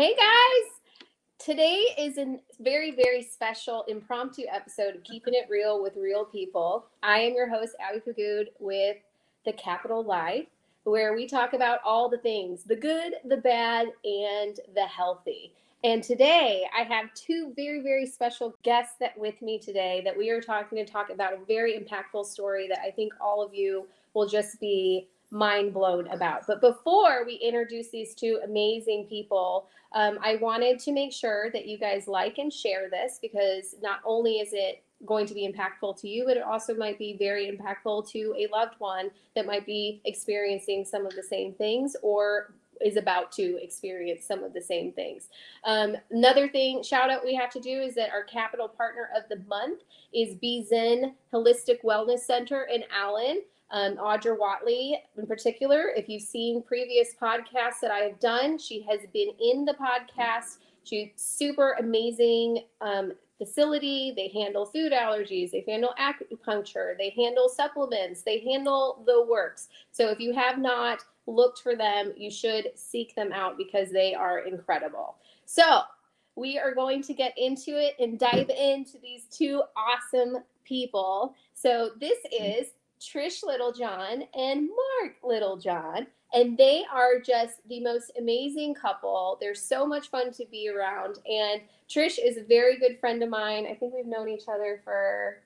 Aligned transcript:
Hey 0.00 0.16
guys! 0.16 0.96
Today 1.38 1.84
is 1.98 2.16
a 2.16 2.38
very, 2.58 2.90
very 2.90 3.22
special 3.22 3.84
impromptu 3.86 4.44
episode 4.50 4.96
of 4.96 5.04
Keeping 5.04 5.34
It 5.34 5.46
Real 5.50 5.82
with 5.82 5.94
Real 5.98 6.24
People. 6.24 6.86
I 7.02 7.18
am 7.18 7.34
your 7.34 7.50
host, 7.50 7.74
Abby 7.78 8.00
Pagood, 8.00 8.46
with 8.58 8.96
The 9.44 9.52
Kapitol 9.52 10.06
Life, 10.06 10.46
where 10.84 11.14
we 11.14 11.26
talk 11.26 11.52
about 11.52 11.80
all 11.84 12.08
the 12.08 12.16
things 12.16 12.64
the 12.64 12.76
good, 12.76 13.16
the 13.26 13.36
bad, 13.36 13.88
and 14.02 14.58
the 14.74 14.86
healthy. 14.86 15.52
And 15.84 16.02
today 16.02 16.64
I 16.74 16.82
have 16.84 17.12
two 17.12 17.52
very, 17.54 17.82
very 17.82 18.06
special 18.06 18.54
guests 18.62 18.94
that 19.00 19.18
with 19.18 19.42
me 19.42 19.58
today 19.58 20.00
that 20.06 20.16
we 20.16 20.30
are 20.30 20.40
talking 20.40 20.78
to 20.78 20.90
talk 20.90 21.10
about 21.10 21.34
a 21.34 21.44
very 21.46 21.78
impactful 21.78 22.24
story 22.24 22.68
that 22.68 22.80
I 22.82 22.90
think 22.90 23.12
all 23.20 23.42
of 23.42 23.52
you 23.52 23.86
will 24.14 24.26
just 24.26 24.60
be 24.60 25.08
mind 25.30 25.72
blown 25.72 26.08
about. 26.08 26.46
But 26.46 26.60
before 26.60 27.24
we 27.24 27.34
introduce 27.34 27.88
these 27.88 28.14
two 28.14 28.40
amazing 28.44 29.06
people, 29.08 29.68
um, 29.92 30.18
I 30.22 30.36
wanted 30.36 30.78
to 30.80 30.92
make 30.92 31.12
sure 31.12 31.50
that 31.52 31.66
you 31.66 31.78
guys 31.78 32.08
like 32.08 32.38
and 32.38 32.52
share 32.52 32.90
this 32.90 33.18
because 33.20 33.76
not 33.82 34.00
only 34.04 34.38
is 34.38 34.50
it 34.52 34.82
going 35.06 35.26
to 35.26 35.34
be 35.34 35.50
impactful 35.50 35.98
to 36.00 36.08
you, 36.08 36.24
but 36.26 36.36
it 36.36 36.42
also 36.42 36.74
might 36.74 36.98
be 36.98 37.16
very 37.16 37.50
impactful 37.50 38.10
to 38.10 38.34
a 38.36 38.46
loved 38.52 38.74
one 38.78 39.10
that 39.34 39.46
might 39.46 39.64
be 39.64 40.00
experiencing 40.04 40.84
some 40.84 41.06
of 41.06 41.14
the 41.14 41.22
same 41.22 41.54
things 41.54 41.96
or 42.02 42.52
is 42.80 42.96
about 42.96 43.30
to 43.32 43.62
experience 43.62 44.24
some 44.24 44.42
of 44.42 44.52
the 44.52 44.60
same 44.60 44.92
things. 44.92 45.28
Um, 45.64 45.96
another 46.10 46.48
thing, 46.48 46.82
shout 46.82 47.10
out 47.10 47.24
we 47.24 47.34
have 47.34 47.50
to 47.50 47.60
do 47.60 47.80
is 47.80 47.94
that 47.94 48.10
our 48.10 48.24
capital 48.24 48.68
partner 48.68 49.10
of 49.16 49.24
the 49.28 49.44
month 49.48 49.82
is 50.12 50.34
Be 50.34 50.64
Zen 50.64 51.14
Holistic 51.32 51.82
Wellness 51.84 52.20
Center 52.20 52.64
in 52.72 52.84
Allen. 52.94 53.42
Um, 53.72 53.96
Audra 53.96 54.36
Watley, 54.38 55.00
in 55.16 55.26
particular, 55.26 55.92
if 55.96 56.08
you've 56.08 56.22
seen 56.22 56.62
previous 56.62 57.14
podcasts 57.20 57.80
that 57.82 57.90
I 57.90 57.98
have 57.98 58.18
done, 58.18 58.58
she 58.58 58.84
has 58.88 59.00
been 59.12 59.30
in 59.40 59.64
the 59.64 59.74
podcast. 59.74 60.58
She's 60.82 61.10
super 61.16 61.76
amazing 61.78 62.64
um, 62.80 63.12
facility. 63.38 64.12
They 64.14 64.28
handle 64.28 64.66
food 64.66 64.92
allergies, 64.92 65.50
they 65.50 65.64
handle 65.66 65.94
acupuncture, 65.98 66.96
they 66.98 67.10
handle 67.10 67.48
supplements, 67.48 68.22
they 68.22 68.40
handle 68.40 69.02
the 69.06 69.24
works. 69.24 69.68
So 69.92 70.08
if 70.08 70.20
you 70.20 70.34
have 70.34 70.58
not 70.58 71.04
looked 71.26 71.62
for 71.62 71.76
them, 71.76 72.12
you 72.16 72.30
should 72.30 72.70
seek 72.74 73.14
them 73.14 73.32
out 73.32 73.56
because 73.56 73.90
they 73.90 74.14
are 74.14 74.40
incredible. 74.40 75.16
So 75.46 75.82
we 76.36 76.58
are 76.58 76.74
going 76.74 77.02
to 77.02 77.14
get 77.14 77.36
into 77.38 77.78
it 77.78 77.94
and 77.98 78.18
dive 78.18 78.50
into 78.50 78.98
these 79.00 79.24
two 79.30 79.62
awesome 79.76 80.38
people. 80.64 81.34
So 81.54 81.90
this 81.98 82.18
is 82.32 82.68
Trish 83.00 83.42
Littlejohn 83.44 84.24
and 84.34 84.68
Mark 84.68 85.16
Littlejohn. 85.22 86.06
And 86.32 86.56
they 86.56 86.84
are 86.92 87.18
just 87.18 87.66
the 87.68 87.80
most 87.80 88.12
amazing 88.18 88.74
couple. 88.74 89.36
They're 89.40 89.54
so 89.54 89.84
much 89.86 90.10
fun 90.10 90.32
to 90.32 90.44
be 90.50 90.68
around. 90.68 91.18
And 91.26 91.62
Trish 91.88 92.18
is 92.24 92.36
a 92.36 92.44
very 92.44 92.78
good 92.78 93.00
friend 93.00 93.22
of 93.22 93.30
mine. 93.30 93.66
I 93.68 93.74
think 93.74 93.94
we've 93.94 94.06
known 94.06 94.28
each 94.28 94.48
other 94.48 94.80
for 94.84 95.42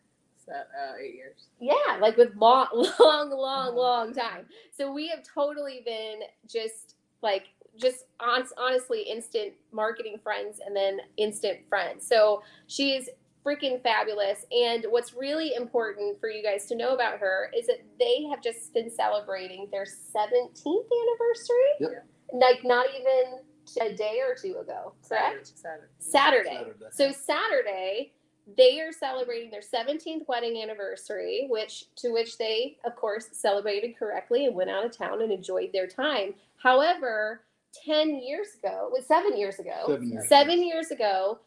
uh, 0.49 0.97
eight 1.01 1.15
years. 1.15 1.49
Yeah, 1.61 1.99
like 2.01 2.17
with 2.17 2.35
long, 2.37 2.69
long, 3.01 3.31
long, 3.31 3.75
long 3.75 4.13
time. 4.13 4.47
So 4.77 4.93
we 4.93 5.09
have 5.09 5.23
totally 5.23 5.83
been 5.85 6.21
just 6.47 6.97
like 7.23 7.49
just 7.77 8.05
on, 8.21 8.45
honestly 8.59 9.03
instant 9.03 9.53
marketing 9.73 10.19
friends 10.23 10.61
and 10.65 10.77
then 10.77 10.99
instant 11.17 11.61
friends. 11.69 12.07
So 12.07 12.43
she's 12.67 13.09
freaking 13.45 13.83
fabulous. 13.83 14.47
And 14.51 14.87
what's 14.89 15.15
really 15.15 15.55
important 15.55 16.19
for 16.21 16.29
you 16.29 16.43
guys 16.43 16.67
to 16.67 16.77
know 16.77 16.95
about 16.95 17.19
her 17.19 17.51
is 17.57 17.67
that 17.67 17.85
they 17.99 18.25
have 18.31 18.43
just 18.43 18.73
been 18.73 18.91
celebrating 18.91 19.69
their 19.71 19.85
17th 19.85 20.65
anniversary. 20.67 21.73
Yep. 21.81 22.07
Like 22.33 22.65
not 22.65 22.87
even 22.99 23.41
a 23.81 23.95
day 23.95 24.21
or 24.27 24.35
two 24.35 24.59
ago, 24.59 24.95
correct? 25.09 25.53
Saturday. 25.55 25.87
Saturday. 25.99 26.49
Saturday. 26.49 26.85
So 26.93 27.13
Saturday, 27.13 28.13
they 28.57 28.81
are 28.81 28.93
celebrating 28.93 29.51
their 29.51 29.61
17th 29.61 30.27
wedding 30.29 30.61
anniversary, 30.63 31.47
which 31.49 31.87
to 31.97 32.11
which 32.11 32.37
they, 32.39 32.77
of 32.85 32.97
course, 32.97 33.29
celebrated 33.33 33.97
correctly 33.99 34.47
and 34.47 34.55
went 34.55 34.71
out 34.71 34.85
of 34.85 34.97
town 34.97 35.23
and 35.23 35.33
enjoyed 35.33 35.71
their 35.73 35.87
time. 35.87 36.35
However, 36.57 37.43
10 37.85 38.21
years 38.23 38.49
ago, 38.63 38.89
was 38.93 39.07
seven 39.07 39.37
years 39.37 39.59
ago, 39.59 39.85
Seven 39.87 40.11
years 40.11 40.29
seven 40.29 40.63
years 40.63 40.91
ago, 40.91 41.41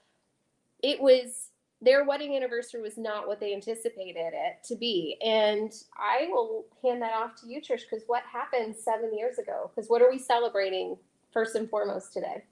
it 0.83 0.99
was 0.99 1.49
their 1.81 2.05
wedding 2.05 2.35
anniversary 2.35 2.81
was 2.81 2.97
not 2.97 3.27
what 3.27 3.39
they 3.39 3.53
anticipated 3.53 4.33
it 4.33 4.63
to 4.65 4.75
be. 4.75 5.17
And 5.23 5.71
I 5.95 6.27
will 6.29 6.65
hand 6.83 7.01
that 7.03 7.13
off 7.13 7.35
to 7.41 7.47
you, 7.47 7.61
Trish, 7.61 7.81
because 7.89 8.03
what 8.07 8.23
happened 8.31 8.75
seven 8.75 9.15
years 9.15 9.37
ago? 9.37 9.69
Because 9.73 9.89
what 9.89 10.01
are 10.01 10.09
we 10.09 10.17
celebrating 10.17 10.97
first 11.31 11.55
and 11.55 11.69
foremost 11.69 12.13
today? 12.13 12.43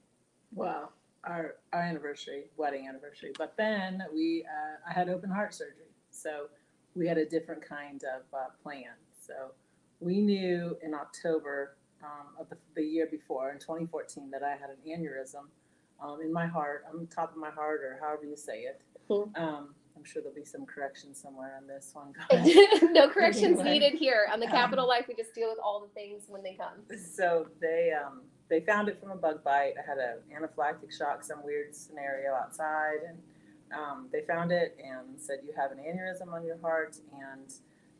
Well, 0.54 0.92
our 1.24 1.56
our 1.72 1.80
anniversary, 1.80 2.44
wedding 2.56 2.86
anniversary. 2.88 3.32
But 3.36 3.54
then 3.56 4.02
we, 4.14 4.44
uh, 4.44 4.88
I 4.88 4.92
had 4.92 5.08
open 5.08 5.28
heart 5.28 5.54
surgery, 5.54 5.90
so 6.10 6.46
we 6.94 7.08
had 7.08 7.18
a 7.18 7.26
different 7.26 7.66
kind 7.68 8.02
of 8.04 8.22
uh, 8.32 8.46
plan. 8.62 8.94
So 9.20 9.34
we 9.98 10.20
knew 10.20 10.76
in 10.82 10.94
October 10.94 11.76
um, 12.02 12.28
of 12.38 12.48
the, 12.48 12.56
the 12.76 12.82
year 12.82 13.08
before, 13.10 13.50
in 13.50 13.58
2014, 13.58 14.30
that 14.30 14.42
I 14.42 14.52
had 14.52 14.70
an 14.70 14.76
aneurysm 14.86 15.46
um, 16.00 16.20
in 16.22 16.32
my 16.32 16.46
heart, 16.46 16.84
on 16.92 17.06
top 17.08 17.32
of 17.32 17.38
my 17.38 17.50
heart, 17.50 17.80
or 17.82 17.98
however 18.00 18.24
you 18.24 18.36
say 18.36 18.60
it. 18.60 18.80
Mhm. 19.08 19.38
Um, 19.38 19.74
I'm 19.96 20.04
sure 20.04 20.22
there'll 20.22 20.34
be 20.34 20.44
some 20.44 20.66
corrections 20.66 21.20
somewhere 21.20 21.56
on 21.60 21.66
this 21.66 21.94
one. 21.94 22.12
no 22.92 23.08
corrections 23.08 23.60
needed 23.62 23.94
here 23.94 24.26
on 24.32 24.40
the 24.40 24.46
Um, 24.46 24.52
Kapitol 24.52 24.86
Life. 24.86 25.06
We 25.08 25.14
just 25.14 25.34
deal 25.34 25.48
with 25.48 25.58
all 25.58 25.80
the 25.80 25.88
things 25.88 26.24
when 26.28 26.42
they 26.42 26.54
come. 26.54 26.84
So 26.98 27.48
they 27.60 27.92
um, 27.92 28.22
they 28.48 28.60
found 28.60 28.88
it 28.88 29.00
from 29.00 29.10
a 29.10 29.16
bug 29.16 29.42
bite. 29.42 29.74
I 29.78 29.82
had 29.86 29.98
an 29.98 30.18
anaphylactic 30.32 30.96
shock, 30.96 31.24
some 31.24 31.42
weird 31.42 31.74
scenario 31.74 32.34
outside, 32.34 32.98
and 33.08 33.18
um, 33.76 34.08
they 34.12 34.20
found 34.22 34.52
it 34.52 34.76
and 34.82 35.20
said 35.20 35.38
you 35.44 35.52
have 35.56 35.72
an 35.72 35.78
aneurysm 35.78 36.32
on 36.32 36.44
your 36.44 36.58
heart. 36.58 36.96
And 37.12 37.52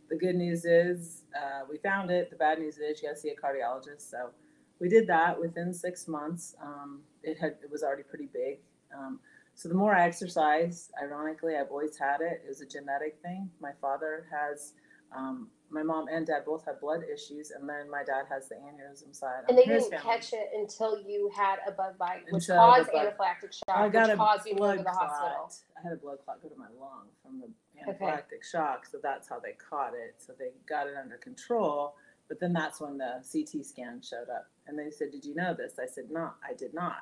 the 0.08 0.16
good 0.16 0.36
news 0.36 0.64
is 0.64 1.22
uh, 1.34 1.64
we 1.68 1.78
found 1.78 2.10
it. 2.10 2.30
The 2.30 2.36
bad 2.36 2.58
news 2.60 2.78
is 2.78 3.02
you 3.02 3.08
got 3.08 3.14
to 3.14 3.20
see 3.20 3.30
a 3.30 3.34
cardiologist. 3.34 4.08
So 4.08 4.30
we 4.78 4.88
did 4.88 5.06
that 5.08 5.40
within 5.40 5.72
six 5.72 6.06
months. 6.06 6.54
Um, 6.62 7.00
it 7.22 7.38
had 7.38 7.56
it 7.64 7.70
was 7.70 7.82
already 7.82 8.02
pretty 8.04 8.28
big. 8.32 8.58
Um, 8.96 9.18
so 9.56 9.68
the 9.68 9.74
more 9.74 9.94
I 9.94 10.06
exercise, 10.06 10.90
ironically, 11.02 11.56
I've 11.56 11.70
always 11.70 11.96
had 11.96 12.20
it. 12.20 12.42
It 12.44 12.48
was 12.48 12.60
a 12.60 12.66
genetic 12.66 13.18
thing. 13.22 13.50
My 13.60 13.72
father 13.80 14.26
has. 14.30 14.74
Um, 15.16 15.48
my 15.70 15.82
mom 15.82 16.06
and 16.08 16.26
dad 16.26 16.44
both 16.44 16.64
have 16.66 16.80
blood 16.80 17.02
issues, 17.12 17.50
and 17.50 17.68
then 17.68 17.90
my 17.90 18.04
dad 18.04 18.26
has 18.28 18.48
the 18.48 18.54
aneurysm 18.56 19.14
side. 19.14 19.42
And 19.48 19.56
they 19.58 19.64
didn't 19.64 19.90
family. 19.90 19.98
catch 20.04 20.32
it 20.32 20.50
until 20.54 21.00
you 21.00 21.30
had 21.34 21.56
a 21.66 21.72
bug 21.72 21.98
bite, 21.98 22.22
which 22.30 22.48
Until 22.48 22.56
caused 22.56 22.90
anaphylactic 22.90 23.52
shock, 23.52 23.76
I 23.76 23.88
got 23.88 24.08
which 24.08 24.16
caused 24.18 24.46
you 24.46 24.52
to 24.54 24.58
go 24.60 24.70
to 24.72 24.78
the 24.78 24.84
clot. 24.84 24.96
hospital. 24.96 25.52
I 25.76 25.82
had 25.82 25.92
a 25.92 25.96
blood 25.96 26.18
clot 26.24 26.42
go 26.42 26.48
to 26.48 26.56
my 26.56 26.68
lung 26.78 27.06
from 27.22 27.40
the 27.40 27.48
Okay. 27.88 28.04
anaphylactic 28.04 28.44
shock, 28.44 28.86
so 28.86 28.98
that's 29.02 29.28
how 29.28 29.38
they 29.40 29.52
caught 29.52 29.94
it. 29.94 30.14
So 30.18 30.32
they 30.38 30.50
got 30.68 30.86
it 30.86 30.94
under 30.96 31.16
control. 31.16 31.94
But 32.28 32.40
then 32.40 32.52
that's 32.52 32.80
when 32.80 32.98
the 32.98 33.22
CT 33.32 33.64
scan 33.64 34.02
showed 34.02 34.28
up, 34.28 34.48
and 34.66 34.78
they 34.78 34.90
said, 34.90 35.10
"Did 35.12 35.24
you 35.24 35.34
know 35.34 35.54
this?" 35.54 35.78
I 35.78 35.86
said, 35.86 36.10
"No, 36.10 36.32
I 36.48 36.52
did 36.54 36.74
not." 36.74 36.98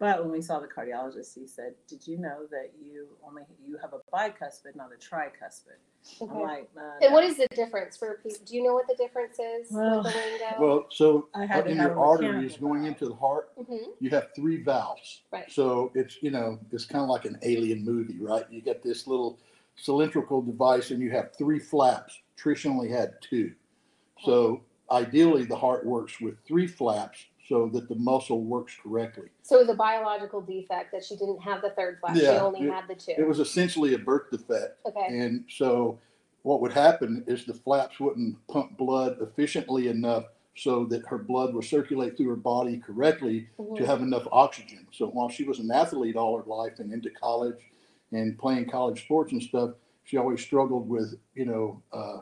But 0.00 0.22
when 0.22 0.32
we 0.32 0.40
saw 0.40 0.58
the 0.60 0.66
cardiologist, 0.66 1.34
he 1.38 1.46
said, 1.46 1.74
"Did 1.86 2.06
you 2.08 2.16
know 2.16 2.46
that 2.50 2.70
you 2.82 3.06
only 3.22 3.42
you 3.62 3.76
have 3.76 3.92
a 3.92 4.00
bicuspid, 4.10 4.74
not 4.74 4.88
a 4.92 4.96
tricuspid?" 4.96 5.76
I'm 6.22 6.40
like, 6.40 6.70
uh, 6.74 7.04
And 7.04 7.12
what 7.12 7.22
is 7.22 7.36
the 7.36 7.46
difference 7.54 7.98
for 7.98 8.18
people? 8.22 8.38
Do 8.46 8.56
you 8.56 8.62
know 8.62 8.72
what 8.72 8.86
the 8.88 8.94
difference 8.94 9.38
is 9.38 9.70
Well- 9.70 10.02
with 10.02 10.14
the 10.14 10.18
lingo? 10.18 10.66
Well, 10.66 10.86
so 10.90 11.28
I 11.34 11.42
in 11.42 11.48
have 11.48 11.68
your 11.68 11.92
a 11.92 12.00
arteries 12.00 12.56
going 12.56 12.86
into 12.86 13.06
the 13.08 13.14
heart, 13.14 13.54
Mhm. 13.58 13.92
you 14.00 14.08
have 14.08 14.30
three 14.34 14.62
valves. 14.62 15.22
Right. 15.30 15.50
So 15.52 15.92
it's, 15.94 16.22
you 16.22 16.30
know, 16.30 16.58
it's 16.72 16.86
kind 16.86 17.02
of 17.02 17.10
like 17.10 17.26
an 17.26 17.38
alien 17.42 17.84
movie, 17.84 18.18
right? 18.18 18.50
You 18.50 18.62
get 18.62 18.82
this 18.82 19.06
little 19.06 19.38
cylindrical 19.76 20.40
device 20.40 20.90
and 20.90 21.02
you 21.02 21.10
have 21.10 21.36
three 21.36 21.58
flaps. 21.58 22.18
Trish 22.38 22.64
only 22.64 22.88
had 22.88 23.20
two. 23.20 23.54
So 24.24 24.62
ideally, 24.90 25.44
the 25.44 25.56
heart 25.56 25.84
works 25.84 26.18
with 26.22 26.42
three 26.46 26.66
flaps 26.66 27.26
so 27.50 27.68
that 27.72 27.88
the 27.88 27.96
muscle 27.96 28.42
works 28.44 28.76
correctly. 28.80 29.28
So 29.42 29.56
it 29.56 29.62
was 29.62 29.68
a 29.70 29.74
biological 29.74 30.40
defect 30.40 30.92
that 30.92 31.04
she 31.04 31.16
didn't 31.16 31.40
have 31.40 31.62
the 31.62 31.70
third 31.70 31.98
flap. 32.00 32.16
she 32.16 32.24
only 32.28 32.60
it- 32.60 32.70
had 32.72 32.86
the 32.86 32.94
two. 32.94 33.14
It 33.18 33.26
was 33.26 33.40
essentially 33.40 33.94
a 33.94 33.98
birth 33.98 34.30
defect. 34.30 34.78
okay. 34.86 35.06
And 35.08 35.44
so 35.50 35.98
what 36.42 36.60
would 36.60 36.72
happen 36.72 37.24
is 37.26 37.44
the 37.44 37.52
flaps 37.54 37.98
wouldn't 37.98 38.36
pump 38.46 38.78
blood 38.78 39.18
efficiently 39.20 39.88
enough 39.88 40.26
so 40.54 40.84
that 40.86 41.04
her 41.06 41.18
blood 41.18 41.52
would 41.54 41.64
circulate 41.64 42.16
through 42.16 42.28
her 42.28 42.36
body 42.36 42.78
correctly 42.78 43.48
to 43.56 43.62
Mhm. 43.82 43.86
have 43.86 44.00
enough 44.00 44.26
oxygen. 44.30 44.86
So 44.92 45.08
while 45.08 45.28
she 45.28 45.42
was 45.42 45.58
an 45.58 45.72
athlete 45.72 46.14
all 46.16 46.38
her 46.38 46.44
life 46.44 46.78
and 46.78 46.92
into 46.92 47.10
college 47.10 47.58
and 48.12 48.38
playing 48.38 48.66
college 48.66 49.02
sports 49.02 49.32
and 49.32 49.42
stuff, 49.42 49.70
she 50.04 50.16
always 50.18 50.40
struggled 50.40 50.88
with, 50.88 51.18
you 51.34 51.46
know, 51.46 51.82
uh, 51.92 52.20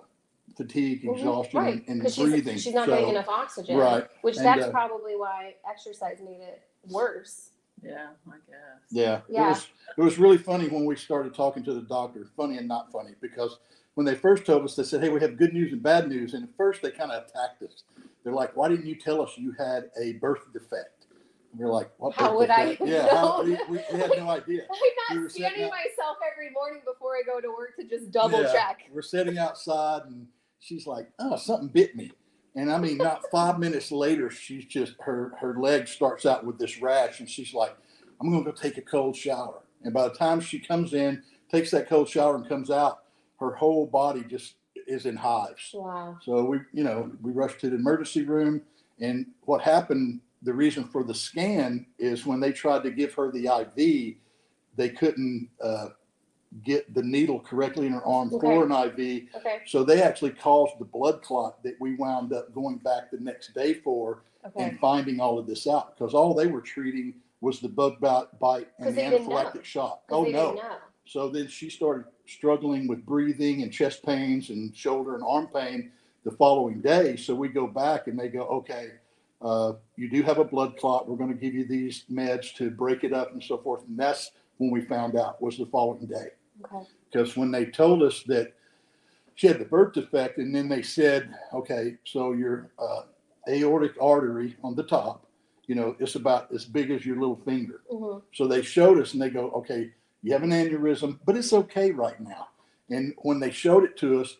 fatigue, 0.59 1.03
Mhm. 1.05 1.15
exhaustion, 1.17 1.59
Right, 1.61 1.89
and 1.89 2.03
'cause 2.03 2.17
breathing. 2.19 2.55
She's, 2.55 2.65
she's 2.65 2.75
not 2.75 2.87
So- 2.87 2.93
getting 2.95 3.09
enough 3.11 3.29
oxygen. 3.29 3.79
Right. 3.79 4.07
Which 4.23 4.37
And, 4.37 4.45
that's 4.45 4.65
uh, 4.67 4.71
probably 4.71 5.17
why 5.17 5.55
exercise 5.69 6.21
made 6.21 6.41
it 6.41 6.61
worse. 6.91 7.53
Yeah, 7.83 8.09
I 8.29 8.33
guess. 8.49 8.59
Yeah, 8.91 9.21
Yeah. 9.29 9.47
It 9.47 9.49
was 9.51 9.69
it 9.97 10.03
was 10.03 10.19
really 10.19 10.37
funny 10.37 10.69
when 10.69 10.85
we 10.85 10.97
started 10.97 11.33
talking 11.35 11.63
to 11.65 11.73
the 11.73 11.83
doctor. 11.83 12.27
Funny 12.37 12.59
and 12.59 12.67
not 12.69 12.91
funny 12.93 13.15
because 13.21 13.59
when 13.95 14.05
they 14.05 14.17
first 14.17 14.45
told 14.45 14.65
us, 14.65 14.75
they 14.77 14.83
said, 14.83 15.01
"Hey, 15.01 15.09
we 15.11 15.21
have 15.21 15.37
good 15.37 15.53
news 15.55 15.73
and 15.73 15.81
bad 15.83 16.09
news." 16.09 16.35
And 16.35 16.45
at 16.49 16.55
first, 16.57 16.83
they 16.83 16.91
kind 16.91 17.13
of 17.13 17.23
attacked 17.29 17.63
us. 17.63 17.85
They're 18.25 18.33
like, 18.33 18.57
"Why 18.57 18.69
didn't 18.69 18.87
you 18.87 18.97
tell 18.97 19.23
us 19.23 19.39
you 19.39 19.53
had 19.53 19.91
a 19.97 20.15
birth 20.15 20.53
defect?" 20.53 21.07
We 21.57 21.65
We're 21.65 21.73
like, 21.73 21.91
what? 21.99 22.15
How 22.15 22.29
book 22.31 22.39
would 22.41 22.49
was 22.51 22.59
I 22.59 22.75
that? 22.75 22.87
Yeah, 22.87 23.09
how- 23.09 23.39
know? 23.39 23.45
we, 23.45 23.51
we, 23.79 23.83
we 23.93 23.99
had 23.99 24.11
no 24.11 24.29
idea. 24.39 24.65
I'm 24.65 24.79
We 24.83 24.93
not 25.17 25.23
were 25.23 25.29
sitting 25.31 25.47
scanning 25.47 25.65
out- 25.65 25.71
myself 25.71 26.19
every 26.33 26.51
morning 26.51 26.83
before 26.85 27.13
I 27.17 27.23
go 27.25 27.41
to 27.41 27.49
work 27.49 27.75
to 27.77 27.85
just 27.85 28.11
double 28.11 28.43
Yeah, 28.43 28.53
check. 28.53 28.83
We're 28.93 29.01
sitting 29.03 29.39
outside 29.39 30.03
and 30.07 30.27
she's 30.61 30.87
like, 30.87 31.11
oh, 31.19 31.37
something 31.37 31.69
bit 31.69 31.97
me. 31.97 32.13
And 32.55 32.73
I 32.73 32.79
mean, 32.79 32.99
not 32.99 33.23
five 33.31 33.59
minutes 33.59 33.93
later, 33.93 34.31
she's 34.31 34.65
just, 34.65 34.95
her, 35.01 35.33
her 35.41 35.59
leg 35.61 35.87
starts 35.87 36.27
out 36.27 36.45
with 36.45 36.59
this 36.59 36.81
rash 36.81 37.21
and 37.21 37.29
she's 37.29 37.55
like, 37.55 37.77
I'm 38.21 38.31
going 38.31 38.45
to 38.45 38.51
go 38.51 38.57
take 38.57 38.79
a 38.79 38.83
cold 38.83 39.15
shower. 39.15 39.63
And 39.85 39.95
by 39.95 40.09
the 40.09 40.15
time 40.15 40.41
she 40.41 40.59
comes 40.59 40.93
in, 40.93 41.23
takes 41.53 41.71
that 41.71 41.89
cold 41.89 42.09
shower 42.09 42.35
and 42.37 42.49
comes 42.49 42.71
out, 42.71 43.05
her 43.39 43.55
whole 43.55 43.87
body 43.87 44.25
just 44.25 44.55
is 44.89 45.07
in 45.07 45.17
hives. 45.17 45.71
Wow. 45.73 46.19
So 46.23 46.45
we, 46.45 46.59
you 46.73 46.83
know, 46.83 47.13
we 47.23 47.33
rushed 47.33 47.61
to 47.61 47.71
the 47.71 47.77
emergency 47.77 48.23
room. 48.23 48.63
And 49.01 49.27
what 49.43 49.61
happened, 49.61 50.21
the 50.43 50.53
reason 50.53 50.85
for 50.85 51.05
the 51.05 51.15
scan 51.15 51.87
is 51.99 52.27
when 52.27 52.41
they 52.41 52.53
tried 52.53 52.83
to 52.83 52.91
give 52.91 53.15
her 53.15 53.31
the 53.31 53.47
IV, 53.47 54.17
they 54.77 54.89
couldn't 54.89 55.49
uh, 55.63 55.89
get 56.65 56.95
the 56.95 57.03
needle 57.03 57.41
correctly 57.41 57.87
in 57.87 57.93
her 57.93 58.05
arm 58.05 58.31
for 58.31 58.65
an 58.65 58.73
IV. 58.73 59.29
Okay. 59.37 59.61
So 59.67 59.85
they 59.85 60.03
actually 60.03 60.31
caused 60.31 60.79
the 60.79 60.85
blood 60.85 61.23
clot 61.23 61.63
that 61.63 61.77
we 61.81 61.95
wound 61.95 62.33
up 62.33 62.55
going 62.55 62.79
back 62.79 63.11
the 63.11 63.19
next 63.19 63.55
day 63.55 63.75
for 63.75 64.23
Okay. 64.47 64.65
and 64.65 64.79
finding 64.79 65.21
all 65.21 65.39
of 65.39 65.47
this 65.47 65.67
out 65.67 65.97
because 65.99 66.15
all 66.15 66.33
they 66.33 66.47
were 66.47 66.61
treating 66.61 67.13
was 67.41 67.61
the 67.61 67.69
bug 67.69 68.01
bite, 68.01 68.69
and 68.79 68.95
the 68.97 69.01
anaphylactic 69.01 69.65
shock. 69.65 70.03
Oh, 70.11 70.25
no. 70.25 70.61
So 71.05 71.29
then 71.29 71.49
she 71.49 71.71
started 71.71 72.07
struggling 72.27 72.87
with 72.87 73.05
breathing 73.05 73.63
and 73.63 73.73
chest 73.73 74.05
pains 74.05 74.51
and 74.51 74.75
shoulder 74.77 75.15
and 75.15 75.25
arm 75.27 75.49
pain 75.49 75.91
the 76.25 76.31
following 76.33 76.81
day. 76.81 77.17
So 77.17 77.35
we 77.35 77.49
go 77.49 77.67
back 77.67 78.07
and 78.07 78.19
they 78.19 78.29
go, 78.29 78.43
okay, 78.43 78.93
uh, 79.41 79.75
you 79.97 80.11
do 80.11 80.23
have 80.23 80.39
a 80.39 80.45
blood 80.45 80.77
clot. 80.77 81.09
We're 81.09 81.17
going 81.17 81.33
to 81.33 81.41
give 81.41 81.55
you 81.55 81.67
these 81.67 82.05
meds 82.11 82.55
to 82.57 82.71
break 82.71 83.05
it 83.05 83.13
up 83.13 83.33
and 83.33 83.43
so 83.43 83.59
forth. 83.59 83.85
And 83.87 83.99
that's 83.99 84.33
when 84.59 84.71
we 84.71 84.81
found 84.81 85.17
out 85.17 85.41
was 85.41 85.57
the 85.57 85.67
following 85.67 86.07
day. 86.07 86.29
Okay. 86.65 86.87
Because 87.11 87.37
when 87.37 87.51
they 87.51 87.67
told 87.67 88.03
us 88.03 88.23
that 88.25 88.53
she 89.35 89.47
had 89.47 89.59
the 89.59 89.65
birth 89.65 89.93
defect, 89.95 90.39
and 90.39 90.55
then 90.55 90.69
they 90.69 90.83
said, 90.83 91.33
okay, 91.55 91.97
so 92.05 92.33
your 92.33 92.71
uh, 92.79 93.03
aortic 93.49 93.93
artery 94.01 94.57
on 94.65 94.75
the 94.75 94.83
top, 94.83 95.27
you 95.67 95.75
know, 95.75 95.95
it's 96.01 96.15
about 96.17 96.53
as 96.53 96.65
big 96.65 96.91
as 96.91 97.05
your 97.07 97.19
little 97.21 97.41
finger. 97.45 97.83
hmm 97.91 98.19
So 98.33 98.47
they 98.47 98.63
showed 98.63 98.99
us 99.01 99.13
and 99.13 99.23
they 99.23 99.31
go, 99.31 99.51
okay, 99.51 99.93
you 100.23 100.33
have 100.33 100.43
an 100.43 100.51
aneurysm, 100.51 101.19
but 101.25 101.37
it's 101.37 101.53
okay 101.53 101.93
right 101.93 102.19
now. 102.21 102.49
And 102.91 103.15
when 103.19 103.39
they 103.39 103.51
showed 103.51 103.85
it 103.85 103.97
to 103.99 104.21
us, 104.21 104.37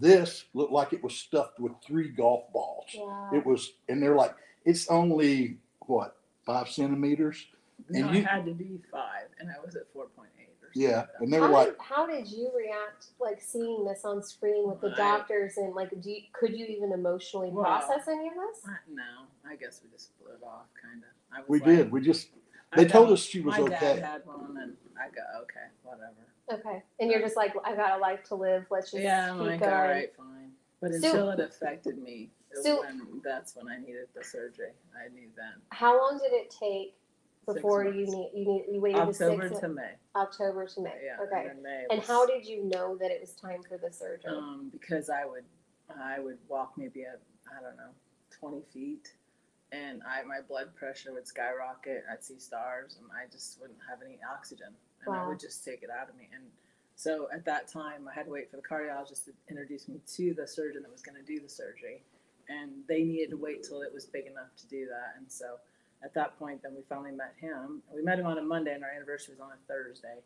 this 0.00 0.44
looked 0.54 0.72
like 0.72 0.92
it 0.92 1.02
was 1.02 1.14
stuffed 1.14 1.58
with 1.60 1.72
three 1.86 2.08
golf 2.08 2.52
balls. 2.52 2.86
Wow. 2.96 3.30
It 3.32 3.44
was, 3.46 3.72
and 3.88 4.02
they're 4.02 4.16
like, 4.16 4.34
it's 4.64 4.88
only 4.88 5.58
what, 5.86 6.16
five 6.44 6.68
centimeters? 6.68 7.46
No, 7.88 8.00
And 8.06 8.16
it 8.16 8.20
you- 8.20 8.24
had 8.26 8.44
to 8.46 8.52
be 8.54 8.80
five, 8.90 9.28
and 9.38 9.50
I 9.50 9.64
was 9.64 9.76
at 9.76 9.84
four 9.92 10.06
point 10.16 10.30
eight 10.38 10.42
or 10.44 10.46
something. 10.46 10.51
Yeah. 10.74 11.06
And 11.20 11.32
they 11.32 11.38
were 11.40 11.46
how, 11.48 11.52
like, 11.52 11.66
did, 11.68 11.76
how 11.80 12.06
did 12.06 12.28
you 12.28 12.50
react, 12.56 13.06
like 13.20 13.40
seeing 13.40 13.84
this 13.84 14.04
on 14.04 14.22
screen 14.22 14.68
with 14.68 14.80
the 14.80 14.90
I- 14.92 14.96
doctors, 14.96 15.56
and 15.56 15.74
like, 15.74 15.90
do 16.00 16.10
you, 16.10 16.20
could 16.32 16.56
you 16.56 16.66
even 16.66 16.92
emotionally 16.92 17.50
Well, 17.50 17.64
process 17.64 18.08
any 18.08 18.28
of 18.28 18.34
this? 18.34 18.62
I- 18.66 18.76
No, 18.92 19.02
I 19.50 19.56
guess 19.56 19.80
we 19.82 19.90
just 19.90 20.18
blew 20.18 20.32
it 20.32 20.42
off, 20.44 20.66
kind 20.82 21.02
of. 21.02 21.48
We 21.48 21.58
like, 21.60 21.66
did. 21.66 21.92
We 21.92 22.00
just, 22.00 22.28
I 22.72 22.76
they 22.82 22.88
told 22.88 23.06
don't- 23.08 23.14
us 23.14 23.22
she 23.22 23.40
was 23.40 23.58
my 23.58 23.68
dad 23.68 23.82
okay. 23.82 24.00
had 24.00 24.26
one, 24.26 24.56
and 24.60 24.76
I 24.98 25.08
go, 25.14 25.22
okay, 25.42 25.66
whatever. 25.82 26.12
Okay, 26.52 26.82
and 27.00 27.10
you're 27.10 27.20
just 27.20 27.36
like, 27.36 27.54
I 27.64 27.74
got 27.74 27.98
a 27.98 28.00
life 28.00 28.24
to 28.24 28.34
live. 28.34 28.66
Let's 28.70 28.90
just 28.90 29.02
Yeah, 29.02 29.30
I'm 29.32 29.38
keep 29.38 29.46
like, 29.46 29.60
going. 29.60 29.72
all 29.72 29.82
right, 29.82 30.12
fine. 30.16 30.50
But 30.80 30.90
So- 30.94 30.96
until 31.08 31.30
it 31.30 31.40
affected 31.40 31.98
me, 32.02 32.30
it 32.50 32.62
So- 32.64 32.80
when, 32.80 33.20
that's 33.24 33.56
when 33.56 33.68
I 33.68 33.78
needed 33.78 34.08
the 34.14 34.22
surgery. 34.24 34.72
I 34.94 35.08
knew 35.14 35.28
then. 35.36 35.54
How 35.70 35.96
long 35.98 36.18
did 36.18 36.32
it 36.32 36.50
take 36.50 36.94
Six 36.94 37.01
before 37.46 37.84
you 37.84 38.06
months. 38.06 38.12
need 38.12 38.30
you 38.34 38.44
need 38.46 38.64
you 38.72 38.80
waited 38.80 39.00
October 39.00 39.42
to 39.42 39.48
six 39.48 39.60
to 39.60 39.68
May. 39.68 39.92
October 40.16 40.66
to 40.66 40.80
May? 40.80 41.00
Yeah. 41.04 41.24
okay. 41.24 41.48
Then 41.48 41.62
May 41.62 41.86
And 41.90 41.98
was- 41.98 42.06
how 42.08 42.26
did 42.26 42.46
you 42.46 42.64
know 42.64 42.96
that 42.96 43.10
it 43.10 43.20
was 43.20 43.32
time 43.34 43.62
for 43.68 43.78
the 43.78 43.92
surgery? 43.92 44.30
Um, 44.36 44.70
because 44.72 45.10
I 45.10 45.24
would, 45.24 45.44
I 45.98 46.20
would 46.20 46.38
walk 46.48 46.72
maybe 46.76 47.02
a, 47.02 47.16
I 47.50 47.60
don't 47.62 47.76
know, 47.76 47.90
twenty 48.30 48.62
feet, 48.72 49.12
and 49.72 50.02
I 50.08 50.22
my 50.22 50.40
blood 50.46 50.74
pressure 50.74 51.12
would 51.12 51.26
skyrocket. 51.26 52.04
I'd 52.10 52.24
see 52.24 52.38
stars, 52.38 52.96
and 53.00 53.08
I 53.12 53.30
just 53.30 53.60
wouldn't 53.60 53.78
have 53.88 53.98
any 54.04 54.18
oxygen, 54.32 54.74
and 55.06 55.14
I 55.14 55.22
Wow. 55.22 55.28
would 55.30 55.40
just 55.40 55.64
take 55.64 55.82
it 55.82 55.90
out 55.90 56.08
of 56.08 56.16
me. 56.16 56.28
And 56.34 56.44
so 56.94 57.28
at 57.32 57.44
that 57.46 57.66
time, 57.68 58.06
I 58.08 58.14
had 58.14 58.26
to 58.26 58.30
wait 58.30 58.50
for 58.50 58.56
the 58.56 58.62
cardiologist 58.62 59.24
to 59.24 59.32
introduce 59.50 59.88
me 59.88 60.00
to 60.16 60.34
the 60.34 60.46
surgeon 60.46 60.82
that 60.82 60.92
was 60.92 61.02
going 61.02 61.16
to 61.16 61.24
do 61.26 61.40
the 61.40 61.48
surgery, 61.48 62.04
and 62.48 62.84
they 62.88 63.02
needed 63.02 63.30
to 63.30 63.36
wait 63.36 63.64
till 63.64 63.82
it 63.82 63.92
was 63.92 64.06
big 64.06 64.26
enough 64.26 64.54
to 64.58 64.66
do 64.68 64.86
that. 64.86 65.14
And 65.18 65.30
so 65.30 65.56
at 66.04 66.14
that 66.14 66.38
point, 66.38 66.62
then 66.62 66.74
we 66.74 66.82
finally 66.88 67.12
met 67.12 67.34
him. 67.40 67.82
We 67.94 68.02
met 68.02 68.18
him 68.18 68.26
on 68.26 68.38
a 68.38 68.42
Monday, 68.42 68.74
and 68.74 68.82
our 68.82 68.90
anniversary 68.90 69.34
was 69.34 69.40
on 69.40 69.50
a 69.50 69.72
Thursday. 69.72 70.18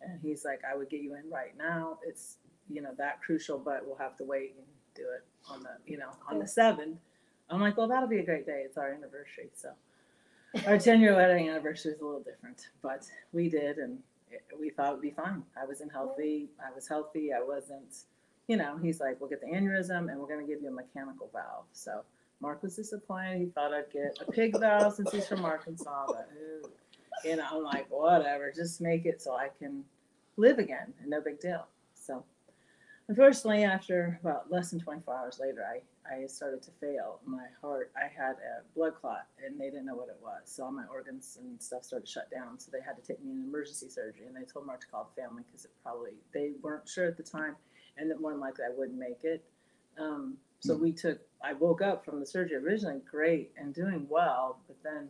And 0.00 0.18
he's 0.22 0.44
like, 0.44 0.60
I 0.70 0.76
would 0.76 0.88
get 0.88 1.00
you 1.00 1.14
in 1.14 1.30
right 1.30 1.56
now. 1.56 1.98
It's 2.06 2.36
you 2.70 2.82
know 2.82 2.90
that 2.98 3.20
crucial, 3.22 3.58
but 3.58 3.86
we'll 3.86 3.96
have 3.96 4.16
to 4.18 4.24
wait 4.24 4.54
and 4.56 4.66
do 4.94 5.02
it 5.02 5.24
on 5.50 5.62
the 5.62 5.70
you 5.86 5.98
know 5.98 6.10
on 6.28 6.38
the 6.38 6.46
seventh. 6.46 6.98
I'm 7.50 7.60
like, 7.60 7.76
well, 7.76 7.88
that'll 7.88 8.08
be 8.08 8.18
a 8.18 8.24
great 8.24 8.46
day. 8.46 8.62
It's 8.64 8.76
our 8.76 8.92
anniversary, 8.92 9.50
so 9.54 9.70
our 10.66 10.78
ten 10.78 11.00
year 11.00 11.14
wedding 11.14 11.48
anniversary 11.48 11.92
is 11.92 12.00
a 12.00 12.04
little 12.04 12.22
different, 12.22 12.68
but 12.82 13.06
we 13.32 13.48
did, 13.48 13.78
and 13.78 13.98
it, 14.30 14.42
we 14.58 14.70
thought 14.70 14.90
it 14.90 14.92
would 14.92 15.02
be 15.02 15.10
fine. 15.10 15.42
I 15.60 15.66
wasn't 15.66 15.92
healthy. 15.92 16.48
I 16.64 16.74
was 16.74 16.88
healthy. 16.88 17.32
I 17.32 17.42
wasn't. 17.42 18.04
You 18.46 18.56
know, 18.56 18.78
he's 18.78 18.98
like, 18.98 19.20
we'll 19.20 19.28
get 19.28 19.42
the 19.42 19.48
aneurysm, 19.48 20.10
and 20.10 20.18
we're 20.18 20.28
gonna 20.28 20.46
give 20.46 20.62
you 20.62 20.68
a 20.68 20.72
mechanical 20.72 21.28
valve. 21.32 21.66
So 21.72 22.02
Mark 22.40 22.62
was 22.62 22.76
disappointed. 22.76 23.38
He 23.38 23.46
thought 23.46 23.72
I'd 23.72 23.90
get 23.92 24.18
a 24.26 24.30
pig 24.30 24.58
valve 24.58 24.94
since 24.94 25.10
he's 25.10 25.26
from 25.26 25.44
Arkansas, 25.44 26.06
but 26.06 26.28
ooh, 26.40 26.70
you 27.24 27.36
know, 27.36 27.46
I'm 27.50 27.62
like, 27.64 27.86
whatever, 27.90 28.52
just 28.54 28.80
make 28.80 29.06
it 29.06 29.20
so 29.20 29.34
I 29.34 29.48
can 29.58 29.84
live 30.36 30.58
again, 30.58 30.94
and 31.00 31.10
no 31.10 31.20
big 31.20 31.40
deal. 31.40 31.66
So, 31.94 32.24
unfortunately, 33.08 33.64
after 33.64 34.20
about 34.22 34.50
less 34.50 34.70
than 34.70 34.78
24 34.78 35.14
hours 35.14 35.40
later, 35.40 35.64
I, 35.64 35.80
I 36.14 36.26
started 36.26 36.62
to 36.62 36.70
fail. 36.80 37.20
My 37.26 37.46
heart, 37.60 37.90
I 37.96 38.06
had 38.06 38.36
a 38.36 38.62
blood 38.74 38.94
clot, 38.94 39.26
and 39.44 39.60
they 39.60 39.66
didn't 39.66 39.86
know 39.86 39.96
what 39.96 40.08
it 40.08 40.18
was. 40.22 40.42
So 40.44 40.64
all 40.64 40.72
my 40.72 40.84
organs 40.90 41.38
and 41.40 41.60
stuff 41.60 41.84
started 41.84 42.06
to 42.06 42.12
shut 42.12 42.30
down. 42.30 42.58
So 42.60 42.70
they 42.72 42.80
had 42.84 42.96
to 42.96 43.02
take 43.02 43.22
me 43.22 43.32
in 43.32 43.42
emergency 43.42 43.88
surgery, 43.88 44.26
and 44.26 44.36
they 44.36 44.44
told 44.44 44.64
Mark 44.64 44.80
to 44.82 44.86
call 44.86 45.10
the 45.14 45.20
family 45.20 45.42
because 45.46 45.64
it 45.64 45.72
probably 45.82 46.12
they 46.32 46.52
weren't 46.62 46.88
sure 46.88 47.06
at 47.08 47.16
the 47.16 47.22
time, 47.24 47.56
and 47.96 48.08
that 48.10 48.20
more 48.20 48.30
than 48.30 48.40
likely 48.40 48.64
I 48.64 48.70
wouldn't 48.76 48.98
make 48.98 49.24
it. 49.24 49.44
Um, 49.98 50.36
so 50.60 50.76
we 50.76 50.92
took. 50.92 51.20
I 51.42 51.52
woke 51.54 51.82
up 51.82 52.04
from 52.04 52.20
the 52.20 52.26
surgery 52.26 52.56
originally 52.56 53.00
great 53.10 53.52
and 53.56 53.74
doing 53.74 54.06
well, 54.08 54.58
but 54.66 54.76
then 54.82 55.08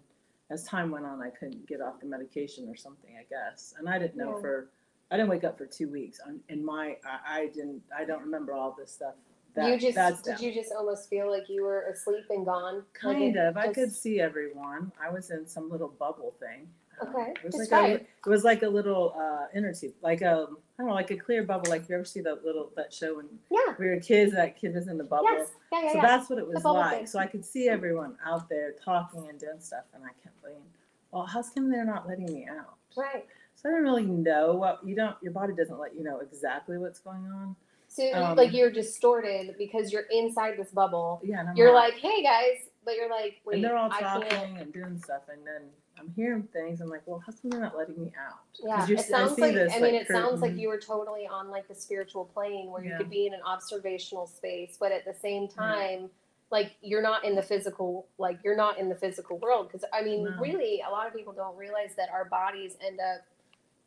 as 0.51 0.65
time 0.65 0.91
went 0.91 1.05
on, 1.05 1.23
I 1.23 1.31
couldn't 1.31 1.67
get 1.67 1.81
off 1.81 2.01
the 2.01 2.07
medication 2.07 2.69
or 2.69 2.77
something, 2.77 3.17
I 3.19 3.25
guess. 3.29 3.75
And 3.79 3.89
I 3.89 3.99
didn't 3.99 4.17
know 4.17 4.35
Yeah. 4.35 4.41
for, 4.41 4.71
I 5.11 5.17
didn't 5.17 5.31
wake 5.31 5.45
up 5.45 5.59
for 5.59 5.67
two 5.67 5.89
weeks. 5.89 6.21
On 6.27 6.41
in 6.49 6.65
my, 6.65 6.97
I, 7.05 7.41
I 7.41 7.47
didn't, 7.47 7.83
I 7.97 8.05
don't 8.05 8.23
remember 8.23 8.53
all 8.53 8.75
this 8.79 8.93
stuff. 8.93 9.15
That, 9.55 9.69
you 9.69 9.93
just 9.93 10.25
did 10.25 10.41
you 10.41 10.53
just 10.53 10.73
almost 10.73 11.09
feel 11.09 11.31
like 11.31 11.49
you 11.49 11.65
were 11.65 11.83
asleep 11.91 12.27
and 12.31 12.45
gone? 12.45 12.85
Kind 12.93 13.37
it 13.37 13.39
of. 13.39 13.57
I 13.57 13.73
could 13.73 13.93
see 13.93 14.21
everyone. 14.21 14.93
I 15.03 15.11
was 15.11 15.31
in 15.31 15.49
some 15.49 15.71
little 15.71 15.89
bubble 15.89 16.35
thing. 16.39 16.69
Um, 17.01 17.09
Okay, 17.15 17.33
It 17.45 17.53
was 17.55 17.71
like 17.71 17.91
a, 17.91 17.95
it. 17.95 18.09
it 18.27 18.29
was 18.31 18.45
like 18.45 18.63
a 18.63 18.69
little 18.69 19.15
uh, 19.19 19.47
inner 19.55 19.73
tube, 19.75 19.93
like 20.03 20.21
a, 20.23 20.47
I 20.79 20.83
don't 20.83 20.89
know, 20.89 20.95
like 20.95 21.11
a 21.11 21.17
clear 21.17 21.43
bubble. 21.43 21.71
Like 21.71 21.89
you 21.89 21.95
ever 21.95 22.05
see 22.05 22.21
that 22.23 22.45
little 22.45 22.71
that 22.77 22.93
show 22.93 23.17
when 23.17 23.27
Yeah. 23.51 23.75
we 23.79 23.89
were 23.89 24.01
kids? 24.01 24.33
That 24.33 24.57
kid 24.61 24.75
was 24.75 24.89
in 24.89 24.99
the 24.99 25.05
bubble. 25.05 25.25
Yes. 25.31 25.49
Yeah. 25.73 25.83
Yeah. 25.83 25.89
So 25.89 25.95
yeah. 25.97 26.03
that's 26.07 26.31
what 26.31 26.39
it 26.39 26.47
was 26.47 26.63
bubble 26.63 26.81
like. 26.81 26.97
thing. 26.99 27.07
So 27.07 27.19
I 27.19 27.27
could 27.27 27.45
see 27.45 27.69
everyone 27.69 28.17
out 28.25 28.49
there 28.49 28.73
talking 28.85 29.29
and 29.29 29.39
doing 29.39 29.61
stuff, 29.61 29.85
and 29.95 30.03
I 30.05 30.09
kept 30.23 30.41
thinking, 30.43 30.63
well, 31.11 31.25
how's 31.27 31.51
come 31.51 31.71
they're 31.71 31.85
not 31.85 32.09
letting 32.09 32.33
me 32.33 32.47
out? 32.51 32.75
right. 32.97 33.27
So 33.55 33.69
I 33.69 33.73
didn't 33.73 33.85
really 33.87 34.05
know 34.07 34.53
what 34.55 34.79
you 34.87 34.95
don't. 34.95 35.17
Your 35.21 35.33
body 35.33 35.53
doesn't 35.53 35.81
let 35.81 35.97
you 35.97 36.05
know 36.05 36.21
exactly 36.21 36.79
what's 36.79 37.01
going 37.01 37.25
on. 37.27 37.57
So 37.89 38.09
Um, 38.13 38.37
like 38.37 38.53
you're 38.53 38.71
distorted 38.71 39.57
because 39.59 39.93
you're 39.93 40.05
inside 40.13 40.57
this 40.57 40.71
bubble. 40.71 41.21
Yeah, 41.25 41.41
and 41.41 41.49
I'm 41.49 41.57
You're 41.57 41.73
like, 41.75 41.95
hey 41.95 42.23
guys, 42.23 42.69
but 42.85 42.95
you're 42.95 43.11
like, 43.11 43.41
wait, 43.45 43.57
and 43.57 43.65
they're 43.65 43.77
all 43.77 43.91
I 43.93 43.99
talking 44.01 44.59
and 44.59 44.73
doing 44.73 44.97
stuff, 44.99 45.23
and 45.29 45.45
then 45.45 45.63
I'm 46.01 46.13
hearing 46.15 46.43
things. 46.53 46.81
I'm 46.81 46.89
like, 46.89 47.03
well, 47.07 47.23
how's 47.25 47.41
come 47.41 47.51
they're 47.51 47.61
not 47.61 47.77
letting 47.77 48.01
me 48.01 48.13
out? 48.19 48.39
Yeah, 48.63 48.87
you're- 48.87 49.01
it 49.01 49.07
I 49.07 49.09
sounds 49.09 49.35
see 49.35 49.43
like. 49.43 49.55
this, 49.55 49.73
I 49.73 49.81
mean, 49.81 49.95
like, 49.95 50.03
it 50.03 50.09
sounds 50.09 50.41
like 50.41 50.53
mm-hmm. 50.53 50.61
you 50.61 50.69
were 50.69 50.79
totally 50.79 51.27
on 51.27 51.51
like 51.51 51.69
the 51.69 51.75
spiritual 51.75 52.25
plane 52.27 52.71
where 52.71 52.85
you 52.85 52.95
could 52.97 53.11
be 53.11 53.27
in 53.27 53.35
an 53.35 53.41
observational 53.45 54.27
space, 54.27 54.77
but 54.79 54.93
at 54.93 55.05
the 55.05 55.15
same 55.15 55.49
mm-hmm. 55.49 55.61
time, 55.61 56.11
like 56.51 56.77
you're 56.81 57.03
not 57.03 57.25
in 57.25 57.35
the 57.35 57.43
physical. 57.43 58.07
Like 58.19 58.39
you're 58.45 58.57
not 58.57 58.79
in 58.79 58.89
the 58.89 58.95
physical 58.95 59.39
world 59.39 59.69
because 59.69 59.85
I 59.93 60.03
mean, 60.03 60.25
No. 60.25 60.37
really, 60.41 60.83
a 60.87 60.91
lot 60.91 61.07
of 61.07 61.15
people 61.15 61.33
don't 61.33 61.57
realize 61.57 61.95
that 61.97 62.09
our 62.11 62.25
bodies 62.25 62.77
end 62.85 63.01
up. 63.01 63.23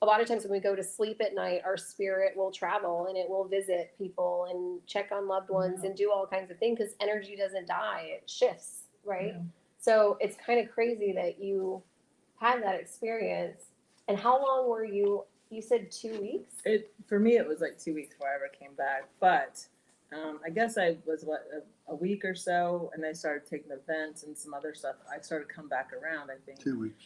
A 0.04 0.06
lot 0.06 0.20
of 0.20 0.28
times 0.28 0.44
when 0.44 0.52
we 0.52 0.60
go 0.60 0.76
to 0.76 0.84
sleep 0.84 1.22
at 1.22 1.36
night, 1.36 1.62
our 1.64 1.78
spirit 1.78 2.36
will 2.36 2.52
travel 2.52 3.06
and 3.08 3.16
it 3.18 3.30
will 3.30 3.46
visit 3.46 3.94
people 4.00 4.48
and 4.50 4.86
check 4.88 5.12
on 5.12 5.28
loved 5.28 5.50
ones 5.50 5.82
Yeah. 5.82 5.90
and 5.90 5.98
do 5.98 6.12
all 6.12 6.26
kinds 6.26 6.50
of 6.50 6.58
things 6.58 6.80
because 6.80 6.96
energy 7.00 7.36
doesn't 7.36 7.68
die; 7.68 8.18
it 8.22 8.30
shifts, 8.30 8.86
right? 9.06 9.34
Yeah. 9.36 9.42
So 9.80 10.18
it's 10.20 10.38
kind 10.38 10.60
of 10.60 10.72
crazy 10.72 11.12
that 11.14 11.42
you 11.42 11.82
had 12.42 12.64
that 12.64 12.76
experience. 12.80 13.62
And 14.08 14.18
how 14.18 14.42
long 14.42 14.68
were 14.68 14.84
you? 14.84 15.24
You 15.50 15.62
said 15.62 15.92
two 15.92 16.20
weeks. 16.20 16.56
It 16.66 16.92
for 17.08 17.20
me, 17.20 17.38
it 17.38 17.48
was 17.48 17.62
like 17.62 17.78
two 17.78 17.94
weeks 17.94 18.14
before 18.14 18.30
I 18.30 18.36
ever 18.36 18.50
came 18.60 18.74
back. 18.76 19.04
But 19.20 19.66
um, 20.12 20.40
I 20.46 20.50
guess 20.50 20.78
I 20.78 20.98
was 21.06 21.24
what 21.24 21.46
a, 21.56 21.92
a 21.92 21.96
week 21.96 22.26
or 22.26 22.36
so, 22.36 22.92
and 22.94 23.06
I 23.06 23.14
started 23.14 23.48
taking 23.48 23.70
the 23.70 23.80
vents 23.88 24.24
and 24.24 24.38
some 24.38 24.54
other 24.54 24.74
stuff. 24.74 24.96
I 25.14 25.22
started 25.22 25.48
come 25.50 25.70
back 25.70 25.92
around. 25.94 26.30
I 26.32 26.36
think. 26.46 26.60
Two 26.60 26.80
weeks. 26.80 27.04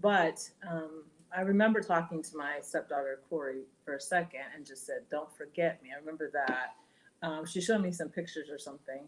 But 0.00 0.48
um, 0.70 1.04
I 1.36 1.40
remember 1.40 1.80
talking 1.80 2.22
to 2.22 2.36
my 2.36 2.58
stepdaughter 2.60 3.20
Corey 3.28 3.62
for 3.84 3.94
a 3.96 4.00
second 4.00 4.42
and 4.54 4.64
just 4.64 4.86
said, 4.86 5.00
"Don't 5.10 5.34
forget 5.36 5.82
me." 5.82 5.90
I 5.94 5.98
remember 5.98 6.30
that. 6.32 6.74
Um, 7.26 7.44
she 7.46 7.60
showed 7.60 7.82
me 7.82 7.90
some 7.90 8.10
pictures 8.10 8.48
or 8.48 8.58
something, 8.58 9.02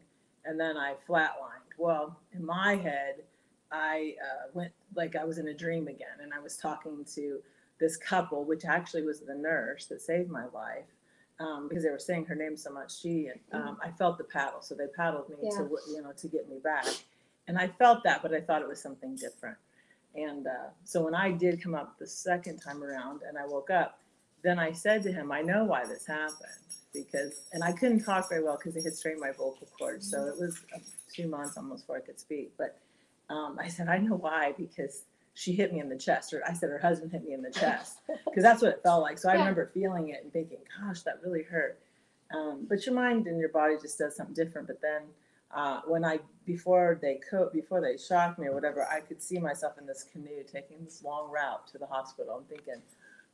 and 0.45 0.59
then 0.59 0.77
I 0.77 0.95
flatlined. 1.09 1.71
Well, 1.79 2.19
in 2.33 2.45
my 2.45 2.75
head, 2.75 3.23
I 3.73 4.15
uh, 4.23 4.49
went 4.53 4.73
like 4.95 5.17
I 5.17 5.25
was 5.25 5.39
in 5.39 5.49
a 5.49 5.55
dream 5.55 5.89
again, 5.89 6.19
and 6.23 6.33
I 6.35 6.41
was 6.41 6.57
talking 6.57 7.05
to 7.15 7.41
this 7.79 7.97
couple, 7.97 8.45
which 8.45 8.65
actually 8.65 9.03
was 9.05 9.21
the 9.21 9.35
nurse 9.35 9.87
that 9.87 10.03
saved 10.03 10.31
my 10.31 10.45
life. 10.53 10.85
Um, 11.39 11.69
because 11.69 11.85
they 11.85 11.91
were 11.91 11.99
saying 11.99 12.27
her 12.27 12.35
name 12.35 12.55
so 12.55 12.71
much, 12.71 13.01
she 13.01 13.31
um, 13.53 13.79
I 13.83 13.91
felt 13.93 14.19
the 14.19 14.25
paddle, 14.25 14.61
so 14.61 14.75
they 14.75 14.89
paddled 14.89 15.31
me 15.31 15.37
Yeah. 15.43 15.57
to 15.59 15.79
you 15.89 16.03
know 16.03 16.13
to 16.13 16.29
get 16.29 16.49
me 16.51 16.59
back, 16.63 16.85
and 17.49 17.57
I 17.59 17.69
felt 17.69 18.03
that, 18.05 18.21
but 18.23 18.35
I 18.35 18.41
thought 18.41 18.61
it 18.61 18.69
was 18.69 18.81
something 18.81 19.17
different. 19.17 19.57
And 20.15 20.47
uh, 20.47 20.71
so 20.85 21.03
when 21.05 21.15
I 21.15 21.31
did 21.31 21.63
come 21.63 21.75
up 21.75 21.99
the 21.99 22.07
second 22.07 22.59
time 22.59 22.83
around 22.83 23.21
and 23.27 23.39
I 23.39 23.47
woke 23.47 23.71
up, 23.71 24.01
then 24.43 24.59
I 24.59 24.73
said 24.73 25.03
to 25.05 25.13
him, 25.13 25.31
I 25.31 25.41
know 25.41 25.65
why 25.65 25.87
this 25.87 26.05
happened 26.07 26.59
because, 26.93 27.43
and 27.53 27.63
I 27.63 27.73
couldn't 27.73 28.05
talk 28.05 28.29
very 28.29 28.43
well 28.43 28.57
because 28.57 28.77
it 28.77 28.85
had 28.85 28.95
strained 28.95 29.21
my 29.21 29.31
vocal 29.31 29.69
cords. 29.79 30.11
So 30.11 30.27
it 30.27 30.39
was 30.39 30.63
uh, 30.75 30.79
two 31.15 31.29
months 31.29 31.57
almost 31.57 31.85
before 31.85 31.99
I 31.99 32.01
could 32.01 32.19
speak. 32.19 32.53
But 32.59 32.79
um, 33.31 33.59
I 33.61 33.69
said, 33.69 33.89
I 33.89 33.99
know 33.99 34.17
why 34.17 34.53
because 34.59 35.05
she 35.35 35.53
hit 35.53 35.73
me 35.73 35.81
in 35.81 35.89
the 35.89 35.97
chest, 35.97 36.35
or 36.35 36.43
I 36.47 36.53
said 36.53 36.69
her 36.71 36.79
husband 36.79 37.13
hit 37.13 37.25
me 37.25 37.33
in 37.33 37.43
the 37.43 37.51
chest 37.51 38.01
because 38.27 38.43
that's 38.43 38.61
what 38.63 38.73
it 38.73 38.83
felt 38.83 39.03
like. 39.03 39.19
So 39.19 39.31
I 39.31 39.35
Yeah. 39.35 39.41
remember 39.41 39.71
feeling 39.73 40.09
it 40.11 40.23
and 40.23 40.33
thinking, 40.33 40.59
gosh, 40.81 41.03
that 41.03 41.21
really 41.25 41.45
hurt. 41.45 41.79
Um, 42.35 42.67
but 42.69 42.85
your 42.87 42.95
mind 42.95 43.27
and 43.27 43.39
your 43.39 43.49
body 43.49 43.77
just 43.81 43.99
does 43.99 44.17
something 44.17 44.35
different. 44.35 44.67
But 44.69 44.81
then 44.83 45.03
uh, 45.55 45.81
when 45.87 46.05
I 46.05 46.21
before 46.45 46.99
they 47.01 47.21
co- 47.31 47.51
before 47.53 47.81
they 47.81 47.97
shocked 47.97 48.39
me 48.39 48.49
or 48.49 48.53
whatever, 48.55 48.87
I 48.87 49.01
could 49.01 49.23
see 49.23 49.39
myself 49.39 49.79
in 49.79 49.87
this 49.87 50.05
canoe 50.13 50.43
taking 50.53 50.85
this 50.85 51.03
long 51.05 51.31
route 51.31 51.67
to 51.69 51.79
the 51.79 51.87
hospital. 51.87 52.37
I'm 52.39 52.45
thinking, 52.45 52.83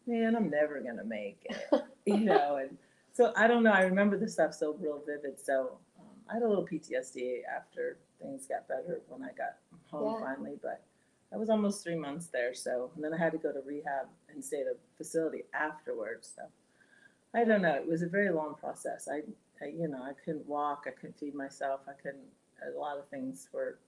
man, 0.06 0.36
I'm 0.36 0.50
never 0.50 0.80
gonna 0.80 1.04
make 1.04 1.40
it, 1.44 1.82
you 2.06 2.18
know. 2.30 2.56
And 2.56 2.76
so 3.12 3.32
I 3.36 3.46
don't 3.48 3.62
know. 3.62 3.72
I 3.72 3.82
remember 3.82 4.16
the 4.18 4.28
stuff 4.28 4.54
so 4.54 4.74
real 4.80 5.02
vivid. 5.06 5.40
So 5.42 5.78
I 6.28 6.34
had 6.34 6.42
a 6.42 6.48
little 6.48 6.66
PTSD 6.66 7.40
after 7.44 7.98
things 8.20 8.46
got 8.46 8.66
better 8.68 9.00
when 9.08 9.22
I 9.22 9.32
got 9.32 9.56
home 9.90 10.14
Yeah. 10.14 10.20
finally, 10.20 10.58
but. 10.62 10.82
I 11.32 11.36
was 11.36 11.50
almost 11.50 11.82
three 11.82 11.96
months 11.96 12.28
there, 12.28 12.54
so 12.54 12.92
and 12.94 13.02
then 13.02 13.12
I 13.12 13.18
had 13.18 13.32
to 13.32 13.38
go 13.38 13.52
to 13.52 13.60
rehab 13.66 14.06
and 14.28 14.42
stay 14.44 14.60
at 14.60 14.68
a 14.68 14.76
facility 14.96 15.42
afterwards. 15.52 16.32
So 16.36 16.42
I 17.34 17.42
don't 17.44 17.62
know. 17.62 17.74
It 17.74 17.86
was 17.86 18.02
a 18.02 18.06
very 18.06 18.30
long 18.30 18.54
process. 18.54 19.08
I, 19.10 19.22
I 19.60 19.68
you 19.70 19.88
know, 19.88 20.02
I 20.02 20.12
couldn't 20.24 20.46
walk. 20.46 20.84
I 20.86 20.92
couldn't 20.92 21.18
feed 21.18 21.34
myself. 21.34 21.80
I 21.88 21.94
couldn't. 22.00 22.22
A 22.64 22.78
lot 22.78 22.96
of 22.96 23.08
things 23.08 23.48
were 23.52 23.78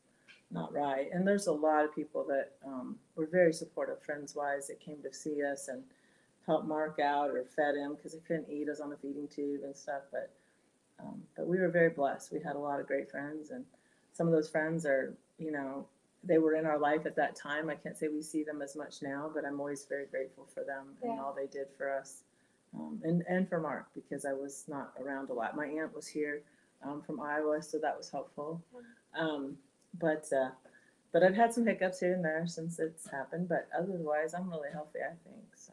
not 0.51 0.73
right. 0.73 1.09
And 1.13 1.27
there's 1.27 1.47
a 1.47 1.53
lot 1.53 1.85
of 1.85 1.95
people 1.95 2.25
that 2.25 2.55
um, 2.67 2.97
were 3.15 3.27
very 3.27 3.53
supportive, 3.53 4.03
friends 4.03 4.35
wise, 4.35 4.67
that 4.67 4.81
came 4.81 5.01
to 5.03 5.15
see 5.15 5.43
us 5.45 5.69
and 5.69 5.85
helped 6.45 6.67
Mark 6.67 6.99
out 6.99 7.31
or 7.31 7.45
fed 7.55 7.77
him 7.77 7.95
because 7.95 8.13
he 8.15 8.21
couldn't 8.21 8.51
eat. 8.51 8.67
I 8.67 8.71
was 8.71 8.81
on 8.81 8.93
a 8.93 8.97
feeding 8.97 9.29
tube 9.29 9.63
and 9.63 9.77
stuff. 9.77 10.03
But 10.11 10.31
um, 11.01 11.23
but 11.37 11.47
we 11.47 11.59
were 11.59 11.69
very 11.69 11.91
blessed. 11.91 12.33
We 12.33 12.41
had 12.41 12.57
a 12.57 12.59
lot 12.59 12.81
of 12.81 12.87
great 12.87 13.11
friends, 13.11 13.51
and 13.51 13.65
some 14.13 14.27
of 14.27 14.33
those 14.33 14.49
friends 14.49 14.85
are, 14.87 15.15
you 15.39 15.53
know, 15.53 15.87
they 16.25 16.39
were 16.39 16.55
in 16.55 16.67
our 16.67 16.79
life 16.79 17.07
at 17.07 17.17
that 17.17 17.37
time. 17.37 17.71
I 17.71 17.77
can't 17.77 17.97
say 17.97 18.09
we 18.09 18.23
see 18.23 18.43
them 18.43 18.61
as 18.61 18.75
much 18.75 19.03
now, 19.03 19.31
but 19.33 19.45
I'm 19.45 19.61
always 19.61 19.85
very 19.85 20.07
grateful 20.07 20.49
for 20.53 20.65
them 20.65 20.97
and 21.03 21.21
all 21.21 21.33
they 21.33 21.47
did 21.47 21.69
for 21.77 21.93
us 21.93 22.23
um, 22.75 23.01
and 23.03 23.23
and 23.29 23.49
for 23.49 23.61
Mark 23.61 23.87
because 23.95 24.25
I 24.25 24.33
was 24.33 24.65
not 24.69 24.93
around 25.01 25.31
a 25.31 25.33
lot. 25.33 25.57
My 25.57 25.67
aunt 25.67 25.95
was 25.95 26.07
here 26.07 26.43
um, 26.85 27.03
from 27.03 27.21
Iowa, 27.21 27.63
so 27.63 27.79
that 27.79 27.97
was 27.97 28.11
helpful. 28.11 28.63
Um, 29.19 29.57
but 29.99 30.27
uh, 30.33 30.51
but 31.13 31.23
I've 31.23 31.35
had 31.35 31.53
some 31.55 31.67
hiccups 31.67 32.01
here 32.01 32.13
and 32.13 32.25
there 32.25 32.45
since 32.47 32.79
it's 32.79 33.09
happened. 33.11 33.49
But 33.49 33.69
otherwise, 33.77 34.35
I'm 34.35 34.51
really 34.51 34.71
healthy. 34.73 34.99
I 35.01 35.15
think 35.25 35.45
so. 35.55 35.73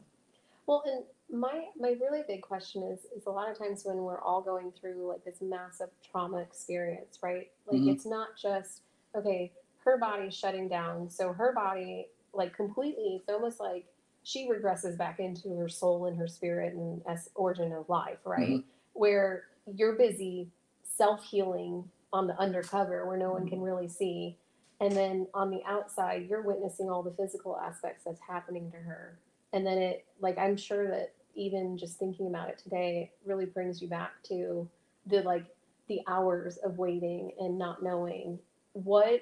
Well, 0.66 0.84
and 0.86 1.04
my 1.32 1.66
my 1.80 1.96
really 2.00 2.22
big 2.28 2.42
question 2.42 2.84
is 2.84 3.06
is 3.16 3.26
a 3.26 3.32
lot 3.32 3.50
of 3.50 3.58
times 3.58 3.84
when 3.84 3.98
we're 3.98 4.22
all 4.22 4.42
going 4.42 4.72
through 4.80 5.08
like 5.08 5.24
this 5.26 5.42
massive 5.42 5.90
trauma 6.10 6.38
experience, 6.38 7.20
right? 7.24 7.52
Like 7.66 7.82
Mhm. 7.82 7.90
it's 7.94 8.06
not 8.06 8.36
just 8.38 8.82
okay, 9.16 9.52
her 9.84 9.98
body's 9.98 10.36
shutting 10.36 10.68
down, 10.68 11.10
so 11.10 11.34
her 11.34 11.54
body 11.54 12.10
like 12.34 12.54
completely. 12.56 13.16
It's 13.18 13.30
almost 13.30 13.60
like 13.60 13.86
she 14.24 14.48
regresses 14.50 14.98
back 14.98 15.20
into 15.20 15.56
her 15.56 15.70
soul 15.70 16.06
and 16.06 16.18
her 16.18 16.28
spirit 16.28 16.74
and 16.74 17.02
as 17.08 17.30
origin 17.36 17.72
of 17.74 17.88
life, 17.90 18.20
right? 18.26 18.64
Where 18.94 19.46
you're 19.74 19.94
busy 19.94 20.52
self 20.84 21.24
healing 21.24 21.90
on 22.14 22.28
the 22.28 22.38
undercover 22.40 23.06
where 23.08 23.18
no 23.18 23.32
one 23.32 23.48
can 23.48 23.62
really 23.62 23.88
see. 23.88 24.38
And 24.80 24.92
then 24.92 25.28
on 25.34 25.50
the 25.50 25.64
outside, 25.66 26.28
you're 26.30 26.42
witnessing 26.42 26.90
all 26.90 27.04
the 27.04 27.12
physical 27.12 27.58
aspects 27.58 28.04
that's 28.04 28.20
happening 28.22 28.70
to 28.72 28.78
her. 28.78 29.18
And 29.54 29.66
then 29.66 29.78
it, 29.78 30.06
like, 30.20 30.38
I'm 30.38 30.58
sure 30.58 30.88
that 30.90 31.14
even 31.36 31.78
just 31.78 31.98
thinking 31.98 32.28
about 32.28 32.50
it 32.50 32.58
today 32.58 33.12
really 33.26 33.46
brings 33.46 33.82
you 33.82 33.88
back 33.88 34.12
to 34.24 34.68
the, 35.06 35.22
like, 35.22 35.46
the 35.88 36.02
hours 36.08 36.58
of 36.58 36.78
waiting 36.78 37.32
and 37.40 37.58
not 37.58 37.84
knowing 37.84 38.40
what 38.74 39.22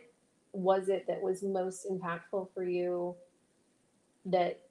was 0.54 0.88
it 0.88 1.06
that 1.08 1.22
was 1.22 1.44
most 1.44 1.86
impactful 1.90 2.48
for 2.54 2.64
you 2.64 3.16
that 4.26 4.62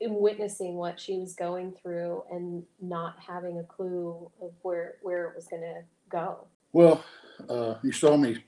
in 0.00 0.14
witnessing 0.14 0.74
what 0.74 0.98
she 0.98 1.18
was 1.18 1.34
going 1.34 1.72
through 1.72 2.22
and 2.30 2.62
not 2.80 3.16
having 3.18 3.58
a 3.58 3.64
clue 3.64 4.30
of 4.40 4.52
where 4.62 4.96
where 5.02 5.26
it 5.26 5.36
was 5.36 5.46
going 5.46 5.62
to 5.62 5.82
go 6.08 6.46
Well, 6.72 7.04
uh, 7.48 7.74
you 7.82 7.92
saw 7.92 8.16
me 8.16 8.44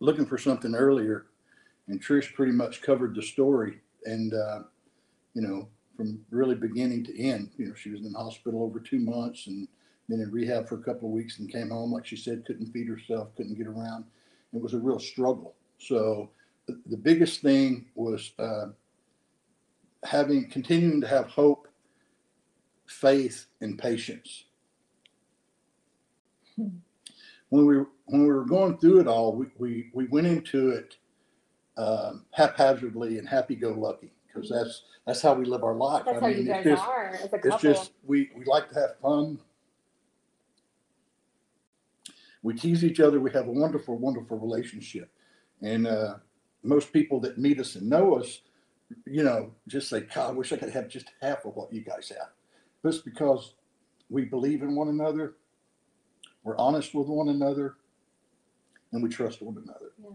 looking 0.00 0.26
for 0.26 0.38
something 0.38 0.74
earlier, 0.74 1.26
and 1.88 2.02
Trish 2.02 2.32
pretty 2.34 2.52
much 2.52 2.82
covered 2.82 3.14
the 3.14 3.22
story. 3.22 3.80
And 4.04 4.32
uh, 4.32 4.60
you 5.34 5.42
know, 5.42 5.68
from 5.98 6.24
really 6.30 6.54
beginning 6.54 7.04
to 7.04 7.20
end, 7.20 7.50
you 7.58 7.66
know, 7.66 7.74
she 7.74 7.90
was 7.90 8.00
in 8.00 8.12
the 8.12 8.18
hospital 8.18 8.62
over 8.62 8.78
two 8.78 9.00
months, 9.00 9.48
and 9.48 9.66
then 10.08 10.20
in 10.20 10.30
rehab 10.30 10.68
for 10.68 10.76
a 10.76 10.82
couple 10.82 11.08
of 11.08 11.14
weeks, 11.14 11.38
and 11.38 11.52
came 11.52 11.70
home 11.70 11.92
like 11.92 12.06
she 12.06 12.16
said, 12.16 12.46
couldn't 12.46 12.72
feed 12.72 12.88
herself, 12.88 13.34
couldn't 13.36 13.58
get 13.58 13.66
around. 13.66 14.04
It 14.54 14.62
was 14.62 14.74
a 14.74 14.78
real 14.78 15.00
struggle. 15.00 15.54
So 15.78 16.30
the, 16.66 16.80
the 16.86 16.96
biggest 16.96 17.42
thing 17.42 17.86
was 17.96 18.32
uh, 18.38 18.68
having 20.04 20.48
continuing 20.48 21.00
to 21.00 21.08
have 21.08 21.26
hope, 21.26 21.66
faith, 22.86 23.46
and 23.60 23.76
patience 23.76 24.44
when 27.50 27.66
we 27.66 27.76
when 28.06 28.22
we 28.22 28.28
were 28.28 28.44
going 28.44 28.78
through 28.78 29.00
it 29.00 29.06
all, 29.06 29.34
we 29.34 29.46
we, 29.58 29.90
we 29.92 30.06
went 30.06 30.26
into 30.26 30.70
it 30.70 30.96
um, 31.76 32.24
haphazardly 32.32 33.18
and 33.18 33.28
happy-go-lucky 33.28 34.10
because 34.28 34.48
that's 34.48 34.82
that's 35.06 35.22
how 35.22 35.34
we 35.34 35.44
live 35.44 35.64
our 35.64 35.74
life. 35.74 36.04
that's 36.04 36.18
I 36.18 36.20
how 36.20 36.26
mean, 36.28 36.46
you 36.46 36.52
it's 36.52 36.64
just 36.64 36.82
are 36.82 37.18
as 37.22 37.32
a 37.32 37.40
it's 37.46 37.62
just 37.62 37.92
we 38.06 38.30
we 38.36 38.44
like 38.44 38.68
to 38.70 38.74
have 38.74 38.98
fun. 39.00 39.38
We 42.42 42.54
tease 42.54 42.84
each 42.84 43.00
other. 43.00 43.18
We 43.18 43.32
have 43.32 43.48
a 43.48 43.52
wonderful, 43.52 43.98
wonderful 43.98 44.38
relationship, 44.38 45.10
and 45.60 45.86
uh, 45.86 46.16
most 46.62 46.92
people 46.92 47.20
that 47.20 47.38
meet 47.38 47.58
us 47.58 47.74
and 47.74 47.88
know 47.88 48.14
us, 48.14 48.42
you 49.06 49.24
know, 49.24 49.52
just 49.66 49.88
say, 49.88 50.00
"God, 50.00 50.30
I 50.30 50.32
wish 50.32 50.52
I 50.52 50.56
could 50.56 50.70
have 50.70 50.88
just 50.88 51.10
half 51.20 51.44
of 51.44 51.56
what 51.56 51.72
you 51.72 51.80
guys 51.80 52.10
have." 52.10 52.28
Just 52.84 53.04
because 53.04 53.54
we 54.08 54.24
believe 54.24 54.62
in 54.62 54.76
one 54.76 54.88
another, 54.88 55.34
we're 56.44 56.56
honest 56.58 56.94
with 56.94 57.08
one 57.08 57.28
another, 57.28 57.76
and 58.92 59.02
we 59.02 59.08
trust 59.08 59.42
one 59.42 59.56
another. 59.56 59.92
Yeah. 60.00 60.10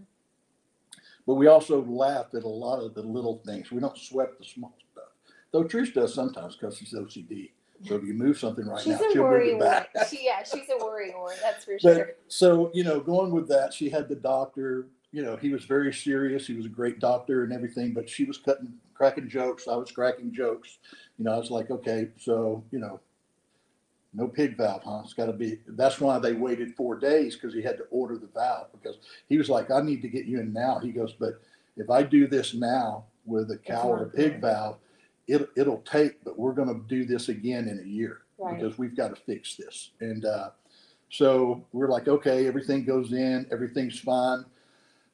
But 1.26 1.36
we 1.36 1.48
also 1.48 1.84
laugh 1.86 2.28
at 2.34 2.44
a 2.44 2.48
lot 2.48 2.80
of 2.80 2.94
the 2.94 3.02
little 3.02 3.42
things. 3.46 3.72
We 3.72 3.80
don't 3.80 3.98
sweat 3.98 4.38
the 4.38 4.46
small 4.46 4.76
stuff. 4.92 5.06
Though 5.52 5.64
Trish 5.64 5.94
does 5.94 6.14
sometimes 6.14 6.56
because 6.56 6.78
she's 6.78 6.94
OCD. 6.94 7.52
So 7.88 7.96
if 7.96 8.04
you 8.04 8.14
move 8.14 8.38
something 8.38 8.66
right 8.66 8.82
she's 8.82 9.00
now, 9.00 9.08
a 9.08 9.12
she'll 9.12 9.24
move 9.24 9.32
worry 9.32 9.50
it 9.52 9.60
back. 9.60 9.90
she, 10.10 10.24
yeah 10.24 10.44
she's 10.44 10.70
a 10.70 10.84
worry 10.84 11.12
wart 11.14 11.36
that's 11.42 11.66
for 11.66 11.78
sure 11.78 12.12
so 12.30 12.72
you 12.74 12.84
know, 12.84 13.00
going 13.00 13.32
with 13.32 13.48
that, 13.50 13.74
she 13.74 13.90
had 13.90 14.08
the 14.08 14.16
doctor. 14.16 14.88
You 15.12 15.22
know, 15.22 15.36
he 15.36 15.50
was 15.50 15.66
very 15.66 15.94
serious. 15.94 16.48
He 16.48 16.54
was 16.56 16.66
a 16.66 16.70
great 16.70 17.00
doctor 17.00 17.44
and 17.44 17.54
everything. 17.54 17.94
But 17.94 18.10
she 18.10 18.24
was 18.24 18.38
cutting, 18.38 18.74
cracking 18.96 19.30
jokes. 19.30 19.68
I 19.68 19.76
was 19.76 19.92
cracking 19.92 20.34
jokes. 20.34 20.80
You 21.20 21.26
know, 21.26 21.34
I 21.34 21.38
was 21.38 21.52
like, 21.52 21.70
okay, 21.70 22.10
so 22.18 22.64
you 22.72 22.80
know, 22.80 23.00
no 24.14 24.28
pig 24.28 24.58
valve, 24.58 24.84
huh? 24.84 25.02
It's 25.04 25.14
got 25.14 25.26
to 25.26 25.34
be. 25.34 25.60
That's 25.68 26.00
why 26.00 26.20
they 26.20 26.34
waited 26.34 26.76
four 26.76 26.98
days 26.98 27.36
because 27.36 27.54
he 27.54 27.62
had 27.62 27.78
to 27.78 27.84
order 27.90 28.18
the 28.18 28.28
valve 28.28 28.68
because 28.72 28.98
he 29.28 29.38
was 29.38 29.50
like, 29.50 29.72
I 29.72 29.82
need 29.82 30.02
to 30.04 30.08
get 30.08 30.26
you 30.26 30.40
in 30.40 30.54
now. 30.54 30.80
He 30.80 30.92
goes, 30.92 31.14
but 31.14 31.42
if 31.78 31.90
I 31.90 32.04
do 32.04 32.28
this 32.28 32.54
now 32.54 33.06
with 33.26 33.50
a 33.52 33.58
cow 33.58 33.90
or 33.90 34.04
a 34.04 34.10
pig 34.10 34.40
valve, 34.42 34.78
it, 35.28 35.50
it'll 35.56 35.82
take. 35.82 36.24
But 36.24 36.38
we're 36.38 36.54
going 36.54 36.68
to 36.68 36.88
do 36.88 37.06
this 37.06 37.30
again 37.30 37.68
in 37.68 37.80
a 37.80 37.88
year 37.88 38.22
right 38.38 38.60
because 38.60 38.78
we've 38.78 38.96
got 38.96 39.16
to 39.16 39.22
fix 39.22 39.56
this. 39.56 39.92
And 40.00 40.26
uh, 40.26 40.50
so 41.10 41.66
we're 41.72 41.90
like, 41.90 42.08
okay, 42.08 42.48
everything 42.48 42.86
goes 42.86 43.14
in, 43.14 43.48
everything's 43.52 44.00
fine. 44.00 44.46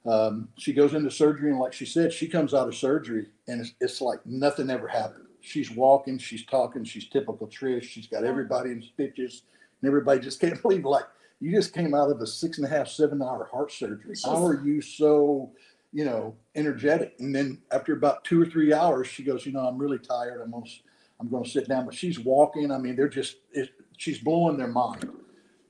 Um, 0.06 0.48
she 0.56 0.72
goes 0.72 0.94
into 0.94 1.10
surgery, 1.10 1.50
and 1.50 1.60
like 1.60 1.74
she 1.74 1.84
said, 1.84 2.12
she 2.12 2.26
comes 2.26 2.54
out 2.54 2.68
of 2.68 2.74
surgery, 2.74 3.26
and 3.48 3.60
it's, 3.60 3.74
it's 3.80 4.00
like 4.00 4.24
nothing 4.24 4.70
ever 4.70 4.88
happened. 4.88 5.26
She's 5.40 5.70
walking, 5.70 6.18
she's 6.18 6.44
talking, 6.44 6.84
she's 6.84 7.08
typical 7.08 7.46
Trish. 7.46 7.82
She's 7.84 8.06
got 8.06 8.24
everybody 8.24 8.70
in 8.70 8.82
stitches, 8.82 9.42
and 9.80 9.88
everybody 9.88 10.20
just 10.20 10.40
can't 10.40 10.60
believe, 10.62 10.84
like, 10.84 11.04
you 11.40 11.50
just 11.52 11.72
came 11.72 11.94
out 11.94 12.10
of 12.10 12.20
a 12.20 12.26
six 12.26 12.58
and 12.58 12.66
a 12.66 12.70
half, 12.70 12.88
seven 12.88 13.22
hour 13.22 13.48
heart 13.50 13.72
surgery. 13.72 14.14
How 14.24 14.44
are 14.46 14.62
you 14.64 14.82
so, 14.82 15.50
you 15.92 16.04
know, 16.04 16.36
energetic? 16.54 17.14
And 17.18 17.34
then 17.34 17.58
after 17.72 17.94
about 17.94 18.24
two 18.24 18.40
or 18.42 18.44
three 18.46 18.74
hours, 18.74 19.06
she 19.06 19.22
goes, 19.22 19.46
you 19.46 19.52
know, 19.52 19.60
I'm 19.66 19.78
really 19.78 19.98
tired. 19.98 20.42
I'm 20.42 20.52
s- 20.62 20.82
I'm 21.18 21.28
gonna 21.30 21.46
sit 21.46 21.66
down. 21.68 21.86
But 21.86 21.94
she's 21.94 22.18
walking. 22.20 22.70
I 22.70 22.76
mean, 22.78 22.94
they're 22.94 23.08
just, 23.08 23.36
it, 23.52 23.70
she's 23.96 24.18
blowing 24.18 24.58
their 24.58 24.68
mind. 24.68 25.08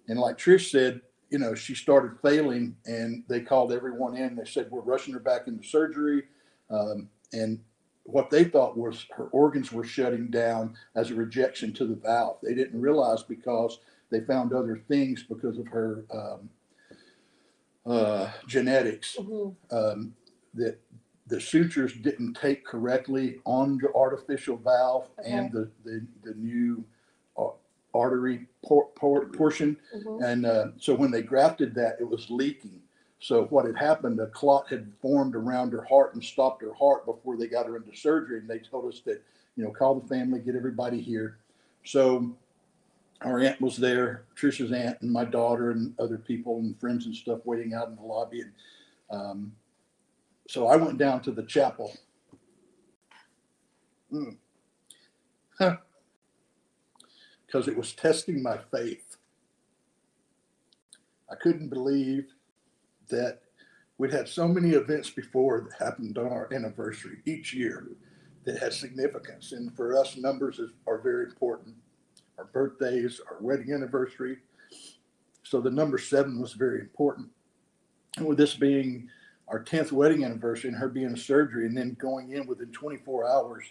And 0.08 0.18
like 0.18 0.38
Trish 0.38 0.70
said, 0.70 1.00
you 1.30 1.38
know, 1.38 1.54
she 1.54 1.76
started 1.76 2.18
failing, 2.20 2.76
and 2.86 3.22
they 3.28 3.40
called 3.40 3.72
everyone 3.72 4.16
in. 4.16 4.34
They 4.34 4.44
said 4.44 4.68
we're 4.72 4.80
rushing 4.80 5.14
her 5.14 5.20
back 5.20 5.46
into 5.46 5.62
surgery, 5.66 6.24
um, 6.68 7.08
and 7.32 7.60
what 8.12 8.30
they 8.30 8.44
thought 8.44 8.76
was 8.76 9.06
her 9.16 9.24
organs 9.26 9.72
were 9.72 9.84
shutting 9.84 10.28
down 10.28 10.74
as 10.94 11.10
a 11.10 11.14
rejection 11.14 11.72
to 11.74 11.86
the 11.86 11.94
valve. 11.94 12.38
They 12.42 12.54
didn't 12.54 12.80
realize 12.80 13.22
because 13.22 13.78
they 14.10 14.20
found 14.20 14.52
other 14.52 14.82
things 14.88 15.22
because 15.22 15.58
of 15.58 15.68
her 15.68 16.04
um, 16.10 16.50
uh, 17.86 18.30
genetics 18.46 19.16
Mhm. 19.18 19.54
um, 19.70 20.14
that 20.54 20.78
the 21.26 21.40
sutures 21.40 21.92
didn't 21.94 22.34
take 22.34 22.64
correctly 22.64 23.38
on 23.46 23.78
the 23.78 23.92
artificial 23.94 24.56
valve 24.56 25.08
and 25.24 25.52
the, 25.52 25.70
the, 25.84 26.04
the 26.22 26.34
new 26.34 26.84
ar- 27.36 27.54
artery 27.94 28.46
por- 28.64 28.88
por- 28.96 29.26
portion. 29.26 29.76
Mhm. 29.96 30.22
And 30.24 30.46
uh, 30.46 30.66
so 30.78 30.94
when 30.94 31.10
they 31.10 31.22
grafted 31.22 31.74
that, 31.76 31.96
it 32.00 32.08
was 32.08 32.28
leaking. 32.30 32.79
So 33.20 33.44
what 33.44 33.66
had 33.66 33.76
happened, 33.76 34.18
a 34.18 34.26
clot 34.28 34.68
had 34.68 34.90
formed 35.00 35.36
around 35.36 35.72
her 35.72 35.84
heart 35.84 36.14
and 36.14 36.24
stopped 36.24 36.62
her 36.62 36.72
heart 36.72 37.04
before 37.04 37.36
they 37.36 37.46
got 37.46 37.66
her 37.66 37.76
into 37.76 37.94
surgery. 37.94 38.38
And 38.38 38.48
they 38.48 38.58
told 38.58 38.90
us 38.92 39.02
that, 39.04 39.22
you 39.56 39.64
know, 39.64 39.70
call 39.70 39.94
the 39.94 40.08
family, 40.08 40.40
get 40.40 40.56
everybody 40.56 41.00
here. 41.00 41.36
So 41.84 42.34
our 43.20 43.38
aunt 43.40 43.60
was 43.60 43.76
there, 43.76 44.24
Trisha's 44.34 44.72
aunt 44.72 45.02
and 45.02 45.10
my 45.10 45.26
daughter 45.26 45.70
and 45.70 45.92
other 45.98 46.16
people 46.16 46.58
and 46.60 46.78
friends 46.80 47.04
and 47.04 47.14
stuff 47.14 47.40
waiting 47.44 47.74
out 47.74 47.88
in 47.88 47.96
the 47.96 48.02
lobby. 48.02 48.40
And 48.40 48.52
um, 49.10 49.52
so 50.48 50.66
I 50.66 50.76
went 50.76 50.96
down 50.96 51.20
to 51.22 51.30
the 51.30 51.42
chapel. 51.42 51.92
Mm. 54.10 54.36
Huh. 55.58 55.76
Because 57.46 57.68
it 57.68 57.76
was 57.76 57.92
testing 57.92 58.42
my 58.42 58.58
faith. 58.70 59.18
I 61.30 61.34
couldn't 61.34 61.68
believe 61.68 62.32
that 63.10 63.40
we'd 63.98 64.12
had 64.12 64.28
so 64.28 64.48
many 64.48 64.70
events 64.70 65.10
before 65.10 65.60
that 65.60 65.84
happened 65.84 66.16
on 66.16 66.28
our 66.28 66.48
anniversary 66.52 67.18
each 67.26 67.52
year 67.52 67.86
that 68.44 68.58
has 68.58 68.78
significance. 68.78 69.52
And 69.52 69.74
for 69.76 69.96
us, 69.96 70.16
numbers 70.16 70.58
is, 70.58 70.70
are 70.86 70.98
very 70.98 71.26
important. 71.26 71.74
Our 72.38 72.46
birthdays, 72.46 73.20
our 73.30 73.36
wedding 73.40 73.72
anniversary. 73.72 74.38
So 75.42 75.60
the 75.60 75.70
number 75.70 75.98
seven 75.98 76.40
was 76.40 76.54
very 76.54 76.80
important. 76.80 77.28
And 78.16 78.26
with 78.26 78.38
this 78.38 78.54
being 78.54 79.08
our 79.48 79.62
10th 79.62 79.92
wedding 79.92 80.24
anniversary 80.24 80.70
and 80.70 80.78
her 80.78 80.88
being 80.88 81.06
in 81.06 81.16
surgery 81.16 81.66
and 81.66 81.76
then 81.76 81.96
going 82.00 82.32
in 82.32 82.46
within 82.46 82.72
24 82.72 83.28
hours 83.28 83.64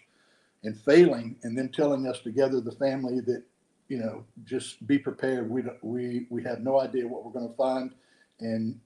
and 0.64 0.78
failing 0.82 1.38
and 1.44 1.58
then 1.58 1.70
telling 1.70 2.06
us 2.06 2.20
together, 2.20 2.62
the 2.62 2.74
family, 2.74 3.22
that, 3.22 3.44
you 3.88 3.98
know, 3.98 4.26
just 4.44 4.86
be 4.86 5.00
prepared. 5.00 5.50
We 5.50 5.64
we, 5.82 6.28
we 6.30 6.44
have 6.44 6.60
no 6.60 6.80
idea 6.80 7.08
what 7.08 7.26
we're 7.26 7.32
going 7.32 7.50
to 7.50 7.56
find 7.56 7.92
and 8.40 8.80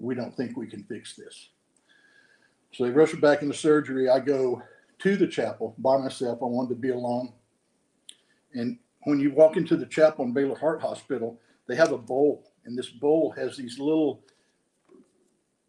we 0.00 0.14
don't 0.14 0.36
think 0.36 0.56
we 0.56 0.66
can 0.66 0.82
fix 0.84 1.14
this. 1.14 1.50
So 2.72 2.84
they 2.84 2.90
rush 2.90 3.12
her 3.12 3.18
back 3.18 3.42
into 3.42 3.54
surgery. 3.54 4.08
I 4.08 4.20
go 4.20 4.62
to 5.00 5.16
the 5.16 5.26
chapel 5.26 5.74
by 5.78 5.98
myself. 5.98 6.38
I 6.42 6.46
wanted 6.46 6.70
to 6.70 6.80
be 6.80 6.90
alone. 6.90 7.32
And 8.54 8.78
when 9.02 9.20
you 9.20 9.32
walk 9.32 9.56
into 9.56 9.76
the 9.76 9.86
chapel 9.86 10.24
in 10.24 10.32
Baylor 10.32 10.58
Heart 10.58 10.80
Hospital, 10.82 11.38
they 11.66 11.76
have 11.76 11.92
a 11.92 11.98
bowl, 11.98 12.52
and 12.64 12.76
this 12.76 12.88
bowl 12.88 13.32
has 13.36 13.56
these 13.56 13.78
little 13.78 14.22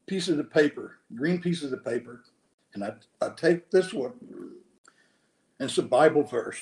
pieces 0.07 0.39
of 0.39 0.51
paper, 0.51 0.97
green 1.15 1.39
pieces 1.39 1.71
of 1.71 1.85
paper. 1.85 2.23
And 2.73 2.83
I, 2.83 2.93
I 3.21 3.29
take 3.29 3.69
this 3.69 3.93
one, 3.93 4.13
and 5.59 5.69
it's 5.69 5.77
a 5.77 5.83
Bible 5.83 6.23
verse 6.23 6.61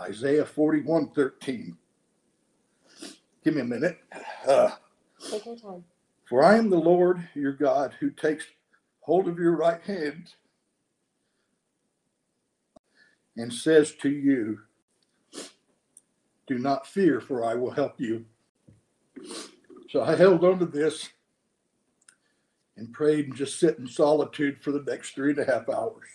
Isaiah 0.00 0.46
41 0.46 1.10
13. 1.10 1.76
Give 3.44 3.54
me 3.54 3.60
a 3.60 3.64
minute. 3.64 3.98
Uh, 4.46 4.70
Take 5.30 5.46
your 5.46 5.56
time. 5.56 5.84
for 6.28 6.44
I 6.44 6.56
am 6.56 6.70
the 6.70 6.76
Lord 6.78 7.26
your 7.34 7.52
God 7.52 7.94
who 7.98 8.10
takes 8.10 8.44
hold 9.00 9.28
of 9.28 9.38
your 9.38 9.56
right 9.56 9.82
hand 9.82 10.30
and 13.36 13.52
says 13.52 13.94
to 14.02 14.10
you, 14.10 14.60
Do 16.46 16.58
not 16.58 16.86
fear, 16.86 17.20
for 17.20 17.44
I 17.44 17.54
will 17.54 17.70
help 17.70 18.00
you. 18.00 18.24
So 19.90 20.02
I 20.02 20.14
held 20.16 20.44
on 20.44 20.58
to 20.58 20.66
this 20.66 21.08
and 22.76 22.92
prayed 22.92 23.26
and 23.26 23.36
just 23.36 23.58
sit 23.58 23.78
in 23.78 23.86
solitude 23.86 24.62
for 24.62 24.70
the 24.70 24.84
next 24.86 25.14
three 25.14 25.30
and 25.30 25.38
a 25.40 25.44
half 25.44 25.68
hours. 25.68 26.06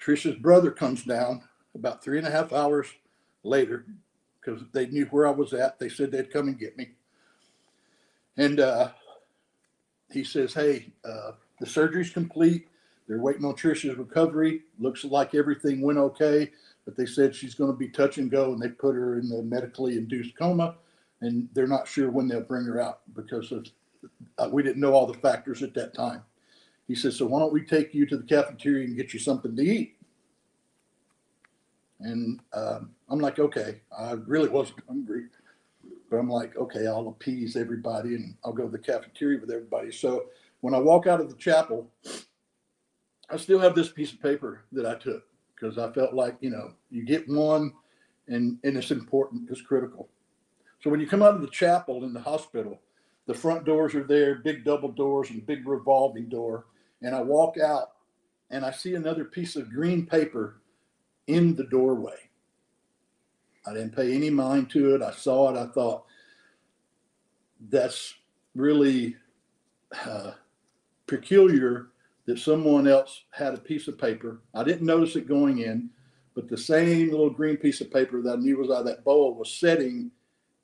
Trisha's 0.00 0.36
brother 0.36 0.70
comes 0.70 1.04
down 1.04 1.42
about 1.74 2.02
three 2.02 2.18
and 2.18 2.26
a 2.26 2.30
half 2.30 2.52
hours 2.52 2.88
later 3.42 3.86
because 4.40 4.62
they 4.72 4.86
knew 4.86 5.06
where 5.06 5.26
I 5.26 5.30
was 5.30 5.52
at. 5.52 5.78
They 5.78 5.88
said 5.88 6.10
they'd 6.10 6.32
come 6.32 6.48
and 6.48 6.58
get 6.58 6.76
me. 6.76 6.90
And 8.36 8.60
uh, 8.60 8.90
he 10.10 10.24
says, 10.24 10.54
Hey, 10.54 10.92
uh, 11.04 11.32
the 11.60 11.66
surgery's 11.66 12.10
complete. 12.10 12.68
They're 13.06 13.20
waiting 13.20 13.44
on 13.44 13.54
Trisha's 13.54 13.98
recovery. 13.98 14.62
Looks 14.78 15.04
like 15.04 15.34
everything 15.34 15.82
went 15.82 15.98
okay, 15.98 16.50
but 16.84 16.96
they 16.96 17.06
said 17.06 17.34
she's 17.34 17.54
going 17.54 17.70
to 17.70 17.76
be 17.76 17.88
touch 17.88 18.18
and 18.18 18.30
go, 18.30 18.52
and 18.52 18.60
they 18.60 18.68
put 18.68 18.94
her 18.94 19.18
in 19.18 19.28
the 19.28 19.42
medically 19.42 19.98
induced 19.98 20.36
coma, 20.38 20.76
and 21.20 21.48
they're 21.52 21.66
not 21.66 21.86
sure 21.86 22.10
when 22.10 22.28
they'll 22.28 22.40
bring 22.40 22.64
her 22.64 22.80
out 22.80 23.00
because 23.14 23.52
of 23.52 23.66
uh, 24.38 24.48
we 24.50 24.62
didn't 24.62 24.80
know 24.80 24.92
all 24.92 25.06
the 25.06 25.18
factors 25.18 25.62
at 25.62 25.74
that 25.74 25.94
time. 25.94 26.22
He 26.88 26.94
says, 26.94 27.16
So 27.16 27.26
why 27.26 27.40
don't 27.40 27.52
we 27.52 27.62
take 27.62 27.94
you 27.94 28.06
to 28.06 28.16
the 28.16 28.24
cafeteria 28.24 28.86
and 28.86 28.96
get 28.96 29.12
you 29.14 29.20
something 29.20 29.54
to 29.56 29.62
eat? 29.62 29.96
And 32.00 32.40
um, 32.52 32.90
I'm 33.08 33.20
like, 33.20 33.38
Okay, 33.38 33.80
I 33.96 34.12
really 34.12 34.48
wasn't 34.48 34.80
hungry. 34.86 35.24
But 36.14 36.20
I'm 36.20 36.30
like, 36.30 36.56
okay, 36.56 36.86
I'll 36.86 37.08
appease 37.08 37.56
everybody 37.56 38.14
and 38.14 38.36
I'll 38.44 38.52
go 38.52 38.66
to 38.66 38.70
the 38.70 38.78
cafeteria 38.78 39.40
with 39.40 39.50
everybody. 39.50 39.90
So 39.90 40.26
when 40.60 40.72
I 40.72 40.78
walk 40.78 41.08
out 41.08 41.20
of 41.20 41.28
the 41.28 41.34
chapel, 41.34 41.90
I 43.28 43.36
still 43.36 43.58
have 43.58 43.74
this 43.74 43.90
piece 43.90 44.12
of 44.12 44.22
paper 44.22 44.62
that 44.70 44.86
I 44.86 44.94
took 44.94 45.24
because 45.56 45.76
I 45.76 45.90
felt 45.90 46.14
like, 46.14 46.36
you 46.38 46.50
know, 46.50 46.70
you 46.88 47.04
get 47.04 47.28
one 47.28 47.72
and, 48.28 48.58
and 48.62 48.76
it's 48.76 48.92
important, 48.92 49.50
it's 49.50 49.60
critical. 49.60 50.08
So 50.84 50.88
when 50.88 51.00
you 51.00 51.08
come 51.08 51.20
out 51.20 51.34
of 51.34 51.40
the 51.40 51.48
chapel 51.48 52.04
in 52.04 52.12
the 52.12 52.20
hospital, 52.20 52.80
the 53.26 53.34
front 53.34 53.64
doors 53.64 53.96
are 53.96 54.04
there, 54.04 54.36
big 54.36 54.64
double 54.64 54.92
doors 54.92 55.30
and 55.30 55.44
big 55.44 55.66
revolving 55.66 56.28
door. 56.28 56.66
And 57.02 57.12
I 57.12 57.22
walk 57.22 57.58
out 57.58 57.94
and 58.50 58.64
I 58.64 58.70
see 58.70 58.94
another 58.94 59.24
piece 59.24 59.56
of 59.56 59.68
green 59.68 60.06
paper 60.06 60.60
in 61.26 61.56
the 61.56 61.64
doorway. 61.64 62.30
I 63.66 63.72
didn't 63.72 63.96
pay 63.96 64.14
any 64.14 64.30
mind 64.30 64.70
to 64.70 64.94
it. 64.94 65.02
I 65.02 65.12
saw 65.12 65.54
it. 65.54 65.58
I 65.58 65.66
thought, 65.66 66.04
that's 67.70 68.14
really 68.54 69.16
uh, 70.06 70.32
peculiar 71.06 71.88
that 72.26 72.38
someone 72.38 72.86
else 72.86 73.24
had 73.30 73.54
a 73.54 73.58
piece 73.58 73.88
of 73.88 73.98
paper. 73.98 74.40
I 74.54 74.64
didn't 74.64 74.86
notice 74.86 75.16
it 75.16 75.28
going 75.28 75.58
in, 75.58 75.90
but 76.34 76.48
the 76.48 76.56
same 76.56 77.10
little 77.10 77.30
green 77.30 77.56
piece 77.56 77.80
of 77.80 77.92
paper 77.92 78.22
that 78.22 78.34
I 78.34 78.36
knew 78.36 78.58
was 78.58 78.70
out 78.70 78.80
of 78.80 78.86
that 78.86 79.04
bowl 79.04 79.34
was 79.34 79.52
sitting 79.52 80.10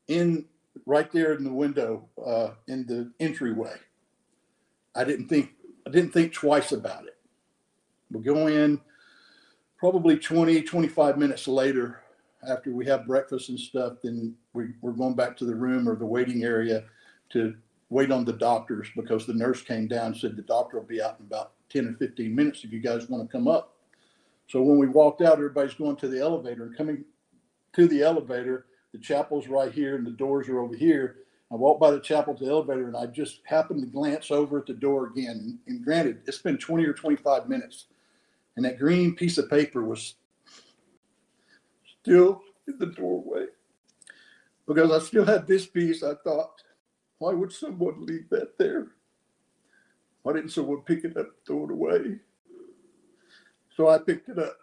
in 0.08 0.44
right 0.86 1.10
there 1.12 1.34
in 1.34 1.44
the 1.44 1.52
window 1.52 2.08
uh, 2.24 2.50
in 2.68 2.86
the 2.86 3.10
entryway. 3.20 3.76
I 4.94 5.04
didn't 5.04 5.28
think 5.28 5.50
I 5.86 5.90
didn't 5.90 6.12
think 6.12 6.32
twice 6.32 6.72
about 6.72 7.06
it. 7.06 7.16
We 8.10 8.20
go 8.22 8.48
in 8.48 8.80
probably 9.78 10.18
20, 10.18 10.62
25 10.62 11.16
minutes 11.16 11.46
later 11.48 12.02
after 12.48 12.72
we 12.72 12.86
have 12.86 13.06
breakfast 13.06 13.48
and 13.48 13.58
stuff, 13.58 13.94
then 14.02 14.34
we, 14.52 14.68
we're 14.80 14.92
going 14.92 15.14
back 15.14 15.36
to 15.38 15.44
the 15.44 15.54
room 15.54 15.88
or 15.88 15.96
the 15.96 16.06
waiting 16.06 16.44
area 16.44 16.84
to 17.30 17.54
wait 17.90 18.10
on 18.10 18.24
the 18.24 18.32
doctors 18.32 18.88
because 18.96 19.26
the 19.26 19.34
nurse 19.34 19.62
came 19.62 19.86
down 19.86 20.06
and 20.06 20.16
said 20.16 20.36
the 20.36 20.42
doctor 20.42 20.78
will 20.78 20.86
be 20.86 21.02
out 21.02 21.16
in 21.18 21.26
about 21.26 21.52
10 21.70 21.86
or 21.86 21.94
15 21.94 22.34
minutes 22.34 22.64
if 22.64 22.72
you 22.72 22.80
guys 22.80 23.08
want 23.08 23.28
to 23.28 23.30
come 23.30 23.48
up. 23.48 23.76
So 24.48 24.62
when 24.62 24.78
we 24.78 24.88
walked 24.88 25.22
out, 25.22 25.34
everybody's 25.34 25.74
going 25.74 25.96
to 25.96 26.08
the 26.08 26.20
elevator 26.20 26.64
and 26.64 26.76
coming 26.76 27.04
to 27.74 27.86
the 27.86 28.02
elevator, 28.02 28.66
the 28.92 28.98
chapel's 28.98 29.46
right 29.46 29.72
here 29.72 29.96
and 29.96 30.06
the 30.06 30.10
doors 30.10 30.48
are 30.48 30.60
over 30.60 30.74
here. 30.74 31.16
I 31.52 31.56
walked 31.56 31.80
by 31.80 31.90
the 31.90 32.00
chapel 32.00 32.34
to 32.34 32.44
the 32.44 32.50
elevator 32.50 32.86
and 32.86 32.96
I 32.96 33.06
just 33.06 33.40
happened 33.44 33.80
to 33.82 33.86
glance 33.86 34.30
over 34.30 34.58
at 34.58 34.66
the 34.66 34.72
door 34.72 35.06
again. 35.06 35.58
And 35.66 35.84
granted, 35.84 36.22
it's 36.26 36.38
been 36.38 36.58
20 36.58 36.84
or 36.84 36.92
25 36.92 37.48
minutes. 37.48 37.86
And 38.56 38.64
that 38.64 38.78
green 38.78 39.14
piece 39.14 39.38
of 39.38 39.50
paper 39.50 39.84
was 39.84 40.14
still 42.10 42.42
in 42.66 42.76
the 42.78 42.86
doorway. 42.86 43.46
Because 44.66 44.90
I 44.90 44.98
still 44.98 45.24
had 45.24 45.46
this 45.46 45.66
piece, 45.66 46.02
I 46.02 46.14
thought, 46.24 46.62
why 47.18 47.32
would 47.32 47.52
someone 47.52 48.04
leave 48.04 48.28
that 48.30 48.58
there? 48.58 48.88
Why 50.22 50.32
didn't 50.32 50.50
someone 50.50 50.82
pick 50.82 51.04
it 51.04 51.16
up, 51.16 51.28
throw 51.46 51.64
it 51.64 51.70
away? 51.70 52.18
So 53.76 53.88
I 53.88 53.98
picked 53.98 54.28
it 54.28 54.38
up. 54.38 54.56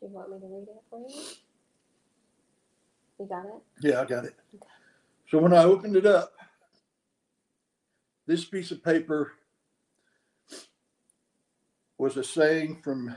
Do 0.00 0.08
you 0.08 0.08
want 0.08 0.30
me 0.30 0.38
to 0.40 0.46
read 0.46 0.68
it 0.68 0.82
for 0.88 1.00
you? 1.00 1.14
You 3.20 3.26
got 3.28 3.44
it? 3.44 3.62
Yeah, 3.82 4.00
I 4.00 4.04
got 4.06 4.24
it. 4.24 4.34
So 5.30 5.38
when 5.38 5.52
I 5.52 5.64
opened 5.64 5.96
it 5.96 6.06
up, 6.06 6.32
this 8.26 8.44
piece 8.44 8.70
of 8.70 8.82
paper 8.82 9.32
was 11.98 12.16
a 12.16 12.24
saying 12.24 12.80
from 12.82 13.14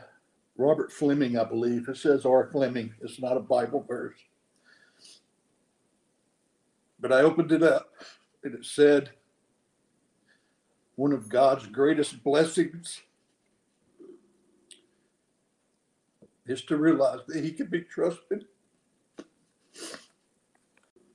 Robert 0.57 0.91
Fleming, 0.91 1.37
I 1.37 1.43
believe. 1.43 1.87
It 1.87 1.97
says 1.97 2.25
R. 2.25 2.49
Fleming. 2.51 2.93
It's 3.01 3.21
not 3.21 3.37
a 3.37 3.41
Bible 3.41 3.85
verse. 3.87 4.17
But 6.99 7.13
I 7.13 7.21
opened 7.21 7.51
it 7.51 7.61
up 7.61 7.93
and 8.43 8.55
it 8.55 8.65
said, 8.65 9.11
one 10.95 11.13
of 11.13 11.29
God's 11.29 11.67
greatest 11.67 12.23
blessings 12.23 13.01
is 16.47 16.63
to 16.63 16.77
realize 16.77 17.19
that 17.27 17.43
He 17.43 17.51
can 17.51 17.67
be 17.67 17.81
trusted. 17.81 18.45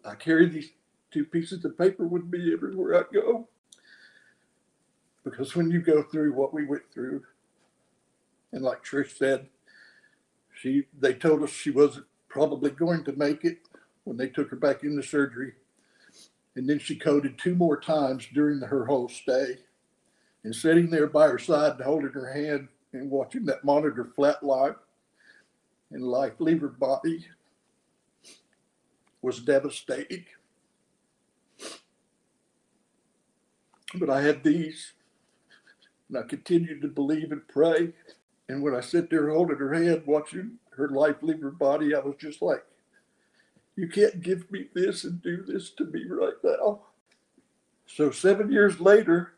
I 0.04 0.14
carry 0.14 0.48
these 0.48 0.70
two 1.10 1.24
pieces 1.24 1.64
of 1.64 1.76
paper 1.76 2.06
with 2.06 2.24
me 2.30 2.52
everywhere 2.52 2.96
I 2.96 3.12
go. 3.12 3.48
Because 5.24 5.56
when 5.56 5.70
you 5.70 5.80
go 5.80 6.02
through 6.04 6.32
what 6.32 6.54
we 6.54 6.64
went 6.64 6.82
through, 6.92 7.22
and 8.52 8.62
like 8.62 8.84
Trish 8.84 9.16
said, 9.16 9.48
she 10.54 10.84
they 10.98 11.14
told 11.14 11.42
us 11.42 11.50
she 11.50 11.70
wasn't 11.70 12.06
probably 12.28 12.70
going 12.70 13.04
to 13.04 13.12
make 13.12 13.44
it 13.44 13.58
when 14.04 14.16
they 14.16 14.28
took 14.28 14.50
her 14.50 14.56
back 14.56 14.84
into 14.84 15.02
surgery. 15.02 15.52
And 16.54 16.68
then 16.68 16.78
she 16.78 16.96
coded 16.96 17.38
two 17.38 17.54
more 17.54 17.80
times 17.80 18.26
during 18.32 18.60
her 18.60 18.84
whole 18.84 19.08
stay. 19.08 19.58
And 20.44 20.54
sitting 20.54 20.90
there 20.90 21.06
by 21.06 21.28
her 21.28 21.38
side 21.38 21.72
and 21.72 21.82
holding 21.82 22.10
her 22.10 22.32
hand 22.32 22.68
and 22.92 23.10
watching 23.10 23.46
that 23.46 23.64
monitor 23.64 24.12
flat 24.16 24.40
flatline 24.42 24.76
and 25.92 26.02
life 26.02 26.32
leave 26.38 26.60
her 26.60 26.68
body 26.68 27.26
was 29.20 29.40
devastating. 29.40 30.24
But 33.94 34.10
I 34.10 34.22
had 34.22 34.42
these, 34.42 34.92
and 36.08 36.18
I 36.18 36.22
continued 36.22 36.80
to 36.82 36.88
believe 36.88 37.30
and 37.30 37.46
pray. 37.46 37.92
And 38.48 38.62
when 38.62 38.74
I 38.74 38.80
sit 38.80 39.10
there 39.10 39.30
holding 39.30 39.58
her 39.58 39.72
hand, 39.72 40.02
watching 40.06 40.58
her 40.76 40.88
life 40.88 41.16
leave 41.22 41.40
her 41.40 41.50
body, 41.50 41.94
I 41.94 42.00
was 42.00 42.16
just 42.18 42.42
like, 42.42 42.64
You 43.76 43.88
can't 43.88 44.22
give 44.22 44.50
me 44.50 44.66
this 44.74 45.04
and 45.04 45.22
do 45.22 45.42
this 45.42 45.70
to 45.70 45.84
me 45.84 46.04
right 46.08 46.34
now. 46.42 46.80
So, 47.86 48.10
seven 48.10 48.50
years 48.50 48.80
later, 48.80 49.32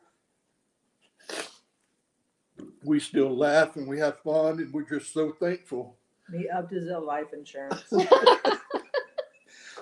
we 2.85 3.01
still 3.01 3.37
laugh 3.37 3.77
and 3.77 3.89
we 3.89 3.99
have 3.99 4.19
fun, 4.21 4.59
and 4.59 4.73
we're 4.73 4.83
just 4.89 5.13
so 5.13 5.33
thankful 5.33 5.97
Me 6.29 6.49
up 6.49 6.69
to 6.71 6.81
the 6.81 6.99
life 6.99 7.33
insurance. 7.33 7.83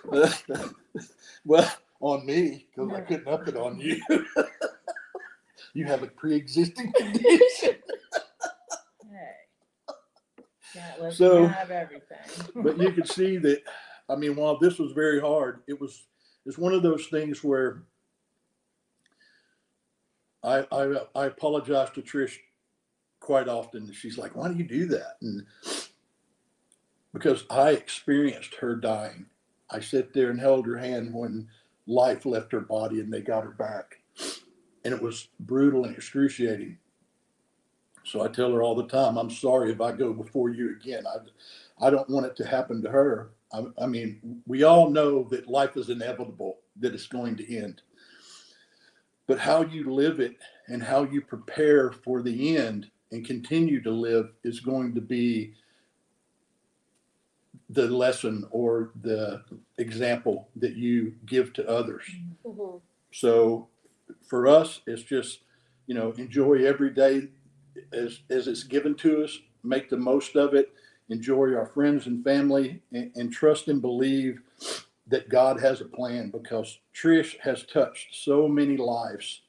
well, 1.45 1.73
on 2.01 2.27
me, 2.27 2.67
because 2.75 2.93
I 2.93 3.01
couldn't 3.01 3.29
up 3.29 3.47
it 3.49 3.57
on 3.57 3.79
you. 3.79 4.01
you 5.75 5.85
have 5.87 6.03
a 6.03 6.09
pre-existing 6.09 6.93
condition. 6.93 7.77
Can't 10.73 11.13
So- 11.13 11.47
have 11.47 11.71
everything. 11.71 12.19
but 12.57 12.79
you 12.79 12.93
could 12.93 13.09
see 13.09 13.37
that. 13.39 13.63
I 14.09 14.17
mean, 14.17 14.37
while 14.37 14.59
this 14.59 14.79
was 14.79 14.93
very 14.93 15.21
hard, 15.21 15.63
it 15.67 15.81
was 15.81 16.07
it's 16.45 16.59
one 16.59 16.73
of 16.75 16.83
those 16.83 17.07
things 17.07 17.43
where 17.45 17.83
I 20.43 20.67
I, 20.73 20.97
I 21.15 21.27
apologize 21.27 21.91
to 21.91 22.03
Trish 22.03 22.37
quite 23.21 23.49
often. 23.49 23.93
She's 23.93 24.19
like, 24.19 24.35
"Why 24.35 24.49
do 24.49 24.55
you 24.55 24.65
do 24.65 24.87
that?" 24.87 25.17
And 25.23 25.47
because 27.13 27.45
I 27.51 27.71
experienced 27.71 28.55
her 28.57 28.75
dying, 28.75 29.27
I 29.71 29.81
sit 29.81 30.13
there 30.13 30.31
and 30.31 30.41
held 30.41 30.67
her 30.67 30.79
hand 30.79 31.15
when 31.15 31.49
life 31.87 32.25
left 32.27 32.53
her 32.53 32.61
body 32.61 33.01
and 33.01 33.13
they 33.13 33.21
got 33.23 33.45
her 33.45 33.51
back, 33.51 34.01
and 34.85 34.93
it 34.95 35.01
was 35.03 35.29
brutal 35.39 35.85
and 35.85 35.95
excruciating. 35.95 36.79
So 38.05 38.23
I 38.23 38.29
tell 38.29 38.53
her 38.53 38.63
all 38.63 38.75
the 38.75 38.87
time, 38.87 39.17
"I'm 39.17 39.31
sorry 39.31 39.73
if 39.73 39.81
I 39.81 39.93
go 39.93 40.13
before 40.13 40.51
you 40.51 40.71
again. 40.77 41.05
I 41.07 41.87
I 41.87 41.91
don't 41.91 42.09
want 42.09 42.27
it 42.27 42.37
to 42.37 42.47
happen 42.47 42.83
to 42.83 42.91
her." 42.91 43.31
I, 43.53 43.65
I 43.79 43.87
mean, 43.87 44.43
we 44.47 44.63
all 44.63 44.91
know 44.91 45.25
that 45.25 45.49
life 45.49 45.77
is 45.77 45.91
inevitable, 45.91 46.59
that 46.81 46.95
it's 46.95 47.07
going 47.07 47.37
to 47.37 47.57
end. 47.57 47.83
But 49.27 49.39
how 49.39 49.63
you 49.63 49.93
live 49.93 50.21
it 50.21 50.37
and 50.69 50.83
how 50.83 51.05
you 51.05 51.21
prepare 51.21 51.93
for 51.93 52.23
the 52.23 52.57
end 52.57 52.91
and 53.13 53.27
continue 53.27 53.83
to 53.83 53.91
live 53.91 54.33
is 54.43 54.61
going 54.61 54.95
to 54.95 55.01
be 55.01 55.55
the 57.71 57.87
lesson 57.89 58.47
or 58.51 58.91
the 59.03 59.43
example 59.79 60.49
that 60.57 60.77
you 60.77 61.15
give 61.27 61.53
to 61.55 61.69
others. 61.69 62.05
Mhm. 62.45 62.81
So 63.13 63.69
for 64.27 64.47
us, 64.47 64.81
it's 64.87 65.03
just, 65.03 65.41
you 65.87 65.95
know, 65.95 66.13
enjoy 66.13 66.65
every 66.65 66.91
day 66.91 67.29
as, 67.93 68.21
as 68.31 68.49
it's 68.49 68.65
given 68.65 68.95
to 68.97 69.25
us, 69.25 69.39
make 69.63 69.89
the 69.89 69.97
most 69.97 70.37
of 70.37 70.55
it, 70.55 70.73
enjoy 71.09 71.55
our 71.55 71.67
friends 71.67 72.07
and 72.07 72.25
family, 72.25 72.81
and, 72.93 73.11
and 73.15 73.33
trust 73.33 73.69
and 73.69 73.81
believe 73.81 74.41
that 75.07 75.29
God 75.29 75.61
has 75.61 75.81
a 75.81 75.87
plan 75.87 76.31
because 76.31 76.79
Trish 76.95 77.39
has 77.41 77.65
touched 77.65 78.15
so 78.15 78.49
many 78.49 78.77
lives 78.77 79.43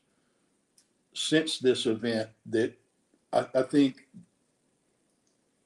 since 1.14 1.60
this 1.60 1.86
event 1.86 2.30
that 2.48 2.74
I, 3.32 3.46
I 3.56 3.62
think 3.62 4.08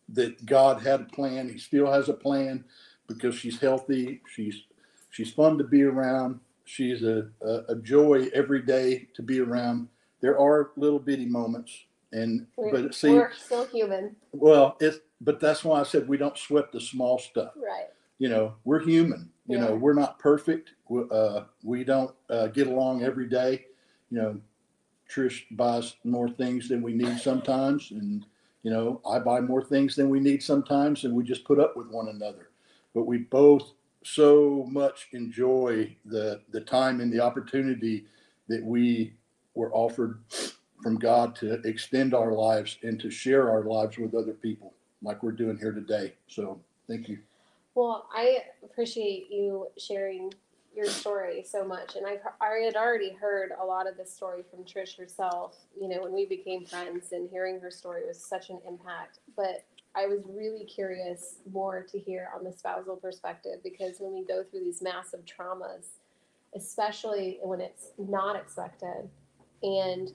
that 0.10 0.46
God 0.46 0.82
had 0.82 1.02
a 1.02 1.06
plan. 1.06 1.50
He 1.50 1.58
still 1.58 1.91
has 1.91 2.10
a 2.10 2.13
plan 2.13 2.63
because 3.08 3.36
she's 3.36 3.60
healthy. 3.60 4.22
She's 4.30 4.63
she's 5.10 5.32
fun 5.32 5.58
to 5.58 5.63
be 5.63 5.84
around. 5.84 6.39
She's 6.65 7.04
a, 7.04 7.30
a, 7.41 7.60
a 7.70 7.76
joy 7.78 8.30
every 8.34 8.62
day 8.62 9.08
to 9.15 9.22
be 9.22 9.39
around. 9.39 9.88
There 10.22 10.39
are 10.39 10.72
little 10.76 11.00
bitty 11.00 11.26
moments, 11.26 11.86
and 12.12 12.48
We're, 12.56 12.72
but 12.72 12.96
see, 12.96 13.10
we're 13.13 13.34
still 13.34 13.65
human, 13.65 14.15
well, 14.32 14.78
it's 14.80 15.00
but 15.22 15.39
that's 15.39 15.63
why 15.63 15.80
I 15.80 15.84
said 15.84 16.08
we 16.08 16.17
don't 16.17 16.38
sweat 16.38 16.72
the 16.72 16.80
small 16.80 17.17
stuff. 17.17 17.54
right? 17.56 17.88
You 18.20 18.30
know, 18.30 18.56
we're 18.63 18.80
human. 18.80 19.32
You 19.48 19.58
know, 19.60 19.70
Yeah. 19.70 19.76
we're 19.76 19.93
not 19.93 20.20
perfect. 20.20 20.72
We, 20.89 21.04
uh, 21.12 21.46
we 21.63 21.84
don't 21.84 22.13
uh, 22.30 22.48
get 22.48 22.67
along 22.67 23.04
every 23.04 23.28
day. 23.28 23.65
You 24.12 24.17
know, 24.17 24.41
Trish 25.10 25.43
buys 25.52 25.96
more 26.04 26.30
things 26.30 26.67
than 26.70 26.82
we 26.82 26.93
need 26.93 27.17
sometimes, 27.20 27.91
and 27.91 28.26
you 28.63 28.72
know, 28.72 29.02
I 29.10 29.20
buy 29.20 29.39
more 29.39 29.63
things 29.63 29.96
than 29.96 30.10
we 30.10 30.20
need 30.20 30.43
sometimes, 30.43 31.06
and 31.06 31.13
we 31.15 31.24
just 31.24 31.46
put 31.46 31.60
up 31.60 31.78
with 31.78 31.88
one 31.89 32.10
another. 32.10 32.50
But 32.93 33.04
we 33.06 33.20
both 33.20 33.72
so 34.04 34.65
much 34.70 35.08
enjoy 35.13 35.96
the 36.06 36.41
the 36.52 36.62
time 36.62 37.00
and 37.02 37.12
the 37.12 37.20
opportunity 37.22 38.06
that 38.50 38.63
we 38.63 39.13
were 39.56 39.74
offered 39.74 40.20
from 40.88 40.97
God 40.97 41.36
to 41.36 41.56
extend 41.67 42.13
our 42.13 42.32
lives 42.32 42.78
and 42.82 42.97
to 43.02 43.12
share 43.12 43.50
our 43.52 43.63
lives 43.63 43.97
with 43.97 44.15
other 44.15 44.32
people, 44.32 44.73
like 45.02 45.21
we're 45.21 45.34
doing 45.34 45.58
here 45.58 45.73
today. 45.73 46.13
So, 46.28 46.62
thank 46.88 47.10
you. 47.10 47.17
Well, 47.76 48.08
I 48.15 48.38
appreciate 48.63 49.30
you 49.30 49.67
sharing 49.78 50.34
your 50.73 50.86
story 50.86 51.43
so 51.45 51.65
much, 51.65 51.97
and 51.97 52.08
I've 52.08 52.21
I 52.39 52.63
had 52.63 52.78
already 52.78 53.12
heard 53.12 53.52
a 53.62 53.65
lot 53.65 53.86
of 53.86 53.97
this 53.97 54.13
story 54.13 54.43
from 54.50 54.63
Trish 54.63 54.97
herself. 54.97 55.58
You 55.78 55.89
know, 55.89 56.04
when 56.04 56.13
we 56.13 56.26
became 56.26 56.63
friends, 56.63 57.12
and 57.12 57.30
hearing 57.30 57.60
her 57.60 57.69
story 57.69 58.04
was 58.08 58.23
such 58.23 58.50
an 58.50 58.60
impact. 58.65 59.19
But 59.36 59.65
I 59.93 60.06
was 60.06 60.21
really 60.26 60.63
curious 60.63 61.39
more 61.52 61.86
to 61.91 62.00
hear 62.00 62.30
on 62.34 62.45
the 62.45 62.54
spousal 62.54 62.95
perspective 62.95 63.60
because 63.62 63.97
when 64.00 64.13
we 64.13 64.23
go 64.23 64.41
through 64.50 64.62
these 64.62 64.82
massive 64.82 65.26
traumas, 65.26 65.97
especially 66.56 67.39
when 67.43 67.60
it's 67.60 67.91
not 67.97 68.38
expected, 68.38 69.10
and 69.62 70.13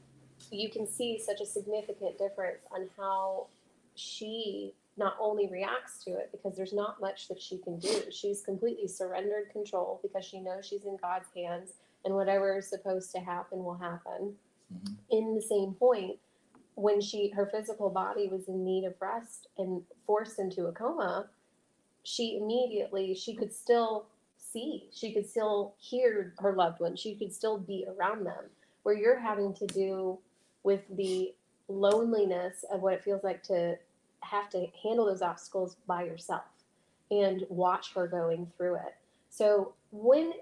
you 0.50 0.70
can 0.70 0.86
see 0.86 1.18
such 1.18 1.40
a 1.40 1.46
significant 1.46 2.18
difference 2.18 2.64
on 2.70 2.88
how 2.96 3.46
she 3.94 4.72
not 4.96 5.16
only 5.18 5.48
reacts 5.48 6.04
to 6.04 6.10
it 6.10 6.30
because 6.32 6.56
there's 6.56 6.72
not 6.72 7.00
much 7.00 7.28
that 7.28 7.40
she 7.40 7.58
can 7.58 7.78
do. 7.78 8.02
She's 8.10 8.42
completely 8.42 8.88
surrendered 8.88 9.50
control 9.50 10.00
because 10.02 10.24
she 10.24 10.40
knows 10.40 10.66
she's 10.66 10.84
in 10.84 10.96
God's 11.00 11.28
hands 11.34 11.72
and 12.04 12.14
whatever 12.14 12.58
is 12.58 12.68
supposed 12.68 13.10
to 13.12 13.20
happen 13.20 13.64
will 13.64 13.74
happen. 13.76 14.36
Mhm. 14.72 14.96
In 15.10 15.34
the 15.34 15.42
same 15.42 15.74
point, 15.74 16.18
when 16.74 17.00
she 17.00 17.28
her 17.28 17.46
physical 17.46 17.90
body 17.90 18.28
was 18.28 18.48
in 18.48 18.64
need 18.64 18.84
of 18.84 19.00
rest 19.00 19.48
and 19.58 19.84
forced 20.06 20.38
into 20.38 20.66
a 20.66 20.72
coma, 20.72 21.28
she 22.02 22.36
immediately 22.36 23.14
she 23.14 23.34
could 23.34 23.52
still 23.52 24.06
see, 24.36 24.88
she 24.92 25.12
could 25.12 25.28
still 25.28 25.74
hear 25.78 26.34
her 26.38 26.52
loved 26.52 26.80
ones, 26.80 27.00
she 27.00 27.14
could 27.14 27.32
still 27.32 27.58
be 27.58 27.86
around 27.88 28.24
them. 28.24 28.50
Where 28.82 28.94
you're 28.94 29.18
having 29.18 29.54
to 29.54 29.66
do 29.66 30.18
with 30.62 30.82
the 30.96 31.34
loneliness 31.68 32.64
of 32.70 32.82
what 32.82 32.94
it 32.94 33.04
feels 33.04 33.24
like 33.24 33.42
to 33.44 33.76
have 34.20 34.48
to 34.50 34.66
handle 34.82 35.06
those 35.06 35.22
obstacles 35.22 35.76
by 35.86 36.04
yourself 36.04 36.42
and 37.10 37.44
watch 37.48 37.92
her 37.94 38.06
going 38.06 38.50
through 38.56 38.76
it. 38.76 38.94
So 39.30 39.74
when 39.90 40.32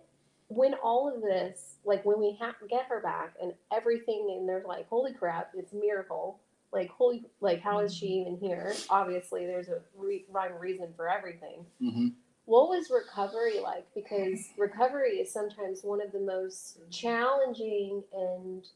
when 0.49 0.75
all 0.75 1.09
of 1.09 1.23
this, 1.23 1.77
like 1.85 2.05
when 2.05 2.19
we 2.19 2.37
ha- 2.41 2.57
get 2.69 2.87
her 2.87 3.01
back 3.01 3.35
and 3.41 3.53
everything, 3.73 4.37
and 4.37 4.49
they're 4.49 4.65
like, 4.67 4.89
"Holy 4.89 5.13
crap, 5.13 5.51
it's 5.55 5.73
a 5.73 5.77
miracle!" 5.77 6.41
like 6.73 6.89
holy 6.91 7.25
like 7.41 7.61
how 7.61 7.81
is 7.81 7.93
she 7.93 8.07
even 8.07 8.37
here? 8.37 8.73
Obviously 8.89 9.45
there's 9.45 9.69
a 9.69 9.81
re- 9.97 10.25
rhyme 10.31 10.57
reason 10.59 10.89
for 10.97 11.09
everything. 11.09 11.67
Hmm 11.81 12.09
what 12.51 12.69
was 12.69 12.91
recovery 12.91 13.61
like? 13.61 13.87
Because 13.95 14.49
recovery 14.59 15.19
is 15.19 15.33
sometimes 15.33 15.85
one 15.85 16.03
of 16.03 16.11
the 16.11 16.19
most 16.19 16.81
challenging 16.91 18.03
and 18.13 18.67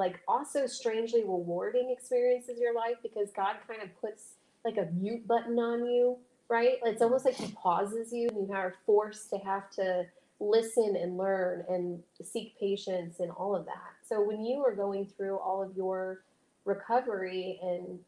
like 0.00 0.20
also 0.26 0.66
strangely 0.66 1.20
rewarding 1.20 1.94
experiences 1.96 2.56
in 2.56 2.62
your 2.62 2.74
life 2.74 2.96
because 3.02 3.30
god 3.30 3.56
kind 3.68 3.82
of 3.82 3.88
puts 4.00 4.34
like 4.64 4.76
a 4.76 4.88
mute 4.94 5.26
button 5.28 5.58
on 5.58 5.86
you 5.86 6.16
right? 6.50 6.78
It's 6.84 7.00
almost 7.00 7.24
like 7.24 7.36
he 7.36 7.52
pauses 7.52 8.12
you 8.12 8.28
and 8.28 8.48
you 8.48 8.54
are 8.54 8.74
forced 8.84 9.30
to 9.30 9.38
have 9.38 9.70
to 9.70 10.04
listen 10.40 10.96
and 11.00 11.16
learn 11.16 11.64
and 11.68 12.02
seek 12.22 12.58
patience 12.58 13.20
and 13.20 13.30
all 13.30 13.54
of 13.54 13.64
that. 13.66 13.94
So 14.06 14.22
when 14.22 14.44
you 14.44 14.58
were 14.58 14.74
going 14.74 15.06
through 15.06 15.38
all 15.38 15.62
of 15.62 15.76
your 15.76 16.24
recovery 16.64 17.58
and 17.62 18.00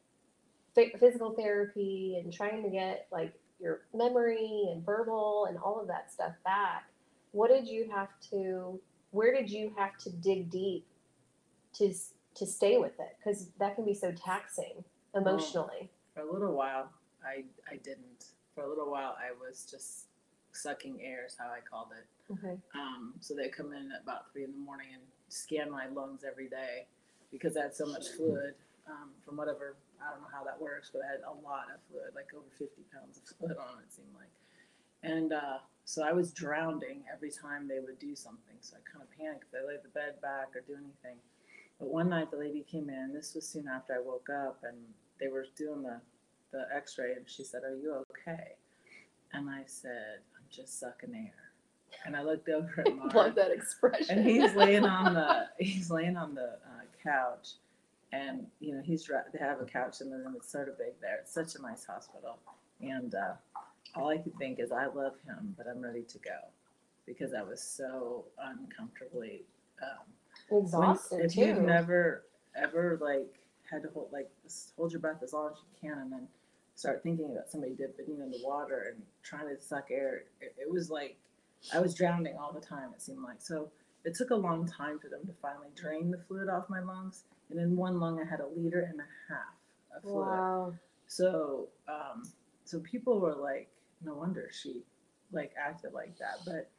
physical 0.99 1.31
therapy 1.31 2.19
and 2.21 2.33
trying 2.33 2.61
to 2.63 2.69
get 2.69 3.07
like 3.11 3.33
your 3.59 3.81
memory 3.93 4.67
and 4.71 4.85
verbal 4.85 5.45
and 5.47 5.57
all 5.57 5.79
of 5.79 5.87
that 5.87 6.11
stuff 6.11 6.33
back 6.43 6.85
what 7.31 7.49
did 7.49 7.67
you 7.67 7.89
have 7.93 8.09
to 8.31 8.79
where 9.11 9.33
did 9.33 9.49
you 9.49 9.71
have 9.77 9.95
to 9.97 10.09
dig 10.09 10.49
deep 10.49 10.85
to 11.75 11.93
to 12.35 12.45
stay 12.45 12.77
with 12.77 12.99
it 12.99 13.15
because 13.19 13.49
that 13.59 13.75
can 13.75 13.85
be 13.85 13.93
so 13.93 14.11
taxing 14.11 14.83
emotionally 15.15 15.89
For 16.15 16.21
a 16.21 16.31
little 16.31 16.53
while, 16.53 16.89
I 17.25 17.43
I 17.71 17.77
didn't. 17.77 18.25
For 18.55 18.63
a 18.63 18.69
little 18.69 18.89
while, 18.91 19.15
I 19.17 19.31
was 19.39 19.65
just 19.69 20.07
sucking 20.51 21.01
air, 21.01 21.25
is 21.25 21.35
how 21.37 21.47
I 21.49 21.59
called 21.67 21.89
it. 21.97 22.05
okay 22.33 22.57
Um, 22.75 23.13
so 23.19 23.33
they 23.35 23.49
come 23.49 23.73
in 23.73 23.91
at 23.91 24.01
about 24.03 24.31
three 24.31 24.43
in 24.43 24.51
the 24.51 24.57
morning 24.57 24.87
and 24.93 25.01
scan 25.29 25.71
my 25.71 25.87
lungs 25.87 26.23
every 26.23 26.47
day 26.47 26.85
because 27.31 27.57
I 27.57 27.63
had 27.63 27.73
so 27.75 27.85
much 27.87 28.09
fluid 28.15 28.53
um, 28.87 29.09
from 29.25 29.37
whatever. 29.37 29.75
I 30.01 30.11
don't 30.11 30.21
know 30.21 30.33
how 30.33 30.43
that 30.43 30.59
works, 30.61 30.91
but 30.93 31.01
I 31.01 31.11
had 31.17 31.21
a 31.25 31.33
lot 31.41 31.73
of 31.73 31.81
fluid, 31.89 32.13
like 32.13 32.29
over 32.35 32.45
50 32.59 32.83
pounds 32.93 33.17
of 33.17 33.23
fluid 33.37 33.57
on 33.57 33.79
it, 33.81 33.89
it 33.89 33.93
seemed 33.93 34.13
like. 34.13 34.29
And 35.01 35.33
uh, 35.33 35.57
so 35.85 36.03
I 36.03 36.13
was 36.13 36.31
drowning 36.31 37.01
every 37.11 37.31
time 37.31 37.67
they 37.67 37.79
would 37.79 37.97
do 37.97 38.15
something. 38.15 38.55
So 38.61 38.77
I 38.77 38.81
kind 38.85 39.01
of 39.01 39.09
panicked 39.17 39.45
if 39.45 39.51
they 39.51 39.65
laid 39.65 39.81
the 39.83 39.89
bed 39.89 40.21
back 40.21 40.53
or 40.55 40.61
do 40.61 40.75
anything. 40.77 41.17
But 41.83 41.91
one 41.91 42.09
night 42.09 42.31
the 42.31 42.37
lady 42.37 42.63
came 42.65 42.89
in. 42.89 43.11
This 43.13 43.35
was 43.35 43.45
soon 43.45 43.67
after 43.67 43.93
I 43.93 43.99
woke 43.99 44.29
up, 44.29 44.63
and 44.63 44.77
they 45.19 45.27
were 45.27 45.45
doing 45.57 45.83
the 45.83 45.99
the 46.53 46.65
X-ray, 46.73 47.11
and 47.11 47.29
she 47.29 47.43
said, 47.43 47.63
"Are 47.65 47.75
you 47.75 48.05
okay?" 48.09 48.53
And 49.33 49.49
I 49.49 49.63
said, 49.65 50.19
"I'm 50.37 50.45
just 50.49 50.79
sucking 50.79 51.13
air." 51.13 51.51
And 52.05 52.15
I 52.15 52.23
looked 52.23 52.47
over 52.47 52.85
at 52.85 52.95
Mark, 52.95 53.13
love 53.13 53.35
that 53.35 53.51
expression 53.51 54.17
and 54.17 54.25
he's 54.25 54.55
laying 54.55 54.85
on 54.85 55.13
the 55.13 55.49
he's 55.59 55.91
laying 55.91 56.15
on 56.15 56.35
the 56.35 56.53
uh, 56.53 56.85
couch, 57.03 57.55
and 58.13 58.47
you 58.61 58.73
know 58.73 58.81
he's 58.81 59.05
they 59.33 59.39
have 59.39 59.59
a 59.59 59.65
couch 59.65 59.99
in 59.99 60.09
the 60.09 60.15
room. 60.15 60.35
It's 60.37 60.49
sort 60.49 60.69
of 60.69 60.77
big 60.77 60.93
there. 61.01 61.17
It's 61.21 61.33
such 61.33 61.55
a 61.55 61.61
nice 61.61 61.83
hospital, 61.83 62.39
and 62.79 63.13
uh, 63.13 63.33
all 63.93 64.07
I 64.07 64.19
could 64.19 64.37
think 64.37 64.61
is, 64.61 64.71
I 64.71 64.85
love 64.85 65.15
him, 65.27 65.53
but 65.57 65.67
I'm 65.67 65.81
ready 65.81 66.03
to 66.03 66.17
go 66.19 66.39
because 67.05 67.33
I 67.33 67.41
was 67.41 67.61
so 67.61 68.23
uncomfortably. 68.39 69.43
Um, 69.81 70.13
when- 70.55 70.63
exhausted 70.65 71.25
if 71.25 71.33
too. 71.33 71.41
you've 71.41 71.61
never 71.61 72.25
ever 72.55 72.97
like 73.01 73.39
had 73.69 73.81
to 73.83 73.89
hold 73.89 74.09
like 74.11 74.29
hold 74.77 74.91
your 74.91 75.01
breath 75.01 75.21
as 75.23 75.33
long 75.33 75.51
as 75.51 75.57
you 75.59 75.89
can 75.89 75.97
and 75.99 76.11
then 76.11 76.27
start 76.75 77.01
thinking 77.03 77.31
about 77.31 77.49
somebody 77.49 77.73
dipping 77.73 78.05
you 78.07 78.21
in 78.23 78.31
the 78.31 78.39
water 78.43 78.93
and 78.93 79.03
trying 79.23 79.47
to 79.47 79.61
suck 79.61 79.87
air 79.91 80.23
it, 80.41 80.55
it 80.59 80.71
was 80.71 80.89
like 80.89 81.17
i 81.73 81.79
was 81.79 81.93
drowning 81.95 82.35
all 82.37 82.51
the 82.51 82.59
time 82.59 82.89
it 82.95 83.01
seemed 83.01 83.23
like. 83.23 83.39
So 83.41 83.69
it 84.05 84.15
took 84.15 84.31
a 84.31 84.35
long 84.35 84.67
time 84.67 84.99
for 84.99 85.07
them 85.07 85.21
to 85.25 85.33
finally 85.41 85.69
drain 85.75 86.11
the 86.11 86.17
fluid 86.27 86.49
off 86.49 86.69
my 86.69 86.79
lungs 86.81 87.23
and 87.49 87.59
in 87.59 87.75
one 87.75 87.99
lung 87.99 88.19
i 88.19 88.29
had 88.29 88.39
a 88.41 88.47
liter 88.47 88.81
and 88.81 88.99
a 88.99 89.33
half 89.33 89.55
of 89.95 90.01
fluid. 90.03 90.27
Wow. 90.27 90.73
So, 91.07 91.67
um, 91.87 92.23
so 92.65 92.79
people 92.79 93.19
were 93.19 93.35
like, 93.35 93.69
no 94.03 94.15
wonder 94.15 94.49
she 94.51 94.81
like 95.31 95.51
acted 95.57 95.93
like 95.93 96.17
that. 96.17 96.39
But 96.45 96.69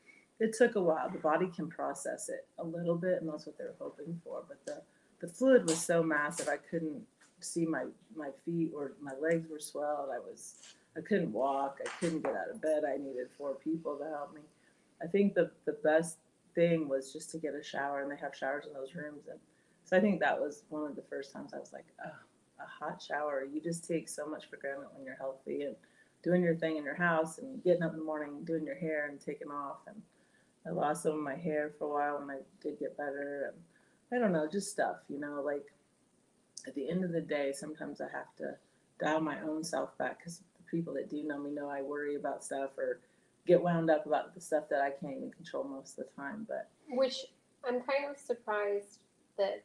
it 0.45 0.55
took 0.57 0.77
a 0.77 0.81
while. 0.81 1.09
The 1.09 1.19
body 1.19 1.47
can 1.47 1.69
process 1.69 2.29
it 2.29 2.47
a 2.59 2.65
little 2.65 2.97
bit, 2.97 3.21
and 3.21 3.29
that's 3.29 3.47
what 3.47 3.57
they 3.57 3.65
were 3.65 3.77
hoping 3.79 4.21
for. 4.23 4.43
But 4.47 4.65
the 4.67 4.83
the 5.21 5.33
fluid 5.33 5.63
was 5.67 5.79
so 5.79 6.03
massive, 6.03 6.49
I 6.49 6.59
couldn't 6.59 7.03
see 7.41 7.65
my 7.65 7.85
my 8.15 8.31
feet 8.45 8.73
or 8.75 8.93
my 9.01 9.13
legs 9.21 9.49
were 9.49 9.59
swelled. 9.59 10.11
I 10.15 10.19
was 10.19 10.57
I 10.97 11.01
couldn't 11.01 11.33
walk. 11.33 11.79
I 11.85 11.89
couldn't 11.99 12.23
get 12.23 12.35
out 12.35 12.51
of 12.53 12.61
bed. 12.61 12.83
I 12.85 12.97
needed 12.97 13.29
four 13.39 13.55
people 13.55 13.97
to 13.97 14.05
help 14.05 14.35
me. 14.35 14.43
I 15.03 15.07
think 15.07 15.35
the 15.35 15.51
the 15.65 15.79
best 15.83 16.19
thing 16.55 16.89
was 16.89 17.13
just 17.13 17.31
to 17.31 17.39
get 17.39 17.55
a 17.55 17.63
shower, 17.63 18.03
and 18.03 18.11
they 18.11 18.21
have 18.21 18.35
showers 18.35 18.67
in 18.67 18.75
those 18.75 18.95
rooms. 18.95 19.29
And 19.31 19.41
so 19.85 19.97
I 19.97 20.01
think 20.01 20.21
that 20.21 20.39
was 20.39 20.65
one 20.69 20.85
of 20.85 20.95
the 20.95 21.09
first 21.09 21.33
times 21.33 21.55
I 21.55 21.59
was 21.59 21.73
like, 21.73 21.87
oh, 22.05 22.63
a 22.63 22.85
hot 22.85 23.03
shower. 23.03 23.45
You 23.51 23.61
just 23.61 23.89
take 23.89 24.09
so 24.09 24.27
much 24.27 24.45
for 24.51 24.57
granted 24.57 24.89
when 24.95 25.05
you're 25.05 25.17
healthy 25.17 25.63
and 25.63 25.77
doing 26.23 26.43
your 26.43 26.57
thing 26.57 26.77
in 26.77 26.85
your 26.85 26.95
house 26.95 27.39
and 27.39 27.63
getting 27.63 27.83
up 27.83 27.93
in 27.93 27.99
the 27.99 28.05
morning, 28.05 28.45
doing 28.45 28.65
your 28.65 28.79
hair 28.79 29.09
and 29.11 29.21
taking 29.21 29.51
off. 29.51 29.79
And 29.87 30.01
I 30.67 30.71
lost 30.71 31.03
some 31.03 31.13
of 31.13 31.19
my 31.21 31.37
hair 31.37 31.73
for 31.79 31.85
a 31.85 31.93
while 31.93 32.23
and 32.23 32.31
I 32.31 32.39
did 32.63 32.79
get 32.79 32.97
better. 32.97 33.53
And 33.53 34.17
I 34.17 34.23
don't 34.23 34.33
know, 34.33 34.49
just 34.51 34.71
stuff, 34.71 34.97
you 35.09 35.21
know, 35.21 35.43
like 35.45 35.65
at 36.67 36.75
the 36.75 36.89
end 36.89 37.05
of 37.05 37.13
the 37.13 37.21
day, 37.21 37.53
sometimes 37.53 38.01
I 38.01 38.09
have 38.13 38.35
to 38.39 38.57
dial 38.99 39.21
my 39.21 39.41
own 39.43 39.63
self 39.63 39.97
back 39.99 40.19
because 40.19 40.39
the 40.39 40.65
people 40.71 40.95
that 40.95 41.11
do 41.11 41.23
know 41.25 41.39
me 41.39 41.51
know 41.51 41.69
I 41.69 41.83
worry 41.83 42.17
about 42.17 42.45
stuff 42.45 42.71
or 42.79 43.01
get 43.47 43.63
wound 43.63 43.91
up 43.91 44.07
about 44.07 44.35
the 44.35 44.41
stuff 44.41 44.65
that 44.71 44.81
I 44.81 44.91
can't 44.91 45.17
even 45.17 45.31
control 45.33 45.65
most 45.65 45.99
of 45.99 46.07
the 46.07 46.11
time. 46.23 46.47
But 46.49 46.71
which 46.89 47.27
i'm 47.67 47.81
kind 47.81 48.11
of 48.11 48.19
surprised 48.19 49.01
that 49.39 49.63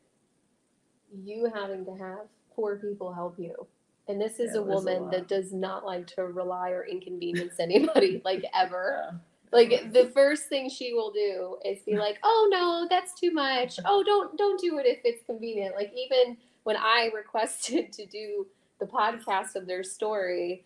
you 1.24 1.50
having 1.54 1.86
to 1.86 1.92
have 1.92 2.28
four 2.56 2.78
people 2.78 3.14
help 3.14 3.38
you 3.38 3.68
and 4.08 4.20
this 4.20 4.40
is 4.40 4.52
Yeah, 4.54 4.62
a 4.62 4.64
was 4.64 4.86
a 4.86 4.94
woman 4.94 5.12
that 5.12 5.28
does 5.28 5.52
not 5.54 5.86
like 5.86 6.08
to 6.08 6.24
rely 6.24 6.70
or 6.70 6.86
inconvenience 6.86 7.56
anybody 7.60 8.22
like 8.24 8.44
ever 8.54 9.10
uh, 9.10 9.16
like 9.52 9.92
the 9.94 10.12
first 10.14 10.44
thing 10.48 10.70
she 10.70 10.94
will 10.94 11.12
do 11.12 11.58
is 11.66 11.80
be 11.84 11.98
like 11.98 12.20
oh 12.24 12.48
no 12.52 12.88
that's 12.90 13.14
too 13.20 13.32
much. 13.32 13.80
Oh 13.86 14.04
don't 14.04 14.38
don't 14.38 14.60
do 14.60 14.78
it 14.78 14.86
if 14.86 15.00
it's 15.04 15.26
convenient. 15.26 15.76
Like 15.76 15.94
even 15.96 16.38
when 16.64 16.76
i 16.78 17.10
requested 17.16 17.92
to 17.94 18.06
do 18.06 18.46
the 18.80 18.86
podcast 18.86 19.56
of 19.56 19.66
their 19.66 19.84
story 19.84 20.66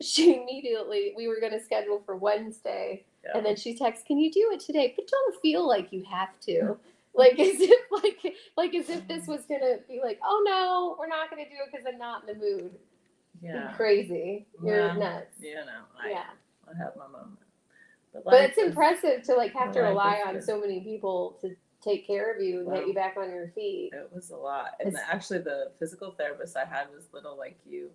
she 0.00 0.36
immediately 0.36 1.12
we 1.16 1.26
were 1.28 1.40
going 1.40 1.52
to 1.52 1.60
schedule 1.60 2.02
for 2.04 2.16
wednesday 2.16 3.02
yeah. 3.24 3.30
and 3.36 3.46
then 3.46 3.56
she 3.56 3.74
texts 3.76 4.04
can 4.06 4.18
you 4.18 4.30
do 4.30 4.50
it 4.52 4.60
today? 4.60 4.92
But 4.94 5.08
don't 5.08 5.40
feel 5.40 5.66
like 5.66 5.92
you 5.92 6.04
have 6.10 6.38
to. 6.40 6.76
Like 7.16 7.38
as 7.38 7.60
if 7.60 7.80
like 7.92 8.34
like 8.56 8.74
as 8.74 8.90
if 8.90 9.06
this 9.06 9.28
was 9.28 9.46
gonna 9.46 9.76
be 9.86 10.00
like 10.02 10.18
oh 10.24 10.42
no 10.44 10.96
we're 10.98 11.06
not 11.06 11.30
gonna 11.30 11.44
do 11.44 11.54
it 11.64 11.70
because 11.70 11.86
i'm 11.86 11.96
not 11.96 12.28
in 12.28 12.36
the 12.36 12.44
mood. 12.44 12.72
You're 13.40 13.54
yeah, 13.54 13.72
crazy. 13.76 14.46
You're 14.60 14.88
Yeah. 14.88 14.96
nuts. 14.96 15.36
you 15.38 15.54
know, 15.54 15.84
I, 15.96 16.10
yeah. 16.10 16.24
I 16.66 16.76
have 16.76 16.96
my 16.96 17.06
moment. 17.06 17.38
But 18.22 18.26
life 18.26 18.50
it's 18.50 18.58
impressive 18.58 19.22
to 19.24 19.34
like 19.34 19.52
have 19.54 19.72
to 19.72 19.80
rely 19.80 20.22
on 20.26 20.34
good. 20.34 20.44
so 20.44 20.60
many 20.60 20.80
people 20.80 21.36
to 21.40 21.54
take 21.82 22.06
care 22.06 22.34
of 22.34 22.40
you 22.40 22.60
and 22.60 22.72
get 22.72 22.86
you 22.86 22.94
back 22.94 23.16
on 23.18 23.30
your 23.30 23.48
feet 23.48 23.90
It 23.92 24.08
was 24.12 24.30
a 24.30 24.36
lot. 24.36 24.70
And 24.80 24.88
It's- 24.88 25.04
actually, 25.10 25.40
the 25.40 25.72
physical 25.78 26.12
therapist 26.12 26.56
I 26.56 26.64
had 26.64 26.90
was 26.94 27.12
little 27.12 27.36
like 27.36 27.58
you. 27.66 27.90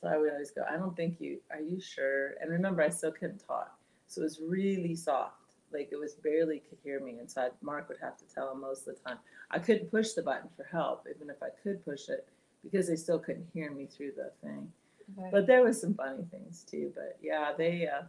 So 0.00 0.08
I 0.08 0.16
would 0.16 0.32
always 0.32 0.50
go, 0.50 0.64
I 0.68 0.76
don't 0.76 0.96
think 0.96 1.20
you, 1.20 1.40
are 1.50 1.60
you 1.60 1.80
sure? 1.80 2.34
And 2.40 2.50
remember, 2.50 2.82
I 2.82 2.88
still 2.88 3.12
couldn't 3.12 3.38
talk. 3.38 3.78
So 4.06 4.20
it 4.20 4.24
was 4.24 4.40
really 4.40 4.94
soft. 4.94 5.34
Like 5.72 5.90
it 5.92 5.96
was 5.96 6.14
barely 6.14 6.60
could 6.60 6.78
hear 6.82 7.00
me. 7.00 7.18
And 7.18 7.30
so 7.30 7.42
I'd, 7.42 7.52
Mark 7.62 7.88
would 7.88 7.98
have 8.00 8.16
to 8.18 8.24
tell 8.32 8.52
him 8.52 8.60
most 8.60 8.88
of 8.88 8.94
the 8.96 9.00
time. 9.02 9.18
I 9.50 9.58
couldn't 9.58 9.90
push 9.90 10.12
the 10.12 10.22
button 10.22 10.48
for 10.56 10.64
help, 10.64 11.06
even 11.14 11.28
if 11.30 11.42
I 11.42 11.48
could 11.62 11.84
push 11.84 12.08
it, 12.08 12.26
because 12.64 12.88
they 12.88 12.96
still 12.96 13.18
couldn't 13.18 13.46
hear 13.52 13.70
me 13.70 13.86
through 13.86 14.12
the 14.16 14.32
thing. 14.42 14.72
Okay. 15.18 15.28
But 15.30 15.46
there 15.46 15.62
was 15.62 15.80
some 15.80 15.94
funny 15.94 16.24
things 16.30 16.64
too. 16.64 16.92
But 16.94 17.18
yeah, 17.22 17.52
they, 17.56 17.86
uh, 17.86 18.02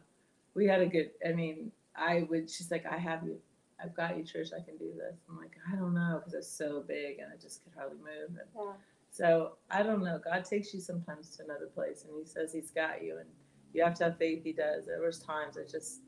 we 0.56 0.66
had 0.66 0.82
a 0.82 0.88
good, 0.88 1.12
I 1.28 1.32
mean, 1.34 1.72
I 1.96 2.28
would, 2.30 2.50
she's 2.50 2.72
like, 2.72 2.86
I 2.86 2.98
have 2.98 3.24
you. 3.24 3.38
I've 3.82 3.96
got 3.96 4.18
you, 4.18 4.24
Trish. 4.24 4.54
I 4.54 4.64
can 4.64 4.78
do 4.78 4.92
this. 4.96 5.16
I'm 5.30 5.38
like, 5.38 5.56
I 5.72 5.76
don't 5.76 5.94
know, 5.94 6.20
because 6.20 6.34
it's 6.34 6.52
so 6.52 6.84
big 6.88 7.20
and 7.20 7.32
I 7.32 7.42
just 7.42 7.64
could 7.64 7.74
hardly 7.78 7.98
move. 7.98 8.30
And 8.30 8.48
yeah. 8.56 8.74
so 9.10 9.54
I 9.72 9.84
don't 9.84 10.04
know. 10.04 10.20
God 10.24 10.44
takes 10.44 10.74
you 10.74 10.82
sometimes 10.82 11.30
to 11.38 11.44
another 11.44 11.68
place, 11.68 12.04
and 12.04 12.14
He 12.20 12.26
says 12.26 12.52
He's 12.54 12.72
got 12.72 13.02
you, 13.04 13.18
and 13.18 13.30
you 13.74 13.84
have 13.84 13.94
to 13.96 14.06
have 14.06 14.18
faith. 14.18 14.44
He 14.44 14.52
does. 14.52 14.86
There 14.86 15.02
was 15.02 15.20
times 15.20 15.58
I 15.58 15.70
just, 15.70 16.02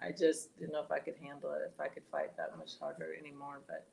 I 0.00 0.10
just 0.10 0.56
didn't 0.58 0.72
know 0.72 0.82
if 0.82 0.90
I 0.90 1.00
could 1.00 1.16
handle 1.22 1.52
it, 1.52 1.70
if 1.72 1.78
I 1.80 1.88
could 1.88 2.04
fight 2.10 2.36
that 2.36 2.56
much 2.56 2.78
harder 2.80 3.14
anymore. 3.18 3.60
But, 3.66 3.86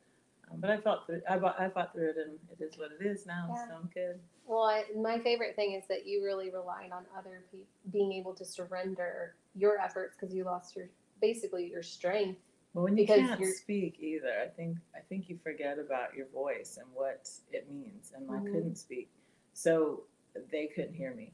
um, 0.50 0.62
but 0.62 0.70
I 0.70 0.78
fought 0.78 1.06
through. 1.06 1.22
I, 1.30 1.36
I 1.36 1.70
fought 1.70 1.92
through 1.94 2.12
it, 2.12 2.16
and 2.18 2.38
it 2.58 2.64
is 2.64 2.78
what 2.78 2.92
it 2.98 3.06
is 3.06 3.26
now. 3.26 3.54
Yeah. 3.54 3.66
So 3.66 3.74
I'm 3.76 3.90
good. 3.94 4.20
Well, 4.48 4.64
I, 4.64 4.86
my 4.98 5.20
favorite 5.20 5.56
thing 5.56 5.74
is 5.74 5.84
that 5.90 6.08
you 6.08 6.24
really 6.24 6.50
relied 6.50 6.92
on 6.92 7.04
other 7.18 7.44
people 7.52 7.68
being 7.92 8.14
able 8.14 8.34
to 8.36 8.46
surrender 8.46 9.36
your 9.56 9.80
efforts 9.80 10.16
because 10.16 10.34
you 10.34 10.44
lost 10.44 10.76
your 10.76 10.90
basically 11.22 11.70
your 11.70 11.84
strength. 11.84 12.40
But 12.74 12.82
when 12.84 12.98
you 12.98 13.06
Because 13.06 13.30
can't 13.30 13.46
speak 13.46 13.98
either, 14.00 14.32
I 14.44 14.48
think 14.48 14.78
I 14.96 15.00
think 15.00 15.30
you 15.30 15.38
forget 15.44 15.80
about 15.80 16.14
your 16.16 16.28
voice 16.28 16.78
and 16.78 16.88
what 16.94 17.30
it 17.52 17.70
means. 17.70 18.12
And 18.16 18.30
Mhm. 18.30 18.36
I 18.38 18.52
couldn't 18.52 18.76
speak, 18.78 19.10
so 19.54 20.04
they 20.52 20.68
couldn't 20.68 20.94
hear 20.94 21.14
me. 21.14 21.34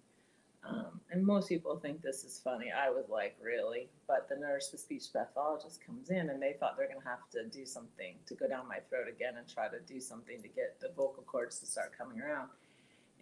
Um, 0.63 0.99
and 1.11 1.23
most 1.23 1.47
people 1.49 1.77
think 1.77 2.01
this 2.01 2.23
is 2.23 2.39
funny. 2.39 2.71
I 2.71 2.89
was 2.89 3.07
like, 3.09 3.37
really? 3.39 3.91
But 4.07 4.27
the 4.27 4.35
nurse, 4.35 4.69
the 4.69 4.77
speech 4.79 5.13
pathologist, 5.13 5.81
comes 5.85 6.09
in, 6.09 6.29
and 6.29 6.41
they 6.41 6.53
thought 6.53 6.75
they're 6.77 6.87
gonna 6.87 7.01
have 7.05 7.29
to 7.31 7.45
do 7.45 7.65
something 7.65 8.17
to 8.25 8.35
go 8.35 8.47
down 8.47 8.67
my 8.67 8.79
throat 8.89 9.07
again 9.07 9.37
and 9.37 9.47
try 9.47 9.67
to 9.67 9.79
do 9.81 9.99
something 10.01 10.41
to 10.41 10.47
get 10.47 10.79
the 10.79 10.89
vocal 10.89 11.23
cords 11.23 11.59
to 11.59 11.67
start 11.67 11.95
coming 11.95 12.19
around. 12.19 12.49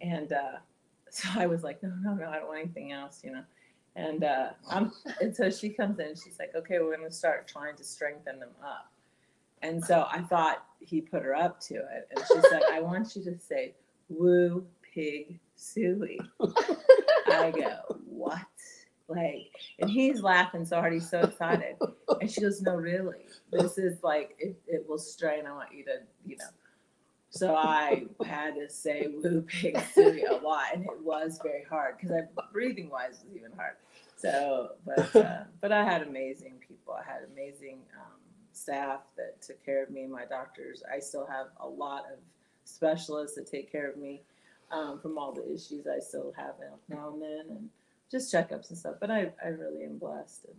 And 0.00 0.32
uh, 0.32 0.58
so 1.10 1.28
I 1.34 1.46
was 1.46 1.62
like, 1.62 1.82
no, 1.82 1.90
no, 2.00 2.14
no, 2.14 2.28
I 2.28 2.38
don't 2.38 2.48
want 2.48 2.60
anything 2.60 2.92
else, 2.92 3.22
you 3.24 3.32
know. 3.32 3.44
And 3.96 4.24
uh, 4.24 4.50
I'm, 4.68 4.92
and 5.20 5.34
so 5.34 5.50
she 5.50 5.70
comes 5.70 5.98
in. 5.98 6.14
She's 6.14 6.38
like, 6.38 6.52
okay, 6.54 6.78
we're 6.78 6.96
going 6.96 7.08
to 7.08 7.14
start 7.14 7.46
trying 7.48 7.76
to 7.76 7.84
strengthen 7.84 8.40
them 8.40 8.50
up. 8.62 8.90
And 9.62 9.82
so 9.82 10.06
I 10.10 10.20
thought 10.20 10.64
he 10.80 11.00
put 11.00 11.22
her 11.22 11.34
up 11.34 11.58
to 11.62 11.74
it, 11.74 12.08
and 12.10 12.22
she's 12.26 12.52
like, 12.52 12.64
I 12.70 12.82
want 12.82 13.16
you 13.16 13.24
to 13.24 13.38
say, 13.38 13.72
"Woo 14.10 14.66
pig 14.82 15.40
suey." 15.56 16.20
I 17.28 17.50
go, 17.50 17.98
what? 18.06 18.40
Like, 19.08 19.52
and 19.78 19.90
he's 19.90 20.22
laughing 20.22 20.64
so 20.64 20.80
hard, 20.80 20.92
he's 20.92 21.08
so 21.08 21.20
excited. 21.20 21.76
And 22.20 22.30
she 22.30 22.40
goes, 22.40 22.62
no, 22.62 22.76
really, 22.76 23.26
this 23.50 23.76
is 23.76 24.02
like, 24.02 24.34
it, 24.38 24.56
it 24.66 24.88
will 24.88 24.98
strain. 24.98 25.46
I 25.46 25.52
want 25.52 25.74
you 25.74 25.84
to, 25.84 25.98
you 26.24 26.36
know. 26.36 26.46
So 27.34 27.56
I 27.56 28.04
had 28.24 28.54
to 28.54 28.70
say 28.70 29.08
woo 29.12 29.42
pig 29.42 29.76
suey 29.94 30.22
a 30.22 30.34
lot, 30.34 30.66
and 30.72 30.84
it 30.84 31.02
was 31.02 31.40
very 31.42 31.64
hard 31.68 31.96
because 31.96 32.12
I 32.12 32.20
breathing 32.52 32.90
wise 32.90 33.24
was 33.24 33.36
even 33.36 33.50
hard. 33.56 33.74
So, 34.16 34.70
but 34.86 35.16
uh, 35.16 35.42
but 35.60 35.72
I 35.72 35.84
had 35.84 36.02
amazing 36.02 36.54
people. 36.66 36.94
I 36.94 37.02
had 37.02 37.22
amazing 37.32 37.78
um, 37.96 38.20
staff 38.52 39.00
that 39.16 39.42
took 39.42 39.64
care 39.64 39.82
of 39.82 39.90
me. 39.90 40.06
My 40.06 40.24
doctors. 40.26 40.84
I 40.92 41.00
still 41.00 41.26
have 41.26 41.48
a 41.58 41.66
lot 41.66 42.04
of 42.12 42.20
specialists 42.64 43.36
that 43.36 43.50
take 43.50 43.70
care 43.70 43.90
of 43.90 43.96
me 43.96 44.22
um, 44.70 45.00
from 45.00 45.18
all 45.18 45.32
the 45.32 45.44
issues 45.52 45.88
I 45.88 45.98
still 45.98 46.32
have 46.36 46.54
now 46.88 47.14
and 47.14 47.20
then, 47.20 47.46
and 47.50 47.68
just 48.12 48.32
checkups 48.32 48.70
and 48.70 48.78
stuff. 48.78 48.94
But 49.00 49.10
I, 49.10 49.32
I 49.44 49.48
really 49.48 49.82
am 49.82 49.98
blessed. 49.98 50.44
And 50.44 50.56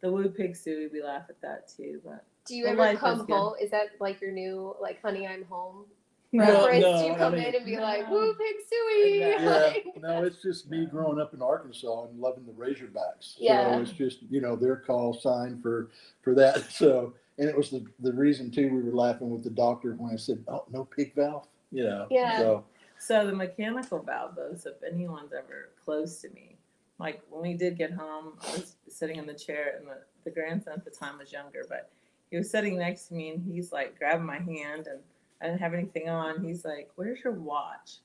the 0.00 0.10
woo 0.10 0.28
pig 0.28 0.56
suey, 0.56 0.88
we 0.92 1.04
laugh 1.04 1.26
at 1.28 1.40
that 1.42 1.68
too. 1.68 2.00
But 2.04 2.24
Do 2.46 2.56
you 2.56 2.64
The 2.64 2.70
ever 2.70 2.80
life 2.80 2.94
is 2.94 3.00
come 3.00 3.28
home? 3.28 3.54
Is 3.62 3.70
that 3.70 3.90
like 4.00 4.20
your 4.20 4.32
new 4.32 4.74
like 4.80 5.00
honey 5.02 5.24
I'm 5.24 5.44
home 5.44 5.84
No, 6.32 6.44
reference? 6.66 6.82
no, 6.84 6.98
Do 7.00 7.06
you 7.06 7.12
I 7.12 7.18
come 7.18 7.32
mean- 7.34 7.42
in 7.44 7.54
and 7.56 7.64
be 7.64 7.76
like, 7.78 8.04
No. 8.08 8.12
woo 8.12 8.34
pig 8.34 8.56
suey? 8.68 9.22
Exactly. 9.22 9.40
Yeah, 9.86 9.92
Like- 9.92 10.02
no, 10.02 10.24
it's 10.24 10.40
just 10.42 10.70
me 10.70 10.86
growing 10.86 11.20
up 11.20 11.34
in 11.34 11.42
Arkansas 11.42 12.04
and 12.04 12.20
loving 12.20 12.46
the 12.46 12.52
Razorbacks. 12.52 13.34
Yeah. 13.38 13.74
So 13.76 13.80
it's 13.82 13.92
just, 13.92 14.18
you 14.30 14.40
know, 14.40 14.54
their 14.56 14.76
call 14.76 15.12
sign 15.12 15.60
for, 15.60 15.90
for 16.22 16.34
that. 16.36 16.64
So, 16.70 17.14
and 17.38 17.48
it 17.48 17.56
was 17.56 17.70
the, 17.70 17.84
the 18.00 18.12
reason 18.12 18.50
too, 18.50 18.72
we 18.72 18.82
were 18.82 18.94
laughing 18.94 19.30
with 19.30 19.42
the 19.42 19.50
doctor 19.50 19.94
when 19.94 20.12
I 20.12 20.16
said, 20.16 20.44
oh, 20.46 20.64
no 20.70 20.84
pig 20.84 21.14
valve, 21.14 21.46
you 21.72 21.84
know? 21.84 22.06
Yeah. 22.10 22.38
So, 22.38 22.64
So 22.98 23.26
the 23.26 23.34
mechanical 23.34 24.00
valve, 24.02 24.34
though, 24.36 24.54
so 24.56 24.70
if 24.70 24.92
anyone's 24.92 25.32
ever 25.32 25.70
close 25.84 26.20
to 26.20 26.28
me, 26.30 26.56
like 26.98 27.22
when 27.30 27.42
we 27.42 27.54
did 27.54 27.76
get 27.78 27.92
home, 27.92 28.34
I 28.46 28.52
was 28.52 28.76
sitting 28.88 29.16
in 29.16 29.26
the 29.26 29.32
chair, 29.34 29.74
and 29.78 29.88
the, 29.88 29.96
the 30.24 30.30
grandson 30.30 30.74
at 30.74 30.84
the 30.84 30.90
time 30.90 31.18
was 31.18 31.32
younger, 31.32 31.64
but 31.68 31.88
he 32.30 32.36
was 32.36 32.50
sitting 32.50 32.76
next 32.78 33.06
to 33.08 33.14
me, 33.14 33.30
and 33.30 33.42
he's 33.42 33.72
like 33.72 33.98
grabbing 33.98 34.26
my 34.26 34.38
hand, 34.38 34.86
and 34.86 35.00
I 35.40 35.46
didn't 35.46 35.60
have 35.60 35.74
anything 35.74 36.08
on. 36.08 36.44
He's 36.44 36.64
like, 36.64 36.90
"Where's 36.96 37.22
your 37.24 37.32
watch?" 37.32 37.98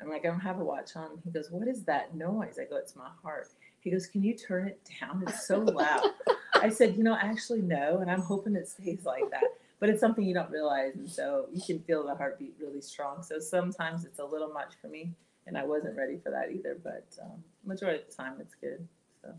I'm 0.00 0.08
like, 0.08 0.24
"I 0.24 0.28
don't 0.28 0.40
have 0.40 0.60
a 0.60 0.64
watch 0.64 0.96
on." 0.96 1.20
He 1.24 1.30
goes, 1.30 1.50
"What 1.50 1.68
is 1.68 1.84
that 1.84 2.14
noise?" 2.14 2.58
I 2.60 2.64
go, 2.64 2.76
"It's 2.76 2.96
my 2.96 3.10
heart." 3.22 3.48
He 3.80 3.90
goes, 3.90 4.06
"Can 4.06 4.22
you 4.22 4.34
turn 4.34 4.68
it 4.68 4.80
down? 5.00 5.24
It's 5.26 5.46
so 5.46 5.60
loud." 5.60 6.10
I 6.54 6.68
said, 6.68 6.96
"You 6.96 7.04
know, 7.04 7.16
actually, 7.20 7.62
no, 7.62 7.98
and 7.98 8.10
I'm 8.10 8.22
hoping 8.22 8.54
it 8.56 8.68
stays 8.68 9.04
like 9.04 9.30
that." 9.30 9.44
but 9.78 9.88
it's 9.88 9.98
something 9.98 10.26
you 10.26 10.34
don't 10.34 10.50
realize 10.50 10.94
and 10.96 11.08
so 11.08 11.46
you 11.54 11.62
can 11.62 11.78
feel 11.84 12.04
the 12.04 12.14
heartbeat 12.14 12.54
really 12.60 12.82
strong 12.82 13.22
so 13.22 13.38
sometimes 13.40 14.04
it's 14.04 14.18
a 14.18 14.24
little 14.24 14.50
much 14.50 14.74
for 14.78 14.88
me 14.88 15.10
and 15.46 15.56
i 15.56 15.64
wasn't 15.64 15.96
ready 15.96 16.18
for 16.22 16.30
that 16.30 16.52
either 16.52 16.76
but 16.84 17.06
um, 17.22 17.42
majority 17.64 18.02
of 18.02 18.06
the 18.06 18.14
time 18.14 18.34
it's 18.42 18.54
good 18.56 18.86
so 19.22 19.32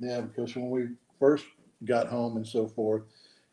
yeah, 0.00 0.22
because 0.22 0.56
when 0.56 0.70
we 0.70 0.88
first 1.18 1.44
got 1.84 2.08
home 2.08 2.36
and 2.36 2.46
so 2.46 2.66
forth, 2.66 3.02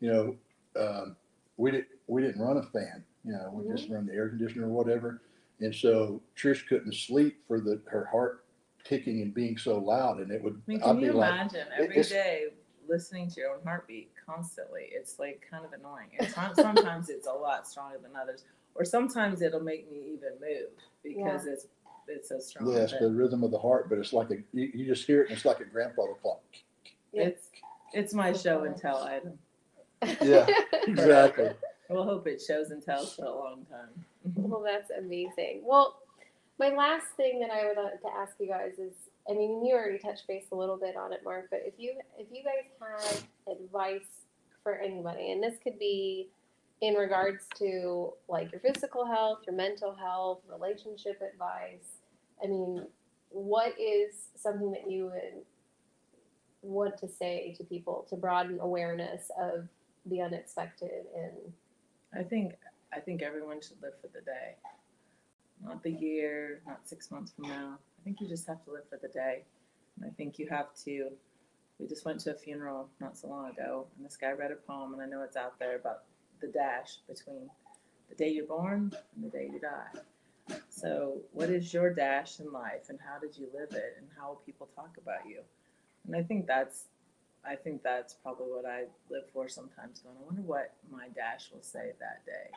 you 0.00 0.10
know, 0.10 0.36
um, 0.80 1.16
we 1.56 1.70
didn't, 1.70 1.88
we 2.06 2.22
didn't 2.22 2.40
run 2.40 2.56
a 2.56 2.62
fan, 2.62 3.04
you 3.24 3.32
know, 3.32 3.50
we 3.52 3.70
just 3.70 3.84
mm-hmm. 3.84 3.94
run 3.94 4.06
the 4.06 4.14
air 4.14 4.28
conditioner 4.28 4.66
or 4.66 4.70
whatever. 4.70 5.20
And 5.60 5.74
so 5.74 6.22
Trish 6.36 6.66
couldn't 6.68 6.94
sleep 6.94 7.40
for 7.46 7.60
the, 7.60 7.80
her 7.90 8.04
heart 8.06 8.44
ticking 8.84 9.22
and 9.22 9.34
being 9.34 9.58
so 9.58 9.78
loud 9.78 10.18
and 10.18 10.30
it 10.30 10.42
would, 10.42 10.54
i 10.66 10.70
mean 10.70 10.80
I'd 10.82 10.86
can 10.86 10.96
be 11.00 11.06
you 11.06 11.12
like, 11.12 11.30
imagine 11.30 11.66
it- 11.78 11.82
every 11.82 11.96
it's- 11.96 12.52
listening 12.88 13.28
to 13.28 13.40
your 13.40 13.50
own 13.50 13.60
heartbeat 13.64 14.10
constantly 14.24 14.88
it's 14.90 15.18
like 15.18 15.46
kind 15.50 15.62
of 15.62 15.74
annoying 15.74 16.08
and 16.18 16.26
some- 16.30 16.54
sometimes 16.54 17.10
it's 17.10 17.26
a 17.26 17.32
lot 17.32 17.68
stronger 17.68 17.98
than 17.98 18.16
others 18.16 18.44
or 18.74 18.84
sometimes 18.84 19.42
it'll 19.42 19.60
make 19.60 19.90
me 19.90 19.98
even 20.14 20.30
move 20.40 20.70
because 21.02 21.46
it's 21.46 21.66
it's 22.06 22.30
so 22.30 22.38
strong 22.38 22.72
yes, 22.72 22.92
that 22.92 23.00
the 23.00 23.10
rhythm 23.10 23.44
of 23.44 23.50
the 23.50 23.58
heart, 23.58 23.90
but 23.90 23.98
it's 23.98 24.14
like 24.14 24.30
a, 24.30 24.36
you, 24.54 24.70
you 24.72 24.86
just 24.86 25.04
hear 25.06 25.20
it 25.20 25.28
and 25.28 25.36
it's 25.36 25.44
like 25.44 25.60
a 25.60 25.64
grandfather 25.66 26.14
clock. 26.22 26.40
it's 27.12 27.50
it's 27.92 28.14
my 28.14 28.32
show 28.32 28.64
and 28.64 28.74
tell 28.74 29.02
item 29.02 29.38
Yeah, 30.22 30.46
Exactly. 30.86 31.50
We'll 31.88 32.04
hope 32.04 32.26
it 32.26 32.40
shows 32.40 32.70
and 32.70 32.82
tells 32.82 33.14
for 33.14 33.24
a 33.24 33.34
long 33.34 33.64
time 33.70 34.04
Well, 34.36 34.62
that's 34.62 34.90
amazing. 34.90 35.62
Well, 35.64 36.02
my 36.58 36.70
last 36.70 37.06
thing 37.16 37.40
that 37.40 37.50
I 37.50 37.66
would 37.66 37.76
like 37.76 38.00
to 38.02 38.08
ask 38.08 38.34
you 38.38 38.48
guys 38.48 38.78
is, 38.78 38.92
I 39.30 39.32
mean, 39.32 39.64
you 39.64 39.74
already 39.74 39.98
touched 39.98 40.26
base 40.26 40.46
a 40.52 40.56
little 40.56 40.76
bit 40.76 40.96
on 40.96 41.12
it, 41.12 41.20
Mark, 41.24 41.46
but 41.50 41.60
if 41.64 41.74
you 41.78 41.94
if 42.18 42.26
you 42.32 42.42
guys 42.42 42.64
had 43.46 43.56
advice 43.56 44.26
for 44.62 44.76
anybody, 44.76 45.30
and 45.30 45.42
this 45.42 45.54
could 45.62 45.78
be 45.78 46.28
in 46.80 46.94
regards 46.94 47.44
to 47.58 48.12
like 48.28 48.50
your 48.52 48.60
physical 48.60 49.06
health, 49.06 49.38
your 49.46 49.56
mental 49.56 49.94
health, 49.94 50.40
relationship 50.50 51.20
advice. 51.32 52.00
I 52.42 52.46
mean, 52.46 52.86
what 53.30 53.74
is 53.78 54.14
something 54.36 54.70
that 54.72 54.90
you 54.90 55.06
would 55.06 55.44
want 56.62 56.96
to 56.98 57.08
say 57.08 57.54
to 57.56 57.64
people 57.64 58.06
to 58.08 58.16
broaden 58.16 58.58
awareness 58.60 59.30
of 59.40 59.68
the 60.06 60.20
unexpected 60.20 61.06
and 61.16 61.52
I 62.16 62.22
think 62.22 62.54
I 62.92 63.00
think 63.00 63.22
everyone 63.22 63.60
should 63.60 63.80
live 63.82 63.94
for 64.00 64.08
the 64.08 64.20
day, 64.24 64.56
not 65.62 65.82
the 65.82 65.90
year, 65.90 66.62
not 66.66 66.88
six 66.88 67.10
months 67.10 67.32
from 67.32 67.48
now. 67.48 67.78
I 67.78 68.04
think 68.04 68.20
you 68.20 68.28
just 68.28 68.46
have 68.46 68.64
to 68.64 68.72
live 68.72 68.88
for 68.88 68.98
the 69.00 69.08
day, 69.08 69.44
and 69.96 70.10
I 70.10 70.14
think 70.14 70.38
you 70.38 70.48
have 70.48 70.74
to. 70.84 71.10
We 71.78 71.86
just 71.86 72.04
went 72.04 72.20
to 72.20 72.32
a 72.32 72.34
funeral 72.34 72.88
not 73.00 73.16
so 73.16 73.28
long 73.28 73.50
ago, 73.50 73.86
and 73.96 74.04
this 74.04 74.16
guy 74.16 74.32
read 74.32 74.50
a 74.50 74.56
poem, 74.56 74.94
and 74.94 75.02
I 75.02 75.06
know 75.06 75.22
it's 75.22 75.36
out 75.36 75.58
there 75.58 75.76
about 75.76 76.04
the 76.40 76.48
dash 76.48 76.98
between 77.06 77.50
the 78.08 78.14
day 78.14 78.30
you're 78.30 78.46
born 78.46 78.92
and 79.14 79.24
the 79.24 79.28
day 79.28 79.48
you 79.52 79.60
die. 79.60 80.58
So, 80.70 81.18
what 81.32 81.50
is 81.50 81.72
your 81.74 81.92
dash 81.92 82.40
in 82.40 82.50
life, 82.52 82.88
and 82.88 82.98
how 83.06 83.18
did 83.20 83.36
you 83.36 83.48
live 83.52 83.72
it, 83.72 83.96
and 83.98 84.06
how 84.18 84.28
will 84.28 84.42
people 84.46 84.68
talk 84.74 84.96
about 84.96 85.28
you? 85.28 85.40
And 86.06 86.16
I 86.16 86.22
think 86.22 86.46
that's 86.46 86.84
I 87.48 87.56
think 87.56 87.82
that's 87.82 88.14
probably 88.14 88.46
what 88.46 88.66
I 88.66 88.84
live 89.10 89.24
for 89.32 89.48
sometimes. 89.48 90.00
Going, 90.00 90.16
I 90.20 90.24
wonder 90.24 90.42
what 90.42 90.74
my 90.90 91.08
dash 91.08 91.50
will 91.52 91.62
say 91.62 91.92
that 91.98 92.24
day. 92.26 92.50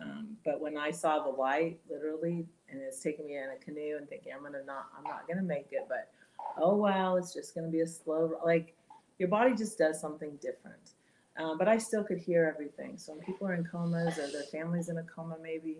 Um, 0.00 0.36
but 0.44 0.60
when 0.60 0.76
I 0.76 0.92
saw 0.92 1.24
the 1.24 1.30
light, 1.30 1.80
literally, 1.90 2.46
and 2.70 2.80
it's 2.80 3.00
taking 3.00 3.26
me 3.26 3.36
in 3.36 3.50
a 3.50 3.64
canoe 3.64 3.96
and 3.98 4.08
thinking 4.08 4.32
I'm 4.32 4.42
gonna 4.42 4.64
not, 4.64 4.86
I'm 4.96 5.04
not 5.04 5.26
gonna 5.26 5.42
make 5.42 5.68
it, 5.72 5.86
but 5.88 6.10
oh 6.56 6.76
wow, 6.76 7.16
it's 7.16 7.34
just 7.34 7.54
gonna 7.54 7.68
be 7.68 7.80
a 7.80 7.86
slow. 7.86 8.38
Like 8.44 8.74
your 9.18 9.28
body 9.28 9.54
just 9.54 9.76
does 9.78 10.00
something 10.00 10.38
different. 10.40 10.92
Um, 11.36 11.56
but 11.58 11.68
I 11.68 11.78
still 11.78 12.04
could 12.04 12.18
hear 12.18 12.52
everything. 12.52 12.96
So 12.96 13.12
when 13.12 13.24
people 13.24 13.46
are 13.46 13.54
in 13.54 13.64
comas 13.64 14.18
or 14.18 14.28
their 14.28 14.42
families 14.42 14.88
in 14.88 14.98
a 14.98 15.04
coma, 15.04 15.36
maybe 15.42 15.78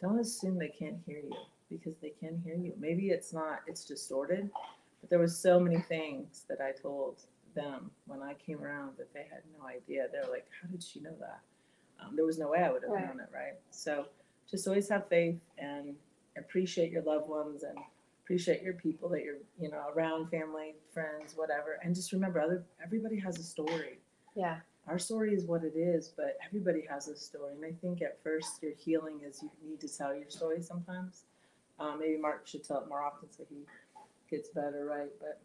don't 0.00 0.18
assume 0.18 0.58
they 0.58 0.68
can't 0.68 0.98
hear 1.06 1.18
you 1.18 1.36
because 1.70 1.96
they 1.96 2.12
can 2.20 2.40
hear 2.44 2.56
you. 2.56 2.72
Maybe 2.78 3.10
it's 3.10 3.32
not, 3.32 3.60
it's 3.66 3.84
distorted. 3.84 4.50
But 5.00 5.10
there 5.10 5.18
was 5.18 5.36
so 5.36 5.58
many 5.58 5.80
things 5.80 6.44
that 6.48 6.60
I 6.60 6.70
told 6.70 7.16
them 7.54 7.90
when 8.06 8.22
I 8.22 8.34
came 8.34 8.62
around 8.62 8.96
that 8.98 9.12
they 9.12 9.24
had 9.30 9.42
no 9.58 9.66
idea. 9.66 10.06
They're 10.10 10.30
like, 10.30 10.46
"How 10.60 10.68
did 10.68 10.82
she 10.82 11.00
know 11.00 11.14
that?" 11.20 11.40
Um, 12.00 12.16
there 12.16 12.24
was 12.26 12.38
no 12.38 12.48
way 12.48 12.58
I 12.58 12.70
would 12.70 12.82
have 12.82 12.90
Right. 12.92 13.06
known 13.06 13.20
it, 13.20 13.28
right? 13.32 13.54
So 13.70 14.06
just 14.50 14.66
always 14.66 14.88
have 14.88 15.08
faith 15.08 15.38
and 15.58 15.96
appreciate 16.36 16.90
your 16.90 17.02
loved 17.02 17.28
ones 17.28 17.62
and 17.62 17.78
appreciate 18.24 18.62
your 18.62 18.74
people 18.74 19.08
that 19.10 19.22
you're, 19.22 19.38
you 19.60 19.70
know, 19.70 19.88
around, 19.94 20.28
family, 20.30 20.74
friends, 20.92 21.36
whatever. 21.36 21.78
And 21.82 21.94
just 21.94 22.12
remember, 22.12 22.40
other 22.40 22.64
everybody 22.82 23.18
has 23.20 23.38
a 23.38 23.42
story. 23.42 23.98
yeah, 24.34 24.60
Our 24.88 24.98
story 24.98 25.34
is 25.34 25.44
what 25.44 25.62
it 25.62 25.76
is, 25.76 26.08
but 26.08 26.38
everybody 26.44 26.84
has 26.88 27.06
a 27.08 27.16
story. 27.16 27.54
And 27.54 27.64
I 27.64 27.72
think 27.80 28.02
at 28.02 28.20
first 28.22 28.62
your 28.62 28.72
healing 28.72 29.20
is 29.22 29.42
you 29.42 29.50
need 29.62 29.80
to 29.80 29.88
tell 29.88 30.14
your 30.14 30.28
story 30.30 30.60
sometimes. 30.62 31.24
Um, 31.78 31.98
maybe 32.00 32.16
Mark 32.16 32.46
should 32.46 32.64
tell 32.64 32.80
it 32.80 32.88
more 32.88 33.02
often 33.02 33.30
so 33.30 33.44
he 33.48 33.64
gets 34.30 34.48
better, 34.48 34.84
right? 34.86 35.10
But 35.20 35.40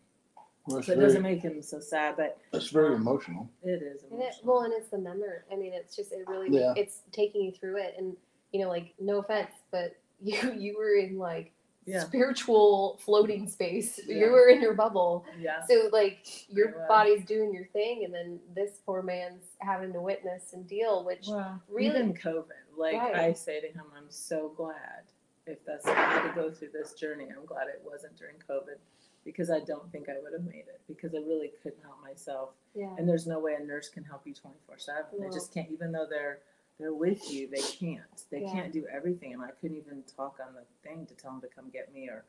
Well, 0.68 0.78
it's 0.78 0.88
so 0.88 0.94
it 0.94 1.00
doesn't 1.00 1.22
very, 1.24 1.36
make 1.36 1.44
him 1.44 1.62
so 1.62 1.80
sad, 1.80 2.16
but 2.18 2.38
it's 2.54 2.70
very 2.70 2.96
emotional. 2.96 3.50
it 3.64 3.82
is 3.82 4.04
And 4.04 4.14
it, 4.14 4.16
emotional. 4.16 4.54
well, 4.56 4.64
and 4.64 4.74
it's 4.74 4.90
the 4.90 4.98
memory. 4.98 5.40
I 5.52 5.56
mean, 5.56 5.74
it's 5.74 5.96
just 5.96 6.12
it 6.12 6.28
really 6.28 6.50
Yeah. 6.60 6.74
it's 6.76 7.02
taking 7.12 7.42
you 7.44 7.52
through 7.52 7.78
it, 7.78 7.96
and 7.98 8.16
you 8.52 8.62
know, 8.64 8.70
like 8.70 8.94
no 9.00 9.20
offense, 9.20 9.52
but 9.72 9.96
you 10.22 10.54
you 10.54 10.78
were 10.78 10.96
in 10.96 11.18
like 11.18 11.54
Yeah. 11.86 12.02
spiritual 12.04 12.98
floating 13.06 13.48
space. 13.48 14.00
Yeah. 14.06 14.26
You 14.26 14.32
were 14.32 14.50
in 14.50 14.62
your 14.62 14.74
bubble, 14.74 15.26
yeah, 15.40 15.66
so 15.66 15.90
like 15.94 16.20
your 16.54 16.70
was. 16.74 16.86
body's 16.88 17.26
doing 17.26 17.54
your 17.54 17.66
thing, 17.68 18.04
and 18.04 18.14
then 18.14 18.40
this 18.54 18.80
poor 18.86 19.02
man's 19.02 19.44
having 19.60 19.94
to 19.94 20.02
witness 20.02 20.52
and 20.54 20.68
deal, 20.68 21.06
which 21.06 21.28
well, 21.30 21.62
really- 21.70 21.88
even 21.88 22.14
COVID, 22.14 22.46
like 22.78 22.96
Right. 22.96 23.16
I 23.16 23.34
say 23.34 23.62
to 23.62 23.68
him, 23.68 23.86
I'm 23.96 24.10
so 24.10 24.50
glad 24.50 25.04
if 25.46 25.64
that's 25.66 25.86
I 25.86 25.94
had 25.94 26.28
to 26.28 26.36
go 26.36 26.52
through 26.52 26.72
this 26.74 26.94
journey. 26.94 27.28
I'm 27.36 27.46
glad 27.46 27.68
it 27.70 27.82
wasn't 27.86 28.18
during 28.18 28.36
COVID 28.50 28.80
because 29.28 29.50
I 29.52 29.60
don't 29.60 29.92
think 29.92 30.08
I 30.08 30.14
would 30.24 30.32
have 30.32 30.46
made 30.46 30.64
it 30.70 30.80
because 30.88 31.14
I 31.14 31.18
really 31.18 31.52
couldn't 31.62 31.82
help 31.84 32.02
myself. 32.02 32.52
yeah, 32.74 32.96
And 32.98 33.08
there's 33.10 33.28
no 33.28 33.40
way 33.40 33.56
a 33.60 33.64
nurse 33.64 33.90
can 33.90 34.06
help 34.06 34.22
you 34.26 34.34
24 34.34 34.78
seven. 34.80 35.04
They 35.20 35.30
just 35.30 35.54
can't, 35.54 35.70
even 35.70 35.92
though 35.92 36.08
they're 36.10 36.40
they're 36.80 36.94
with 36.94 37.30
you. 37.32 37.50
They 37.52 37.62
can't. 37.62 38.24
They 38.32 38.42
Yeah. 38.44 38.54
can't 38.54 38.72
do 38.72 38.86
everything, 38.90 39.34
and 39.34 39.42
I 39.44 39.50
couldn't 39.60 39.76
even 39.78 40.04
talk 40.16 40.40
on 40.40 40.54
the 40.54 40.64
thing 40.88 41.06
to 41.08 41.14
tell 41.16 41.32
them 41.32 41.42
to 41.42 41.48
come 41.48 41.70
get 41.70 41.94
me 41.94 42.08
or 42.08 42.24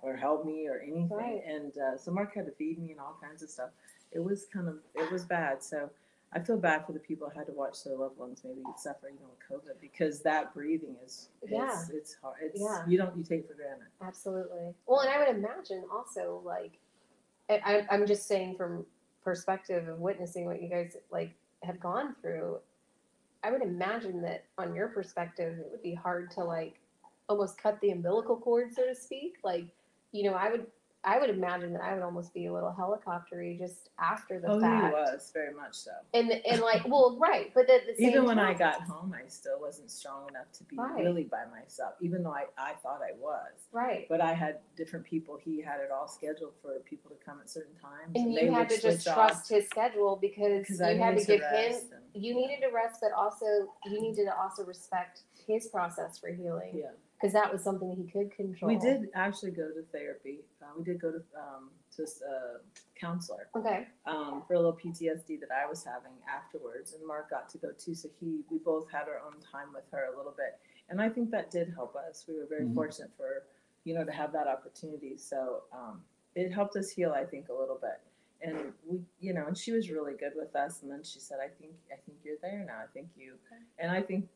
or 0.00 0.14
help 0.16 0.44
me 0.44 0.68
or 0.68 0.80
anything. 0.80 1.08
Right. 1.08 1.42
And 1.46 1.72
uh, 1.78 1.96
so 1.96 2.10
Mark 2.10 2.34
had 2.34 2.44
to 2.46 2.52
feed 2.52 2.78
me 2.78 2.90
and 2.90 3.00
all 3.00 3.16
kinds 3.22 3.42
of 3.42 3.48
stuff. 3.48 3.70
It 4.10 4.18
was 4.18 4.44
kind 4.52 4.68
of 4.68 4.76
it 4.94 5.10
was 5.10 5.24
bad. 5.24 5.62
So 5.62 5.88
I 6.34 6.40
feel 6.40 6.56
bad 6.56 6.86
for 6.86 6.92
the 6.92 6.98
people 6.98 7.28
who 7.28 7.38
had 7.38 7.46
to 7.48 7.52
watch 7.52 7.84
their 7.84 7.94
loved 7.96 8.16
ones 8.18 8.40
maybe 8.44 8.62
suffer, 8.78 9.08
you 9.10 9.16
know, 9.20 9.28
with 9.50 9.62
COVID 9.64 9.80
because 9.80 10.22
that 10.22 10.54
breathing 10.54 10.96
is 11.04 11.28
Yeah. 11.46 11.70
it's, 11.80 11.90
it's 11.90 12.14
hard. 12.22 12.36
It's 12.42 12.60
Yeah. 12.60 12.86
you 12.86 12.96
don't 12.96 13.14
you 13.16 13.22
take 13.22 13.46
for 13.46 13.54
granted. 13.54 13.86
Absolutely. 14.00 14.74
Well, 14.86 15.00
and 15.00 15.10
I 15.10 15.18
would 15.18 15.36
imagine 15.36 15.84
also 15.92 16.40
like, 16.44 16.78
I, 17.50 17.60
I- 17.64 17.86
I'm 17.90 18.06
just 18.06 18.26
saying 18.26 18.56
from 18.56 18.86
perspective 19.22 19.88
of 19.88 19.98
witnessing 20.00 20.46
what 20.46 20.62
you 20.62 20.68
guys 20.68 20.96
like 21.10 21.32
have 21.62 21.78
gone 21.78 22.16
through. 22.22 22.58
I 23.44 23.50
would 23.50 23.62
imagine 23.62 24.22
that 24.22 24.44
on 24.56 24.74
your 24.74 24.88
perspective, 24.88 25.58
it 25.58 25.66
would 25.70 25.82
be 25.82 25.94
hard 25.94 26.30
to 26.32 26.44
like 26.44 26.78
almost 27.28 27.58
cut 27.58 27.78
the 27.80 27.90
umbilical 27.90 28.36
cord, 28.36 28.72
so 28.72 28.86
to 28.86 28.94
speak. 28.94 29.34
Like, 29.44 29.66
you 30.12 30.24
know, 30.30 30.34
I 30.34 30.50
would, 30.50 30.66
I 31.04 31.18
would 31.18 31.30
imagine 31.30 31.72
that 31.72 31.82
I 31.82 31.94
would 31.94 32.02
almost 32.02 32.32
be 32.32 32.46
a 32.46 32.52
little 32.52 32.74
helicoptery 32.78 33.58
just 33.58 33.88
after 33.98 34.38
the 34.38 34.48
oh, 34.48 34.60
fact. 34.60 34.86
he 34.86 34.92
was 34.92 35.30
very 35.34 35.52
much 35.52 35.74
so. 35.74 35.90
And 36.14 36.30
and 36.48 36.60
like, 36.60 36.86
well, 36.86 37.18
right, 37.20 37.50
but 37.54 37.68
at 37.68 37.86
the 37.86 37.94
same 37.96 38.10
Even 38.10 38.24
when 38.24 38.38
I 38.38 38.54
got 38.54 38.82
home, 38.82 39.12
I 39.12 39.26
still 39.28 39.60
wasn't 39.60 39.90
strong 39.90 40.28
enough 40.28 40.52
to 40.52 40.64
be 40.64 40.76
Right. 40.76 41.02
really 41.02 41.24
by 41.24 41.44
myself, 41.50 41.94
even 42.00 42.22
though 42.22 42.32
I, 42.34 42.44
I 42.56 42.74
thought 42.82 43.00
I 43.02 43.18
was. 43.18 43.66
right. 43.72 44.06
But 44.08 44.20
I 44.20 44.32
had 44.32 44.58
different 44.76 45.04
people. 45.04 45.36
He 45.42 45.60
had 45.60 45.80
it 45.80 45.90
all 45.90 46.06
scheduled 46.06 46.54
for 46.62 46.78
people 46.84 47.10
to 47.10 47.16
come 47.24 47.38
at 47.40 47.50
certain 47.50 47.74
times. 47.74 48.12
And 48.14 48.36
they 48.36 48.44
you 48.44 48.52
had 48.52 48.68
to 48.68 48.80
just 48.80 49.04
trust 49.04 49.50
his 49.50 49.66
schedule 49.66 50.16
because 50.20 50.68
you 50.70 50.84
I 50.84 50.94
had 50.94 51.16
to 51.18 51.20
needed 51.20 51.26
give 51.26 51.42
him 51.42 51.72
and- 51.74 52.02
you 52.14 52.34
needed 52.34 52.60
to 52.60 52.68
rest, 52.68 53.00
but 53.00 53.10
also 53.12 53.46
you 53.86 54.00
needed 54.00 54.26
to 54.26 54.36
also 54.38 54.64
respect 54.64 55.22
his 55.46 55.66
process 55.68 56.18
for 56.18 56.28
healing 56.28 56.70
Yeah, 56.74 56.90
because 57.22 57.32
that 57.32 57.52
was 57.52 57.62
something 57.62 57.92
he 57.94 58.10
could 58.10 58.32
control. 58.34 58.68
we 58.68 58.76
did 58.78 59.08
actually 59.14 59.52
go 59.52 59.68
to 59.68 59.82
therapy. 59.92 60.40
Uh, 60.60 60.66
we 60.76 60.82
did 60.82 61.00
go 61.00 61.12
to 61.12 61.18
um, 61.38 61.70
to 61.96 62.02
a 62.02 62.58
counselor 62.98 63.48
Okay. 63.56 63.86
um, 64.06 64.42
for 64.46 64.54
a 64.54 64.56
little 64.56 64.72
PTSD 64.76 65.38
that 65.40 65.50
I 65.52 65.68
was 65.68 65.84
having 65.84 66.12
afterwards, 66.28 66.94
and 66.94 67.06
Mark 67.06 67.30
got 67.30 67.48
to 67.50 67.58
go 67.58 67.68
too. 67.78 67.94
So 67.94 68.08
he, 68.18 68.40
we 68.50 68.58
both 68.58 68.90
had 68.90 69.02
our 69.08 69.20
own 69.24 69.34
time 69.40 69.68
with 69.72 69.84
her 69.92 70.06
a 70.12 70.16
little 70.16 70.34
bit, 70.36 70.58
and 70.88 71.00
I 71.00 71.08
think 71.08 71.30
that 71.30 71.50
did 71.52 71.72
help 71.74 71.94
us. 71.94 72.24
We 72.26 72.34
were 72.36 72.46
very 72.46 72.64
Mhm. 72.64 72.74
fortunate 72.74 73.12
for 73.16 73.44
you 73.84 73.94
know 73.94 74.04
to 74.04 74.12
have 74.12 74.32
that 74.32 74.48
opportunity. 74.48 75.16
So 75.16 75.62
um, 75.72 76.02
it 76.34 76.50
helped 76.52 76.76
us 76.76 76.90
heal, 76.90 77.12
I 77.12 77.24
think, 77.24 77.48
a 77.50 77.54
little 77.54 77.78
bit. 77.80 78.00
And 78.44 78.72
we, 78.84 79.00
you 79.20 79.32
know, 79.32 79.46
and 79.46 79.56
she 79.56 79.70
was 79.70 79.88
really 79.90 80.14
good 80.14 80.32
with 80.34 80.56
us. 80.56 80.82
And 80.82 80.90
then 80.90 81.04
she 81.04 81.20
said, 81.20 81.38
"I 81.40 81.46
think, 81.60 81.74
I 81.92 81.96
think 82.04 82.18
you're 82.24 82.38
there 82.42 82.64
now. 82.66 82.78
I 82.82 82.86
think 82.92 83.10
you," 83.16 83.34
and 83.78 83.92
I 83.92 84.02
think, 84.02 84.28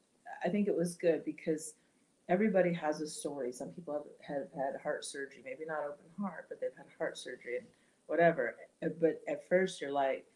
I 0.45 0.49
think 0.49 0.69
it 0.69 0.77
was 0.77 0.95
good 0.95 1.25
because 1.25 1.75
everybody 2.29 2.73
has 2.73 3.01
a 3.01 3.07
story. 3.07 3.53
Some 3.53 3.69
people 3.71 3.95
have, 3.95 4.37
have 4.39 4.53
had 4.53 4.81
heart 4.83 5.05
surgery, 5.05 5.43
maybe 5.45 5.65
not 5.67 5.79
open 5.79 6.05
heart, 6.19 6.47
but 6.49 6.61
they've 6.61 6.77
had 6.77 6.87
heart 6.99 7.17
surgery 7.19 7.59
and 7.59 7.67
whatever. 8.07 8.57
Uh, 8.83 8.89
But 9.01 9.23
at 9.29 9.49
first, 9.49 9.81
you're 9.81 9.93
like, 9.93 10.27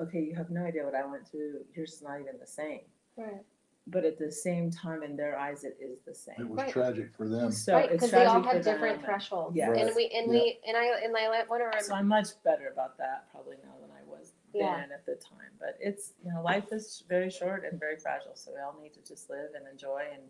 okay, 0.00 0.20
you 0.20 0.34
have 0.36 0.50
no 0.50 0.64
idea 0.64 0.84
what 0.84 0.94
I 0.94 1.04
went 1.04 1.26
through. 1.26 1.60
Yours 1.74 1.94
is 1.94 2.02
not 2.02 2.20
even 2.20 2.34
the 2.40 2.46
same. 2.46 2.82
Right. 3.16 3.42
But 3.88 4.04
at 4.04 4.16
the 4.16 4.30
same 4.30 4.70
time, 4.70 5.02
in 5.02 5.16
their 5.16 5.36
eyes, 5.36 5.64
it 5.64 5.76
is 5.80 5.98
the 6.06 6.14
same. 6.14 6.36
It 6.38 6.48
was 6.48 6.58
Right. 6.58 6.70
tragic 6.72 7.12
for 7.16 7.28
them. 7.28 7.50
So 7.50 7.74
right, 7.74 7.86
it's 7.86 7.94
because 7.94 8.10
they 8.12 8.24
all 8.26 8.34
tragic 8.40 8.48
for 8.50 8.54
have 8.54 8.64
different 8.64 8.96
them. 8.98 9.04
thresholds. 9.04 9.56
Yes. 9.56 9.70
And 9.76 9.86
Right. 9.88 9.96
we 9.96 10.08
and 10.10 10.26
Yeah. 10.32 10.40
we 10.40 10.60
and 10.68 10.76
I 10.76 10.84
and 11.04 11.16
I 11.16 11.28
want 11.28 11.60
to 11.62 11.64
remember. 11.64 11.80
So 11.80 11.94
I'm 11.94 12.06
much 12.06 12.28
better 12.44 12.68
about 12.68 12.96
that 12.98 13.28
probably 13.32 13.56
now 13.64 13.74
than 13.80 13.90
I 13.90 14.04
was 14.04 14.34
Yeah. 14.54 14.76
then 14.82 14.92
at 14.92 15.04
the 15.04 15.16
time. 15.16 15.50
But 15.58 15.76
it's 15.80 16.12
you 16.24 16.32
know 16.32 16.42
life 16.42 16.70
is 16.72 17.02
very 17.08 17.28
short 17.28 17.64
and 17.64 17.80
very 17.80 17.96
fragile, 17.96 18.36
so 18.36 18.52
we 18.54 18.60
all 18.60 18.78
need 18.80 18.94
to 18.94 19.02
just 19.02 19.28
live 19.28 19.50
and 19.56 19.66
enjoy 19.66 20.06
and 20.12 20.22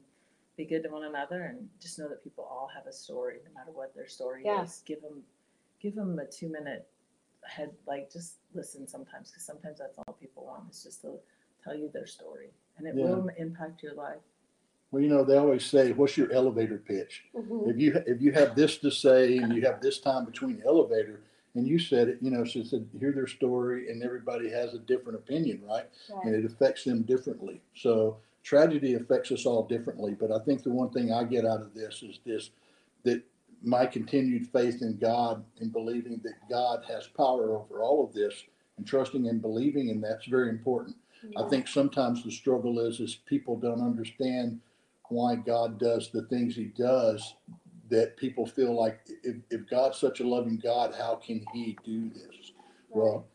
be 0.57 0.65
good 0.65 0.83
to 0.83 0.89
one 0.91 1.05
another 1.05 1.43
and 1.45 1.69
just 1.81 1.99
know 1.99 2.09
that 2.09 2.23
people 2.23 2.45
all 2.45 2.71
have 2.75 2.87
a 2.87 2.93
story, 2.93 3.39
no 3.47 3.53
matter 3.55 3.71
what 3.73 3.95
their 3.95 4.07
story 4.07 4.43
Yeah. 4.45 4.63
is. 4.65 4.83
Give 4.87 5.01
them 5.01 5.25
give 5.81 5.97
them 5.97 6.17
a 6.21 6.27
two 6.27 6.49
minute 6.49 6.87
head 7.45 7.75
like 7.87 8.09
just 8.11 8.37
listen 8.55 8.87
sometimes 8.87 9.31
because 9.31 9.45
sometimes 9.45 9.79
that's 9.81 9.99
all 9.99 10.15
people 10.21 10.45
want 10.45 10.71
is 10.71 10.85
just 10.85 11.01
to 11.03 11.19
tell 11.65 11.75
you 11.75 11.89
their 11.89 12.07
story 12.07 12.51
and 12.77 12.87
it 12.87 12.95
Yeah. 12.95 13.05
will 13.05 13.29
impact 13.37 13.83
your 13.83 13.95
life. 13.95 14.21
Well, 14.93 15.03
you 15.03 15.09
know, 15.09 15.25
they 15.25 15.37
always 15.39 15.65
say, 15.65 15.91
what's 15.93 16.17
your 16.17 16.31
elevator 16.33 16.79
pitch? 16.79 17.25
Mhm. 17.35 17.69
If 17.69 17.79
you, 17.81 17.95
if 18.07 18.21
you 18.21 18.31
have 18.33 18.55
this 18.55 18.77
to 18.79 18.91
say 18.91 19.39
and 19.39 19.53
you 19.55 19.63
have 19.63 19.81
this 19.81 19.99
time 19.99 20.25
between 20.27 20.59
the 20.59 20.67
elevator, 20.67 21.21
and 21.55 21.67
you 21.67 21.79
said 21.79 22.09
it, 22.09 22.19
you 22.23 22.31
know, 22.31 22.45
she 22.45 22.63
said, 22.63 22.89
hear 23.01 23.13
their 23.13 23.27
story 23.27 23.91
and 23.91 24.03
everybody 24.03 24.51
has 24.51 24.75
a 24.75 24.79
different 24.79 25.19
opinion, 25.19 25.63
right? 25.67 25.87
And 26.23 26.35
it 26.35 26.45
affects 26.45 26.85
them 26.85 27.03
differently. 27.03 27.61
So 27.75 28.19
tragedy 28.43 28.95
affects 28.95 29.31
us 29.31 29.47
all 29.47 29.67
differently. 29.67 30.15
But 30.19 30.33
I 30.33 30.39
think 30.45 30.63
the 30.63 30.71
one 30.71 30.91
thing 30.91 31.13
I 31.13 31.25
get 31.25 31.47
out 31.47 31.61
of 31.61 31.75
this 31.75 32.03
is 32.03 32.21
this, 32.25 32.51
that 33.05 33.23
my 33.63 33.87
continued 33.87 34.49
faith 34.49 34.83
in 34.83 34.99
God 34.99 35.45
and 35.61 35.73
believing 35.73 36.21
that 36.25 36.49
God 36.51 36.83
has 36.89 37.07
power 37.07 37.57
over 37.57 37.83
all 37.83 38.05
of 38.05 38.13
this 38.13 38.35
and 38.77 38.87
trusting 38.87 39.29
and 39.29 39.41
believing 39.41 39.89
in 39.89 40.01
that's 40.01 40.27
very 40.27 40.49
important. 40.49 40.97
I 41.37 41.49
think 41.49 41.69
sometimes 41.69 42.25
the 42.25 42.33
struggle 42.33 42.81
is 42.81 42.99
is 43.01 43.15
people 43.27 43.57
don't 43.57 43.81
understand 43.81 44.61
why 45.09 45.37
God 45.37 45.79
does 45.79 46.11
the 46.11 46.23
things 46.23 46.57
He 46.57 46.65
does. 46.65 47.35
That 47.91 48.17
people 48.17 48.47
feel 48.47 48.75
like 48.75 49.01
if, 49.23 49.37
if 49.51 49.69
God's 49.69 49.99
such 49.99 50.21
a 50.21 50.27
loving 50.27 50.57
God, 50.57 50.95
how 50.95 51.17
can 51.17 51.45
He 51.53 51.77
do 51.85 52.09
this? 52.09 52.53
Well, 52.89 53.27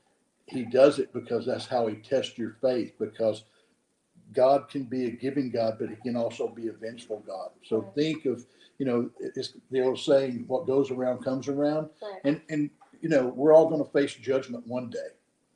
He 0.48 0.66
does 0.66 1.00
it 1.00 1.14
because 1.14 1.46
that's 1.46 1.68
how 1.68 1.88
He 1.88 1.96
tests 1.96 2.38
your 2.38 2.58
faith. 2.62 2.94
Because 3.00 3.44
God 4.38 4.70
can 4.70 4.84
be 4.84 5.08
a 5.08 5.10
giving 5.10 5.50
God, 5.50 5.78
but 5.80 5.90
He 5.90 5.96
can 5.96 6.16
also 6.16 6.48
be 6.48 6.68
a 6.68 6.72
vengeful 6.72 7.24
God. 7.26 7.50
So 7.66 7.80
Right. 7.80 7.96
think 7.96 8.26
of 8.26 8.46
you 8.78 8.86
know 8.86 9.10
it's 9.20 9.54
the 9.72 9.82
old 9.82 9.98
saying, 10.00 10.46
"What 10.48 10.68
goes 10.68 10.92
around 10.92 11.24
comes 11.24 11.48
around." 11.48 11.90
Right. 12.02 12.22
And 12.24 12.42
and 12.50 12.70
you 13.02 13.10
know 13.10 13.30
we're 13.30 13.54
all 13.54 13.68
going 13.68 13.84
to 13.84 13.92
face 13.92 14.14
judgment 14.14 14.66
one 14.68 14.90
day. 14.92 15.10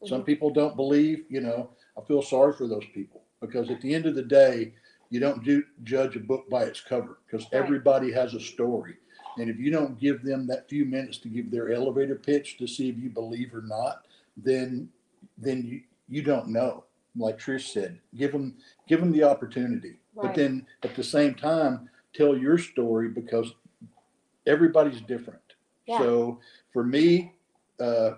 Some 0.05 0.23
Mhm. 0.23 0.25
people 0.25 0.49
don't 0.49 0.75
believe, 0.75 1.25
you 1.29 1.41
know, 1.41 1.69
I 1.95 2.01
feel 2.01 2.23
sorry 2.23 2.53
for 2.53 2.65
those 2.67 2.85
people 2.91 3.21
because 3.39 3.69
at 3.69 3.81
the 3.81 3.93
end 3.93 4.07
of 4.07 4.15
the 4.15 4.23
day, 4.23 4.73
you 5.11 5.19
don't 5.19 5.43
do 5.43 5.63
judge 5.83 6.15
a 6.15 6.19
book 6.19 6.49
by 6.49 6.63
its 6.63 6.81
cover 6.81 7.19
because 7.25 7.43
Right. 7.45 7.53
everybody 7.61 8.11
has 8.11 8.33
a 8.33 8.39
story. 8.39 8.95
And 9.37 9.47
if 9.47 9.59
you 9.59 9.69
don't 9.69 9.99
give 9.99 10.23
them 10.23 10.47
that 10.47 10.67
few 10.67 10.85
minutes 10.85 11.19
to 11.19 11.29
give 11.29 11.51
their 11.51 11.71
elevator 11.71 12.15
pitch 12.15 12.57
to 12.57 12.65
see 12.67 12.89
if 12.89 12.97
you 12.97 13.09
believe 13.11 13.53
or 13.53 13.61
not, 13.61 14.07
then 14.35 14.89
then 15.37 15.63
you 15.63 15.81
you 16.09 16.23
don't 16.23 16.49
know. 16.49 16.83
Like 17.15 17.37
Trish 17.37 17.73
said, 17.73 17.99
give 18.15 18.31
them 18.31 18.55
give 18.87 18.99
them 18.99 19.11
the 19.11 19.23
opportunity. 19.23 19.97
But 20.15 20.35
then 20.35 20.65
at 20.83 20.95
the 20.95 21.03
same 21.03 21.35
time, 21.35 21.89
tell 22.13 22.37
your 22.37 22.57
story 22.57 23.09
because 23.09 23.53
everybody's 24.45 25.01
different. 25.01 25.41
Yeah. 25.85 25.99
So 25.99 26.39
for 26.71 26.83
me, 26.83 27.33
uh, 27.79 28.11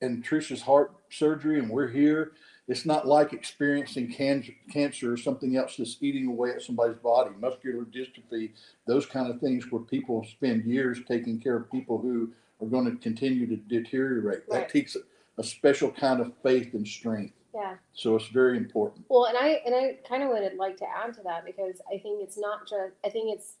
and 0.00 0.24
Trisha's 0.24 0.62
heart 0.62 0.92
surgery, 1.10 1.58
and 1.58 1.68
we're 1.68 1.88
here. 1.88 2.32
It's 2.68 2.84
not 2.84 3.06
like 3.06 3.32
experiencing 3.32 4.12
cancer, 4.12 4.52
cancer 4.70 5.12
or 5.12 5.16
something 5.16 5.56
else 5.56 5.76
that's 5.76 5.96
eating 6.02 6.26
away 6.26 6.50
at 6.50 6.62
somebody's 6.62 6.98
body, 6.98 7.30
muscular 7.40 7.84
dystrophy, 7.84 8.50
those 8.86 9.06
kind 9.06 9.30
of 9.30 9.40
things 9.40 9.70
where 9.70 9.80
people 9.80 10.24
spend 10.24 10.64
years 10.64 10.98
taking 11.08 11.40
care 11.40 11.56
of 11.56 11.70
people 11.72 11.98
who 11.98 12.30
are 12.60 12.66
going 12.66 12.84
to 12.84 12.96
continue 12.96 13.46
to 13.46 13.56
deteriorate. 13.56 14.42
Right. 14.48 14.60
That 14.60 14.68
takes 14.68 14.96
a 15.38 15.42
special 15.42 15.90
kind 15.90 16.20
of 16.20 16.32
faith 16.42 16.74
and 16.74 16.86
strength. 16.86 17.32
Yeah. 17.54 17.76
So 17.94 18.14
it's 18.16 18.28
very 18.28 18.56
important. 18.56 19.06
Well, 19.08 19.24
and 19.24 19.36
I 19.36 19.60
and 19.64 19.74
I 19.74 19.98
kind 20.08 20.22
of 20.22 20.28
would 20.30 20.54
like 20.56 20.76
to 20.78 20.86
add 20.88 21.14
to 21.14 21.22
that 21.22 21.44
because 21.44 21.80
I 21.88 21.98
think 21.98 22.22
it's 22.22 22.38
not 22.38 22.68
just 22.68 22.92
I 23.04 23.08
think 23.08 23.34
it's 23.34 23.54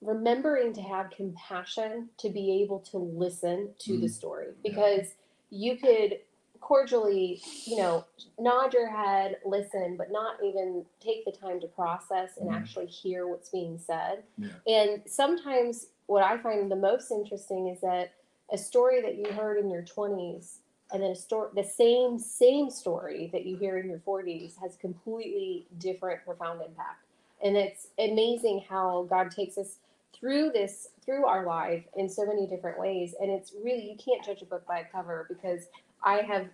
remembering 0.00 0.72
to 0.74 0.82
have 0.82 1.10
compassion 1.10 2.08
to 2.18 2.28
be 2.28 2.60
able 2.62 2.80
to 2.80 2.98
listen 2.98 3.70
to 3.78 3.96
the 3.98 4.06
Mhm. 4.06 4.10
story 4.10 4.48
because 4.62 5.14
you 5.50 5.76
could 5.76 6.20
cordially, 6.60 7.40
you 7.66 7.76
know, 7.76 8.04
nod 8.38 8.72
your 8.72 8.86
head, 8.88 9.40
listen, 9.44 9.96
but 9.96 10.10
not 10.10 10.42
even 10.42 10.86
take 11.00 11.24
the 11.24 11.32
time 11.32 11.60
to 11.60 11.66
process 11.66 12.36
and 12.38 12.48
Mhm. 12.48 12.54
actually 12.54 12.86
hear 12.86 13.26
what's 13.26 13.48
being 13.50 13.78
said. 13.78 14.24
Yeah. 14.38 14.48
And 14.66 15.08
sometimes 15.10 15.88
what 16.06 16.22
I 16.22 16.38
find 16.38 16.70
the 16.70 16.76
most 16.76 17.10
interesting 17.10 17.68
is 17.68 17.80
that 17.80 18.12
a 18.50 18.58
story 18.58 19.00
that 19.02 19.16
you 19.16 19.24
heard 19.32 19.58
in 19.58 19.70
your 19.70 19.82
20s 19.82 20.61
and 20.92 21.02
then 21.02 21.10
a 21.10 21.16
story 21.16 21.50
the 21.54 21.64
same 21.64 22.18
same 22.18 22.70
story 22.70 23.30
that 23.32 23.46
you 23.46 23.56
hear 23.56 23.78
in 23.78 23.88
your 23.88 24.00
40s 24.00 24.54
has 24.60 24.76
completely 24.76 25.66
different 25.78 26.24
profound 26.24 26.60
impact. 26.60 27.04
And 27.42 27.56
it's 27.56 27.88
amazing 27.98 28.64
how 28.68 29.06
god 29.08 29.30
takes 29.30 29.58
us 29.58 29.78
through 30.18 30.50
this 30.50 30.88
through 31.04 31.26
our 31.26 31.44
life 31.46 31.84
in 31.96 32.08
so 32.08 32.26
many 32.26 32.46
different 32.46 32.78
ways. 32.78 33.14
And 33.20 33.30
it's 33.30 33.52
really 33.62 33.90
you 33.90 33.96
can't 33.96 34.24
judge 34.24 34.42
a 34.42 34.46
book 34.46 34.66
by 34.66 34.80
a 34.80 34.84
cover 34.84 35.26
because 35.28 35.66
i 36.04 36.16
have 36.16 36.46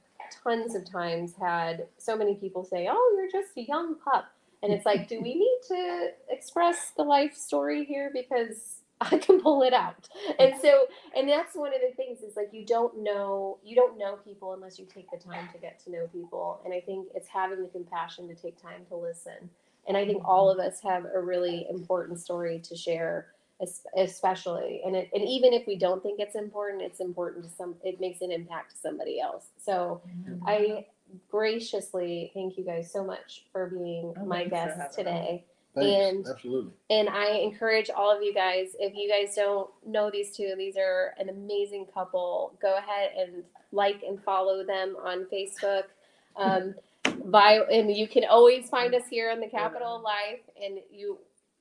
tons 0.44 0.74
of 0.74 0.90
times 0.90 1.32
had 1.40 1.86
so 1.96 2.16
many 2.16 2.34
people 2.34 2.64
say 2.64 2.88
oh 2.90 3.14
you're 3.16 3.30
just 3.30 3.56
a 3.56 3.62
young 3.62 3.96
pup. 3.96 4.30
And 4.62 4.72
it's 4.72 4.86
like 4.86 5.08
do 5.08 5.20
we 5.20 5.34
need 5.34 5.60
to 5.68 6.08
express 6.30 6.92
the 6.96 7.02
life 7.02 7.34
story 7.34 7.84
here? 7.84 8.10
Because 8.12 8.77
I 9.12 9.18
can 9.18 9.40
pull 9.40 9.62
it 9.62 9.72
out. 9.72 10.08
And 10.38 10.54
so, 10.60 10.86
and 11.16 11.28
that's 11.28 11.54
one 11.54 11.72
of 11.74 11.80
the 11.80 11.94
things 11.94 12.22
is 12.22 12.36
like 12.36 12.50
you 12.52 12.64
don't 12.64 13.02
know 13.02 13.58
you 13.64 13.76
don't 13.76 13.96
know 13.96 14.16
people 14.24 14.52
unless 14.54 14.78
you 14.78 14.86
take 14.92 15.10
the 15.10 15.18
time 15.18 15.48
to 15.52 15.58
get 15.58 15.78
to 15.84 15.90
know 15.90 16.08
people. 16.12 16.60
And 16.64 16.74
I 16.74 16.80
think 16.80 17.08
it's 17.14 17.28
having 17.28 17.62
the 17.62 17.68
compassion 17.68 18.28
to 18.28 18.34
take 18.34 18.60
time 18.60 18.82
to 18.88 18.96
listen. 18.96 19.50
And 19.86 19.96
I 19.96 20.04
think 20.04 20.22
all 20.26 20.50
of 20.50 20.58
us 20.58 20.80
have 20.82 21.06
a 21.14 21.20
really 21.20 21.66
important 21.70 22.20
story 22.20 22.58
to 22.64 22.76
share, 22.76 23.28
especially. 23.96 24.82
And 24.84 24.94
it, 24.94 25.08
and 25.14 25.26
even 25.26 25.54
if 25.54 25.66
we 25.66 25.76
don't 25.76 26.02
think 26.02 26.20
it's 26.20 26.34
important, 26.34 26.82
it's 26.82 27.00
important 27.00 27.44
to 27.44 27.50
some. 27.50 27.74
It 27.82 28.00
makes 28.00 28.20
an 28.20 28.30
impact 28.30 28.72
to 28.72 28.76
somebody 28.76 29.20
else. 29.20 29.46
So 29.56 30.02
I 30.46 30.86
graciously 31.30 32.30
thank 32.34 32.58
you 32.58 32.64
guys 32.64 32.92
so 32.92 33.04
much 33.04 33.44
for 33.52 33.66
being 33.66 34.14
Oh, 34.20 34.24
my 34.26 34.44
guests 34.44 34.94
today. 34.94 35.44
Thanks, 35.80 36.28
And- 36.28 36.34
absolutely. 36.34 36.72
And 36.90 37.08
I 37.08 37.30
encourage 37.38 37.90
all 37.90 38.14
of 38.16 38.22
you 38.22 38.32
guys, 38.34 38.76
if 38.78 38.94
you 38.94 39.08
guys 39.08 39.34
don't 39.34 39.70
know 39.86 40.10
these 40.10 40.36
two, 40.36 40.54
these 40.56 40.76
are 40.76 41.14
an 41.18 41.28
amazing 41.28 41.86
couple. 41.92 42.56
Go 42.60 42.76
ahead 42.76 43.10
and 43.18 43.44
like 43.72 44.02
and 44.02 44.22
follow 44.22 44.64
them 44.64 44.96
on 45.02 45.26
Facebook. 45.32 45.84
Um, 46.36 46.76
by 47.24 47.54
and 47.68 47.90
you 47.90 48.06
can 48.06 48.22
always 48.24 48.68
find 48.68 48.94
us 48.94 49.02
here 49.10 49.28
on 49.28 49.40
the 49.40 49.48
Kapitol 49.48 50.00
Life, 50.04 50.38
and 50.62 50.78
you 50.92 51.18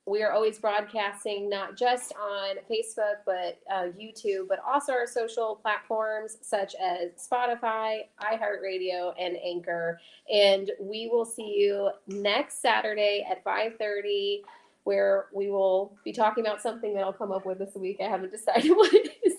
we 0.07 0.23
are 0.23 0.31
always 0.31 0.57
broadcasting 0.57 1.49
not 1.49 1.75
just 1.75 2.13
on 2.15 2.55
Facebook 2.71 3.17
but 3.25 3.59
uh, 3.71 3.89
YouTube, 3.99 4.47
but 4.47 4.59
also 4.65 4.93
our 4.93 5.05
social 5.05 5.59
platforms 5.61 6.37
such 6.41 6.75
as 6.75 7.11
Spotify, 7.17 8.05
iHeartRadio, 8.21 9.13
and 9.19 9.35
Anchor. 9.43 9.99
And 10.33 10.71
we 10.79 11.09
will 11.11 11.25
see 11.25 11.55
you 11.57 11.91
next 12.07 12.61
Saturday 12.61 13.27
at 13.29 13.43
five 13.43 13.73
thirty 13.77 14.43
where 14.85 15.25
we 15.33 15.49
will 15.51 15.97
be 16.05 16.13
talking 16.13 16.45
about 16.45 16.61
something 16.61 16.93
that 16.93 17.01
I'll 17.03 17.11
come 17.11 17.33
up 17.33 17.45
with 17.45 17.59
this 17.59 17.75
week. 17.75 17.97
I 17.99 18.05
haven't 18.05 18.31
decided 18.31 18.71
what 18.75 18.93
it 18.93 19.17
is. 19.25 19.36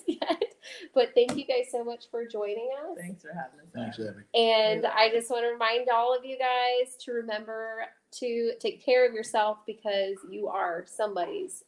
But 0.94 1.14
thank 1.14 1.36
you 1.36 1.44
guys 1.44 1.68
so 1.70 1.84
much 1.84 2.10
for 2.10 2.26
joining 2.26 2.70
us. 2.90 2.98
Thanks 2.98 3.22
for 3.22 3.28
having 3.28 3.60
us. 3.60 3.66
Thanks, 3.74 3.98
Abby. 3.98 4.24
And 4.34 4.86
I 4.86 5.10
just 5.10 5.30
want 5.30 5.44
to 5.44 5.48
remind 5.48 5.88
all 5.88 6.16
of 6.16 6.24
you 6.24 6.38
guys 6.38 6.96
to 7.04 7.12
remember 7.12 7.86
to 8.10 8.52
take 8.58 8.84
care 8.84 9.06
of 9.06 9.12
yourself 9.12 9.58
because 9.66 10.16
you 10.30 10.48
are 10.48 10.84
somebody's 10.86 11.64